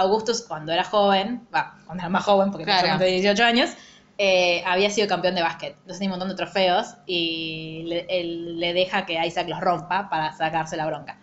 [0.00, 1.46] Augustus cuando era joven,
[1.86, 2.98] cuando era más joven, porque Claro.
[2.98, 3.70] tenía 18 años,
[4.18, 8.58] eh, había sido campeón de básquet, entonces tenía un montón de trofeos y le- él
[8.58, 11.18] le deja que Isaac los rompa para sacarse la bronca.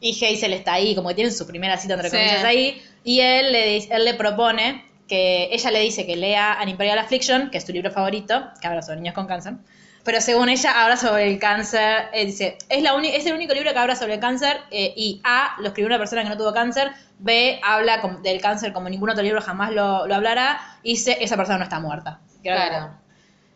[0.00, 2.16] Y Hazel está ahí, como que tienen su primera cita entre Sí.
[2.16, 2.82] comillas ahí.
[3.02, 7.50] Y él le, él le propone que ella le dice que lea An Imperial Affliction,
[7.50, 9.54] que es tu libro favorito, que habla sobre niños con cáncer.
[10.06, 12.08] Pero según ella, habla sobre el cáncer.
[12.12, 14.60] eh, dice, es, la es el único libro que habla sobre el cáncer.
[14.70, 16.92] eh, y A, lo escribió una persona que no tuvo cáncer.
[17.18, 20.58] B, habla del cáncer como ningún otro libro jamás lo, lo hablará.
[20.82, 22.20] Y C, esa persona no está muerta.
[22.42, 22.92] Claro.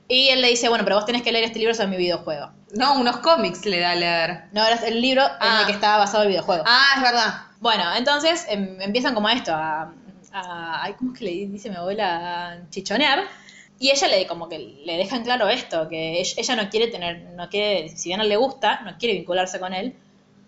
[0.09, 2.51] Y él le dice, bueno, pero vos tenés que leer este libro sobre mi videojuego.
[2.75, 4.45] No, unos cómics le da a leer.
[4.53, 5.59] No, era el libro en Ah.
[5.61, 6.65] el que estaba basado el videojuego.
[6.67, 7.35] Ah, es verdad.
[7.61, 9.93] Bueno, entonces em, empiezan como a esto, a,
[10.33, 12.59] a- ay, ¿cómo es que le dice mi abuela?
[12.71, 13.21] Chichonear.
[13.81, 17.49] Y ella le como que le dejan claro esto, que ella, no quiere tener, no
[17.49, 19.97] quiere, si bien a él le gusta, no quiere vincularse con él,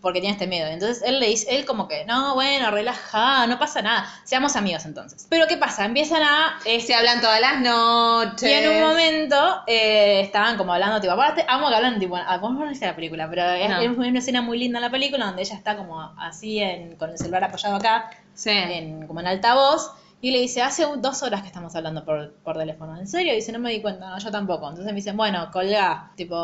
[0.03, 0.67] porque tiene este miedo.
[0.69, 4.85] Entonces él le dice, él como que, no, bueno, relaja, no pasa nada, seamos amigos
[4.85, 5.27] entonces.
[5.31, 5.87] Pero ¿qué pasa?
[5.87, 6.59] Empiezan a...
[6.67, 8.51] este, Se hablan todas las noches.
[8.51, 12.39] y en un momento eh, estaban como hablando, tipo, aparte, amo que hablan, tipo, ah,
[12.39, 13.31] ¿cómo no viste la película?
[13.31, 13.81] Pero es, No.
[13.81, 17.09] es una escena muy linda en la película donde ella está como así en, con
[17.11, 18.51] el celular apoyado acá, Sí.
[18.51, 19.93] en, como en altavoz,
[20.23, 22.97] y le dice, hace dos horas que estamos hablando por, por teléfono.
[22.97, 23.33] ¿En serio?
[23.35, 24.69] Y dice, no me di cuenta, no, yo tampoco.
[24.69, 26.37] Entonces me dicen, bueno, colga, tipo,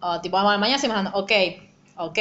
[0.00, 1.32] o, tipo, vamos, mañana seguimos hablando, ok,
[1.98, 2.18] ok,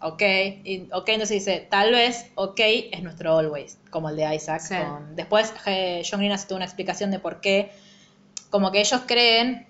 [0.00, 0.22] ok,
[0.64, 4.60] y, ok, entonces dice, tal vez, ok, es nuestro always, como el de Isaac.
[4.60, 4.74] Sí.
[4.76, 7.70] con- Después eh, John Green hace toda una explicación de por qué,
[8.50, 9.66] como que ellos creen,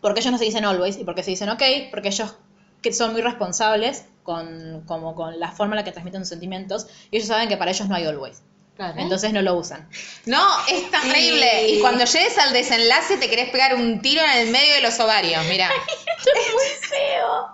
[0.00, 2.34] porque ellos no se dicen always y porque se dicen ok, porque ellos
[2.82, 6.86] que son muy responsables con, como con la forma en la que transmiten sus sentimientos
[7.10, 8.42] y ellos saben que para ellos no hay always.
[8.78, 8.94] Claro.
[9.00, 9.86] Entonces no lo usan.
[10.24, 11.68] No, es terrible.
[11.68, 14.98] Y cuando llegues al desenlace te querés pegar un tiro en el medio de los
[15.00, 15.68] ovarios, mira.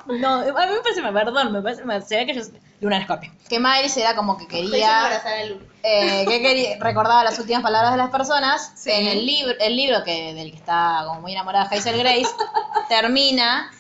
[0.07, 2.51] No, a mí me parece, perdón, me parece, me- se ve que ellos...
[2.81, 3.33] Luna en Escorpio.
[3.49, 5.05] Que Miles era como que quería...
[5.07, 5.59] abrazar a Lu.
[5.83, 8.73] eh, que quería, recordaba las últimas palabras de las personas.
[8.77, 8.91] Sí.
[8.91, 12.27] En el libro, el libro que, del que está como muy enamorada Hazel Grace,
[12.89, 13.71] termina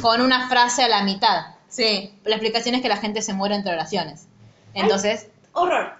[0.00, 1.46] con una frase a la mitad.
[1.68, 2.12] Sí.
[2.24, 4.26] La explicación es que la gente se muere entre oraciones.
[4.74, 5.92] Entonces, Horror.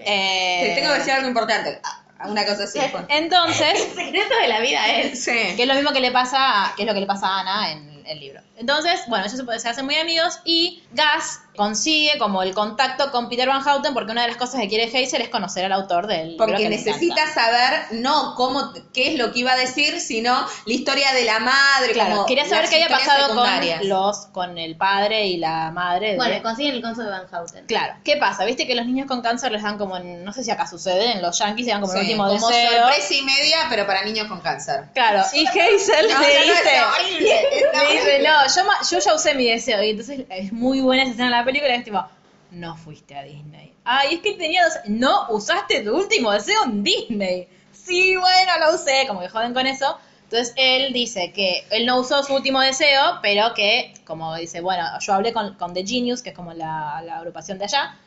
[0.00, 1.80] eh, Te tengo que decir algo importante.
[1.84, 2.78] Ah, Una cosa así.
[2.90, 3.04] pues.
[3.08, 5.24] entonces, El secreto de la vida es.
[5.24, 5.54] Sí.
[5.56, 7.72] que es lo mismo que le pasa, que es lo que le pasa a Ana
[7.72, 8.40] en el libro.
[8.62, 13.28] Entonces, bueno, ellos se, se hacen muy amigos y Gus consigue como el contacto con
[13.28, 16.06] Peter Van Houten porque una de las cosas que quiere Hazel es conocer al autor
[16.06, 20.00] del libro Porque que necesita saber no cómo qué es lo que iba a decir,
[20.00, 21.92] sino la historia de la madre.
[21.92, 23.80] Claro, como quería saber qué había pasado secundarias.
[23.80, 27.26] con los con el padre y la madre de Bueno, consiguen el conso de Van
[27.30, 27.66] Houten.
[27.66, 28.44] Claro, ¿qué pasa?
[28.46, 31.12] Viste que los niños con cáncer les dan como, en- no sé si acá sucede,
[31.12, 32.70] en los yankees le dan como el Sí, último como deseo.
[32.86, 34.84] sorpresa y media, pero para niños con cáncer.
[34.94, 37.44] Claro, y Hazel No, le no, no, dice,
[37.88, 39.82] le dice, no, yo, yo ya usé mi deseo.
[39.82, 42.04] Y entonces es muy buena esa escena en la película, y es tipo,
[42.50, 43.72] no fuiste a Disney.
[43.84, 47.48] Ay, es que tenía dos, no usaste tu último deseo en Disney.
[47.72, 49.98] Sí, bueno, lo usé, como que joden con eso.
[50.24, 54.84] Entonces él dice que él no usó su último deseo, pero que, como dice, bueno,
[55.00, 57.98] yo hablé con, con The Genius, que es como la, la agrupación de allá,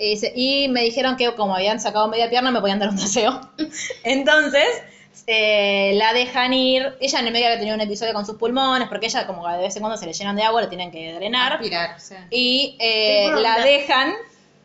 [0.00, 2.96] y, dice, y me dijeron que como habían sacado media pierna me podían dar un
[2.96, 3.40] deseo.
[4.04, 4.66] Entonces,
[5.26, 6.96] eh, la dejan ir.
[7.00, 9.58] Ella en el medio había tenido un episodio con sus pulmones, porque ella como de
[9.58, 11.54] vez en cuando se le llenan de agua, le tienen que drenar.
[11.54, 12.14] Aspirar, sí.
[12.30, 14.12] Y eh, la dejan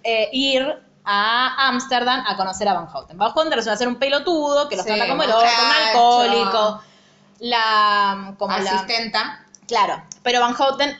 [0.03, 0.65] eh, ir
[1.03, 3.17] a Ámsterdam a conocer a Van Houten.
[3.17, 6.81] Van Houten resulta ser un pelotudo que los Sí, trata como el orto, un alcohólico.
[7.39, 9.45] La, como la, Asistenta.
[9.67, 10.97] Claro, pero Van Houten,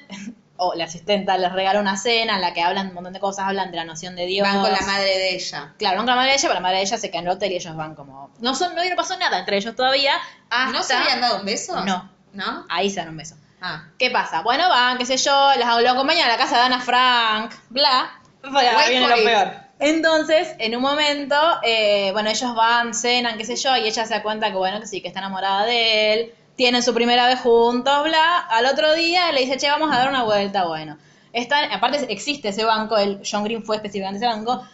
[0.57, 3.45] o la asistenta, les regala una cena en la que hablan un montón de cosas,
[3.48, 4.48] hablan de la noción de Dios.
[4.48, 5.73] Van con la madre de ella.
[5.77, 7.27] Claro, van con la madre de ella, pero la madre de ella se queda en
[7.27, 8.32] el hotel y ellos van como...
[8.40, 10.14] No, son, no, no pasó nada entre ellos todavía.
[10.49, 10.72] Hasta...
[10.72, 11.84] ¿No se habían dado un beso?
[11.84, 12.10] No.
[12.34, 12.65] ¿No?
[12.69, 13.36] Ahí se dan un beso.
[13.61, 13.86] Ah.
[13.98, 14.41] ¿Qué pasa?
[14.41, 18.19] Bueno, van, qué sé yo, las lo acompañan a la casa de Ana Frank, bla.
[18.44, 19.23] Viene lo it.
[19.23, 19.65] peor.
[19.80, 24.14] Entonces, en un momento, eh, bueno, ellos van, cenan, qué sé yo, y ella se
[24.14, 27.40] da cuenta que, bueno, que sí, que está enamorada de él, tienen su primera vez
[27.40, 28.38] juntos, bla.
[28.49, 30.98] Al otro día le dice, che, vamos a dar una vuelta, bueno.
[31.34, 34.65] Están, aparte existe ese banco, el John Green fue específicamente ese banco,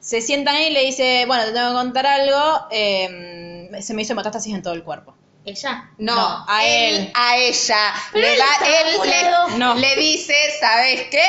[0.00, 4.02] se sientan ahí y le dice, bueno, te tengo que contar algo, eh, se me
[4.02, 5.14] hizo metástasis en todo el cuerpo.
[5.44, 5.88] Ella.
[5.98, 7.10] No, No, a él.
[7.14, 7.92] A ella.
[8.12, 9.74] Pero le, él da- él le, No.
[9.76, 11.24] le dice, ¿sabes qué?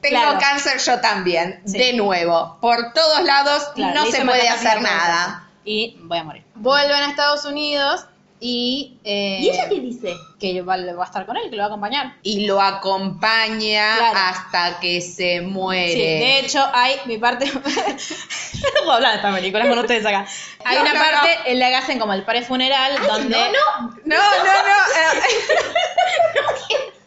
[0.00, 0.38] Tengo Claro.
[0.38, 1.60] cáncer yo también.
[1.66, 1.76] Sí.
[1.76, 2.56] De nuevo.
[2.60, 5.48] Por todos lados Claro, no se puede hacer nada.
[5.64, 6.44] Y voy a morir.
[6.54, 8.06] Vuelven a Estados Unidos
[8.40, 8.98] y...
[9.04, 10.14] eh, ¿Y ella qué dice?
[10.38, 12.14] Que va, va a estar con él, que lo va a acompañar.
[12.22, 14.18] Y lo acompaña Claro.
[14.18, 15.92] hasta que se muere.
[15.92, 17.46] Sí, de hecho hay mi parte...
[17.52, 17.60] no
[18.80, 20.26] puedo hablar de esta película con ustedes acá.
[20.64, 23.36] Hay No, una no, parte en la que hacen como el pre-funeral donde...
[23.36, 23.96] No, no.
[24.04, 25.20] No, no, no.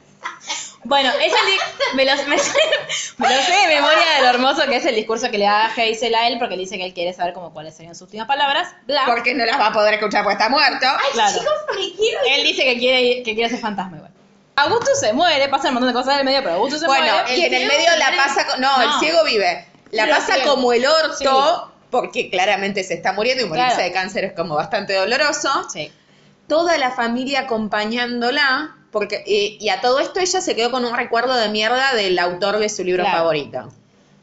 [0.92, 2.36] Bueno, es el me, lo, me,
[3.18, 5.68] me lo sé de memoria de lo hermoso que es el discurso que le da
[5.68, 8.28] Hazel a él, porque le dice que él quiere saber como cuáles serían sus últimas
[8.28, 8.68] palabras.
[8.88, 9.04] Bla.
[9.06, 10.86] porque no las va a poder eschupar porque está muerto.
[11.14, 11.32] Claro.
[11.40, 12.20] Chicos, me quiero.
[12.30, 14.12] Él dice que quiere, que quiere ser fantasma igual.
[14.58, 17.06] Augustus se muere, pasa un montón de cosas en el medio, pero Augustus se Bueno,
[17.14, 17.38] muere.
[17.38, 18.46] y en el medio la pasa.
[18.60, 19.66] No, el ciego vive.
[19.92, 21.72] La Pero pasa como el orto, Sí.
[21.90, 23.84] porque claramente se está muriendo y morirse Claro.
[23.84, 25.70] de cáncer es como bastante doloroso.
[25.72, 25.90] Sí.
[26.50, 28.76] Toda la familia acompañándola.
[28.92, 32.20] Porque, y, y a todo esto ella se quedó con un recuerdo de mierda del
[32.20, 33.20] autor de su libro Claro.
[33.20, 33.72] favorito.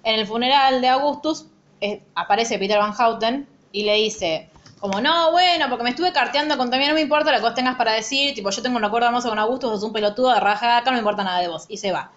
[0.04, 1.46] En el funeral de Augustus
[1.80, 6.56] eh, aparece Peter Van Houten y le dice, como, no, bueno, porque me estuve carteando
[6.56, 8.84] con también no me importa lo que vos tengas para decir, tipo, yo tengo un
[8.84, 11.48] acuerdo hermoso con Augustus, sos un pelotudo de raja acá, no me importa nada de
[11.48, 11.64] vos.
[11.68, 12.10] Y se va.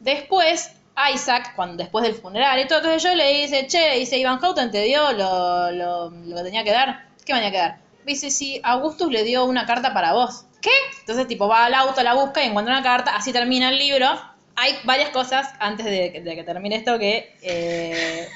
[0.00, 0.72] Después,
[1.12, 4.70] Isaac, cuando, después del funeral y todo, sé yo, le dice, che, dice, Ivan Houten
[4.70, 7.06] te dio lo, lo, lo que tenía que dar.
[7.24, 7.78] ¿Qué me tenía que dar?
[8.06, 10.44] Dice, sí, Augustus le dio una carta para vos.
[10.62, 10.70] ¿Qué?
[11.00, 14.08] Entonces, tipo, va al auto, la busca y encuentra una carta, así termina el libro.
[14.54, 18.26] Hay varias cosas antes de, que- termine esto que, eh,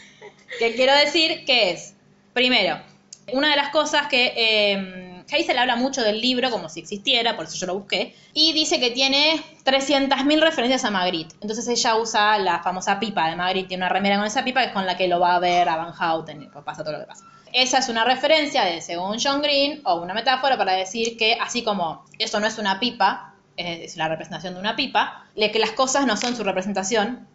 [0.59, 1.95] que quiero decir, que es,
[2.35, 2.79] primero,
[3.33, 7.47] una de las cosas que eh, Hazel habla mucho del libro como si existiera, por
[7.47, 11.37] eso yo lo busqué, y dice que tiene 300.000 referencias a Magritte.
[11.41, 14.67] Entonces ella usa la famosa pipa de Magritte, tiene una remera con esa pipa que
[14.69, 17.01] es con la que lo va a ver a Van Houten y pasa todo lo
[17.01, 17.25] que pasa.
[17.52, 21.62] Esa es una referencia de, según John Green, o una metáfora para decir que así
[21.64, 25.72] como eso no es una pipa, es la representación de una pipa, le- que las
[25.72, 27.27] cosas no son su representación,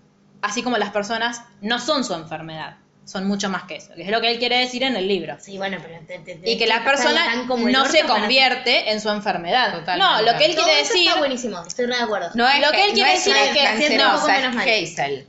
[0.42, 4.10] así como las personas no son su enfermedad, son mucho más que eso, que es
[4.10, 5.38] lo que él quiere decir en el libro.
[5.40, 6.00] Sí, bueno, pero...
[6.08, 9.78] te- te- te- Y que la persona como no se para- convierte en su enfermedad.
[9.80, 9.98] Totalmente.
[10.26, 12.30] No, lo que él Todo quiere eso decir, está buenísimo, estoy re de acuerdo.
[12.34, 13.64] No es Lo que él no quiere es decir es que es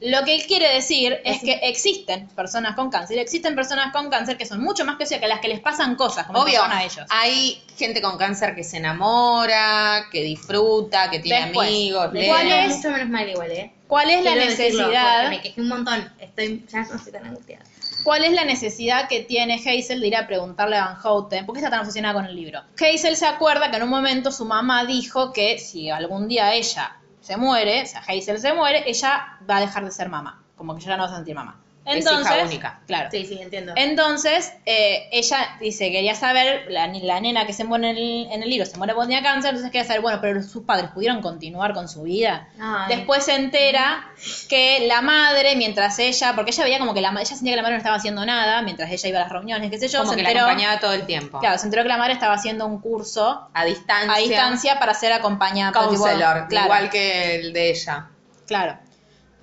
[0.01, 4.37] lo que él quiere decir es que existen personas con cáncer, existen personas con cáncer
[4.37, 6.83] que son mucho más que eso, que las que les pasan cosas, como Obvio, a
[6.85, 7.07] ellos.
[7.11, 12.09] hay gente con cáncer que se enamora, que disfruta, que tiene Después, amigos.
[12.13, 12.77] ¿cuál cuál es?
[12.77, 13.71] mucho menos mal igual, ¿eh?
[13.87, 15.23] ¿Cuál es la Quiero necesidad?
[15.23, 16.13] porque me quejé un montón.
[16.19, 17.65] Estoy, ya no estoy tan angustiada.
[18.03, 21.45] ¿Cuál es la necesidad que tiene Hazel de ir a preguntarle a Van Houten?
[21.45, 22.63] ¿Por qué está tan obsesionada con el libro?
[22.81, 26.97] Hazel se acuerda que en un momento su mamá dijo que si algún día ella
[27.21, 30.43] se muere, o sea, Hazel se muere, ella va a dejar de ser mamá.
[30.57, 31.61] Como que ya no va a sentir mamá.
[31.87, 32.81] Es hija Entonces, única.
[32.87, 33.09] Claro.
[33.13, 33.73] Sí, sí, entiendo.
[33.77, 38.43] Entonces, eh, ella dice, quería saber, la, la nena que se muere en el, en
[38.43, 41.23] el libro se muere porque tenía cáncer, entonces quería saber, bueno, pero sus padres pudieron
[41.23, 42.49] continuar con su vida.
[42.61, 42.97] Ay.
[42.97, 44.09] Después se entera
[44.49, 47.63] que la madre, mientras ella, porque ella veía como que la ella sentía que la
[47.63, 50.11] madre no estaba haciendo nada, mientras ella iba a las reuniones, qué sé yo, como
[50.11, 51.39] se que enteró, la acompañaba todo el tiempo.
[51.39, 54.13] claro, se enteró que la madre estaba haciendo un curso A distancia.
[54.13, 58.09] a distancia para ser acompañada por tipo- Counselor, claro, igual que el de ella.
[58.47, 58.79] claro.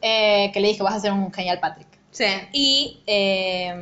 [0.06, 1.88] Eh, que le dijo, vas a ser un genial Patrick.
[2.14, 2.26] Sí.
[2.54, 3.74] Y eh,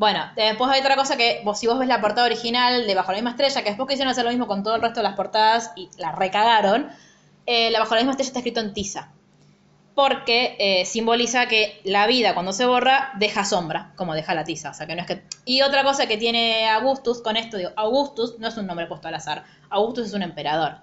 [0.00, 3.12] bueno, después hay otra cosa que vos, si vos ves la portada original de Bajo
[3.12, 5.14] la misma estrella, que después quisieron hacer lo mismo con todo el resto de las
[5.14, 6.88] portadas y la recagaron,
[7.44, 9.10] eh, la Bajo la misma estrella está escrito en tiza.
[9.94, 14.70] Porque eh, simboliza que la vida cuando se borra deja sombra, como deja la tiza.
[14.70, 15.22] O sea que no es que.
[15.44, 19.08] Y otra cosa que tiene Augustus con esto, digo, Augustus no es un nombre puesto
[19.08, 19.44] al azar.
[19.68, 20.76] Augustus es un emperador.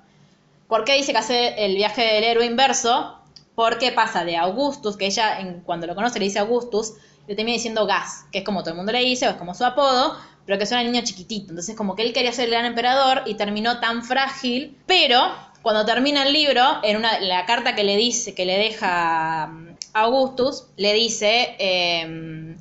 [0.67, 3.16] ¿Por qué dice que hace el viaje del héroe inverso?
[3.57, 6.93] Porque pasa de Augustus, que ella cuando lo conoce le dice Augustus,
[7.27, 9.55] le termina diciendo Gas, que es como todo el mundo le dice, o es como
[9.55, 10.15] su apodo,
[10.45, 11.49] pero que suena niño chiquitito.
[11.49, 15.87] Entonces como que él quería ser el gran emperador y terminó tan frágil, pero cuando
[15.87, 20.93] termina el libro, en la carta que le dice, que le deja mm, Augustus, le
[20.93, 22.57] dice em,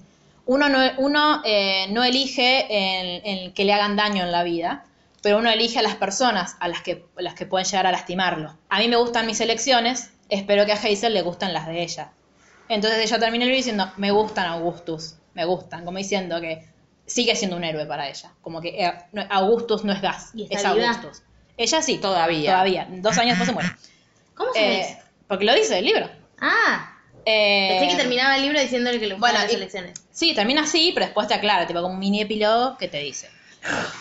[0.47, 4.86] uno no, eh, elige en que le hagan daño en la vida,
[5.20, 7.93] pero uno elige a las personas a las que, a las que pueden llegar a
[7.93, 8.56] lastimarlo.
[8.70, 12.12] A mí me gustan mis elecciones, espero que a Hazel le gusten las de ella.
[12.69, 16.66] Entonces ella termina el libro diciendo, me gustan Augustus, me gustan, como diciendo que
[17.07, 18.32] sigue siendo un héroe para ella.
[18.40, 18.93] Como que eh,
[19.31, 20.70] Augustus no es gas, ¿Y es viva?
[20.90, 21.23] Augustus.
[21.57, 22.51] Ella sí, Todavía.
[22.53, 22.86] Todavía.
[22.90, 23.69] Dos años después se muere.
[24.35, 24.98] ¿Cómo se Eh, dice?
[25.28, 26.11] porque lo dice el libro.
[26.40, 26.93] Ah,
[27.24, 29.94] Eh, pensé que terminaba el libro diciéndole que le bueno, las y- elecciones.
[30.11, 33.31] Sí, termina así, pero después te aclara, tipo como un mini epílogo que te dice.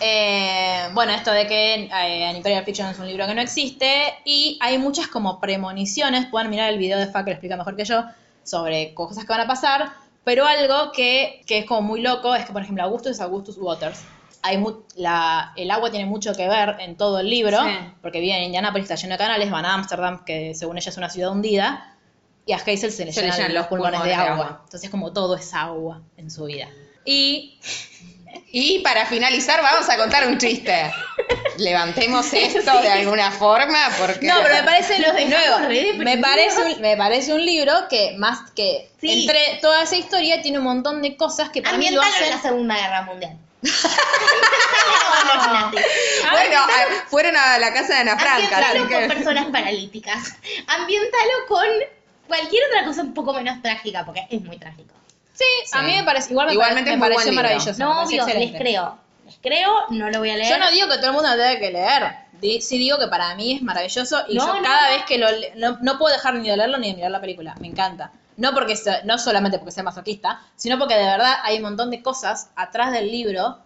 [0.01, 4.13] Eh, bueno, esto de que eh, An Imperial Fiction es un libro que no existe
[4.25, 7.75] y hay muchas como premoniciones, pueden mirar el video de Fa que lo explica mejor
[7.75, 8.03] que yo,
[8.43, 9.91] sobre cosas que van a pasar,
[10.23, 13.57] pero algo que, que es como muy loco es que, por ejemplo, Augustus es Augustus
[13.57, 14.03] Waters.
[14.43, 17.71] Hay mu- la, el agua tiene mucho que ver en todo el libro, Sí.
[18.01, 20.97] porque vive en Indianapolis, está lleno de canales, van a Ámsterdam, que según ella es
[20.97, 21.95] una ciudad hundida,
[22.45, 24.45] y a Hazel se le Se le llenan los pulmones, de, pulmones de agua.
[24.45, 24.61] agua.
[24.65, 26.67] Entonces como todo es agua en su vida.
[27.05, 27.59] Y
[28.51, 30.91] Y para finalizar, vamos a contar un chiste.
[31.57, 34.27] Levantemos esto de alguna forma, porque.
[34.27, 35.97] No, pero me parece Los dejamos nuevo.
[36.03, 39.21] Me parece, un, me parece un libro que más que Sí.
[39.21, 42.33] entre toda esa historia tiene un montón de cosas que para mí lo Ambientalo en
[42.33, 42.35] hacen.
[42.37, 43.37] la Segunda Guerra Mundial.
[46.31, 50.35] Bueno, a- fueron a la casa de Ana Franca, Ambientalo con personas paralíticas.
[50.67, 51.65] Ambientalo con
[52.27, 54.94] cualquier otra cosa un poco menos trágica, porque es muy trágico.
[55.35, 55.43] Sí,
[55.73, 57.43] a mí me parece igual me, Igualmente pare- es me muy pareció buen libro.
[57.43, 57.77] maravilloso.
[57.79, 58.57] me No, obvio, les excelente.
[58.59, 58.97] creo.
[59.25, 60.49] Les creo, no lo voy a leer.
[60.49, 62.03] Yo no digo que todo el mundo tenga que leer.
[62.41, 64.95] di- sí digo que para mí es maravilloso y No, yo no, cada no.
[64.95, 67.21] vez que lo le- no, no puedo dejar ni de leerlo ni de mirar la
[67.21, 67.55] película.
[67.61, 68.11] Me encanta.
[68.37, 71.89] No porque sea- no solamente porque sea masoquista, sino porque de verdad hay un montón
[71.91, 73.59] de cosas atrás del libro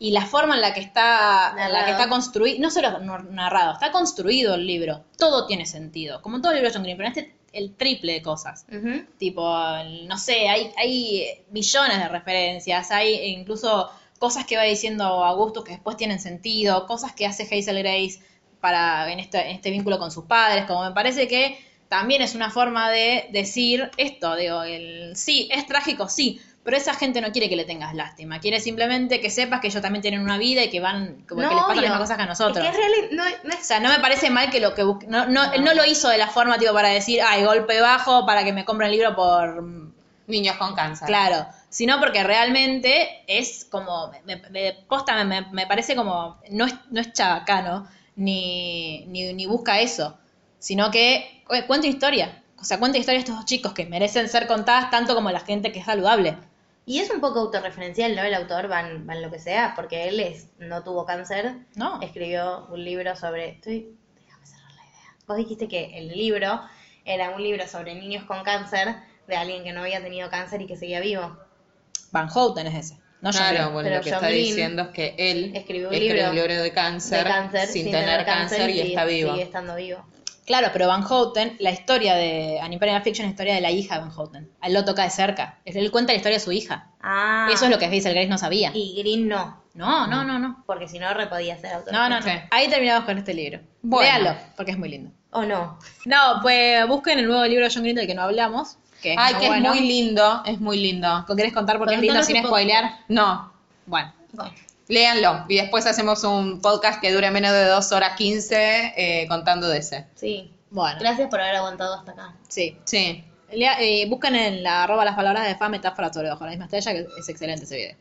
[0.00, 1.92] y la forma en la que está, en la que Narrado.
[1.92, 5.04] está construido, no solo no- narrado, está construido el libro.
[5.16, 8.14] Todo tiene sentido, como todo el libro de John Green, pero en este el triple
[8.14, 8.66] de cosas.
[9.18, 9.42] Tipo,
[10.06, 15.72] no sé, hay, hay millones de referencias, hay incluso cosas que va diciendo Augustus que
[15.72, 18.20] después tienen sentido, cosas que hace Hazel Grace
[18.60, 21.58] para, en, este, en este vínculo con sus padres, como me parece que
[21.88, 26.92] también es una forma de decir esto, digo, el sí, es trágico, sí, pero esa
[26.92, 30.20] gente no quiere que le tengas lástima, quiere simplemente que sepas que ellos también tienen
[30.20, 32.64] una vida y que van, como que les pasan las mismas cosas que a nosotros.
[32.66, 35.06] Es que es real, no, O sea, no me parece mal que lo que busque.
[35.06, 38.26] No, no, Él no lo hizo de la forma, tipo, para decir, ay, golpe bajo
[38.26, 39.64] para que me compren el libro por.
[40.26, 41.06] Niños con cáncer.
[41.08, 41.46] Claro.
[41.70, 44.12] Sino porque realmente es como.
[44.26, 46.38] Me, me- posta, me, me- parece como.
[46.50, 50.18] No es, no es chabacano, ni, ni, ni busca eso.
[50.58, 52.42] Sino que cu- cuenta historia.
[52.60, 55.40] O sea, cuenta historia de estos dos chicos que merecen ser contadas tanto como la
[55.40, 56.36] gente que es saludable.
[56.88, 58.22] Y es un poco autorreferencial, ¿no?
[58.22, 62.00] El autor van, van lo que sea, porque él es, no tuvo cáncer, No.
[62.00, 63.50] escribió un libro sobre...
[63.50, 63.94] Estoy,
[64.24, 65.16] déjame cerrar la idea.
[65.26, 66.60] Vos dijiste que el libro
[67.04, 68.94] era un libro sobre niños con cáncer
[69.26, 71.36] de alguien que no había tenido cáncer y que seguía vivo.
[72.10, 72.98] Van Houten es ese.
[73.20, 73.72] No Claro, Green.
[73.74, 76.62] bueno, Pero lo que John está Green diciendo es que él escribió un escribió libro
[76.62, 79.32] de cáncer, de cáncer sin, tener cáncer, y sigue- está vivo.
[79.32, 80.06] Sigue estando vivo.
[80.48, 83.70] Claro, pero Van Houten, la historia de An Imperial Fiction es la historia de la
[83.70, 84.50] hija de Van Houten.
[84.62, 85.58] A él lo toca de cerca.
[85.66, 86.88] Él cuenta la historia de su hija.
[87.02, 87.48] Ah.
[87.52, 88.70] Eso es lo que Hazel Grace no sabía.
[88.74, 90.64] Y Green no, No, no, no, no.
[90.66, 91.92] porque si no, re podía ser autor.
[91.92, 92.22] No, no, no.
[92.22, 92.30] Sí.
[92.50, 93.60] Ahí terminamos con este libro.
[93.82, 94.10] Bueno.
[94.10, 95.10] Léalo, porque es muy lindo.
[95.32, 95.78] ¿O no?
[96.06, 98.78] No, pues busquen el nuevo libro de John Green del que no hablamos.
[99.02, 99.72] Que es Ay, muy que bueno.
[99.74, 101.24] es muy lindo, es muy lindo.
[101.36, 103.00] ¿Querés contar por qué es lindo sin spoilear?
[103.08, 103.52] No,
[103.86, 104.12] Bueno.
[104.32, 104.52] Bueno.
[104.88, 105.44] Léanlo.
[105.48, 109.78] Y después hacemos un podcast que dure menos de 2 horas 15 eh, contando de
[109.78, 110.06] ese.
[110.16, 110.50] Sí.
[110.70, 110.98] Bueno.
[111.00, 112.34] Gracias por haber aguantado hasta acá.
[112.48, 112.76] Sí.
[112.84, 113.24] Sí.
[113.52, 116.66] Lea- eh, busquen en la arroba las palabras de fa metáfora sobre bajo la misma
[116.66, 117.96] estrella, que es excelente ese video.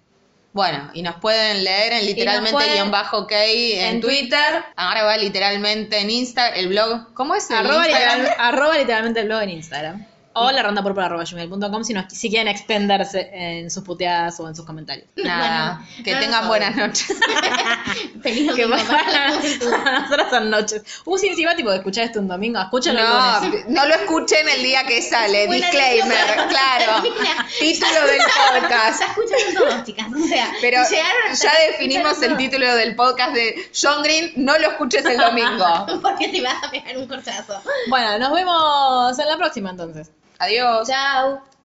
[0.53, 4.64] Bueno, y nos pueden leer en literalmente pueden- guion bajo ok en, en Twitter.
[4.76, 7.14] Ahora va literalmente en Instagram, el blog.
[7.14, 8.18] ¿Cómo es el Arroba, Instagram?
[8.19, 10.07] literal- arroba literalmente el blog en Instagram.
[10.39, 14.47] O la ronda por arroba gmail.com si, no- si quieren extenderse en sus puteadas o
[14.47, 15.07] en sus comentarios.
[15.15, 17.07] Nada, Bueno, que no tengan buenas noches.
[18.22, 20.84] Feliz que domingo para nosotros son noches.
[21.05, 23.65] Uh, sí, encima tipo de escuchar esto un domingo, escúchalo el No, lunes.
[23.69, 25.47] no lo escuchen el día que sale.
[25.47, 27.03] Buena Disclaimer, claro.
[27.59, 28.99] Título del podcast.
[28.99, 30.07] Ya escucharon todos, chicas.
[30.14, 34.34] O sea, Pero ya definimos el título del podcast de John Green.
[34.35, 35.85] No lo escuches el domingo.
[36.01, 37.61] Porque te vas a pegar un corchazo.
[37.89, 40.11] Bueno, nos vemos en la próxima entonces.
[40.39, 40.88] Adiós.
[40.88, 41.47] Chao.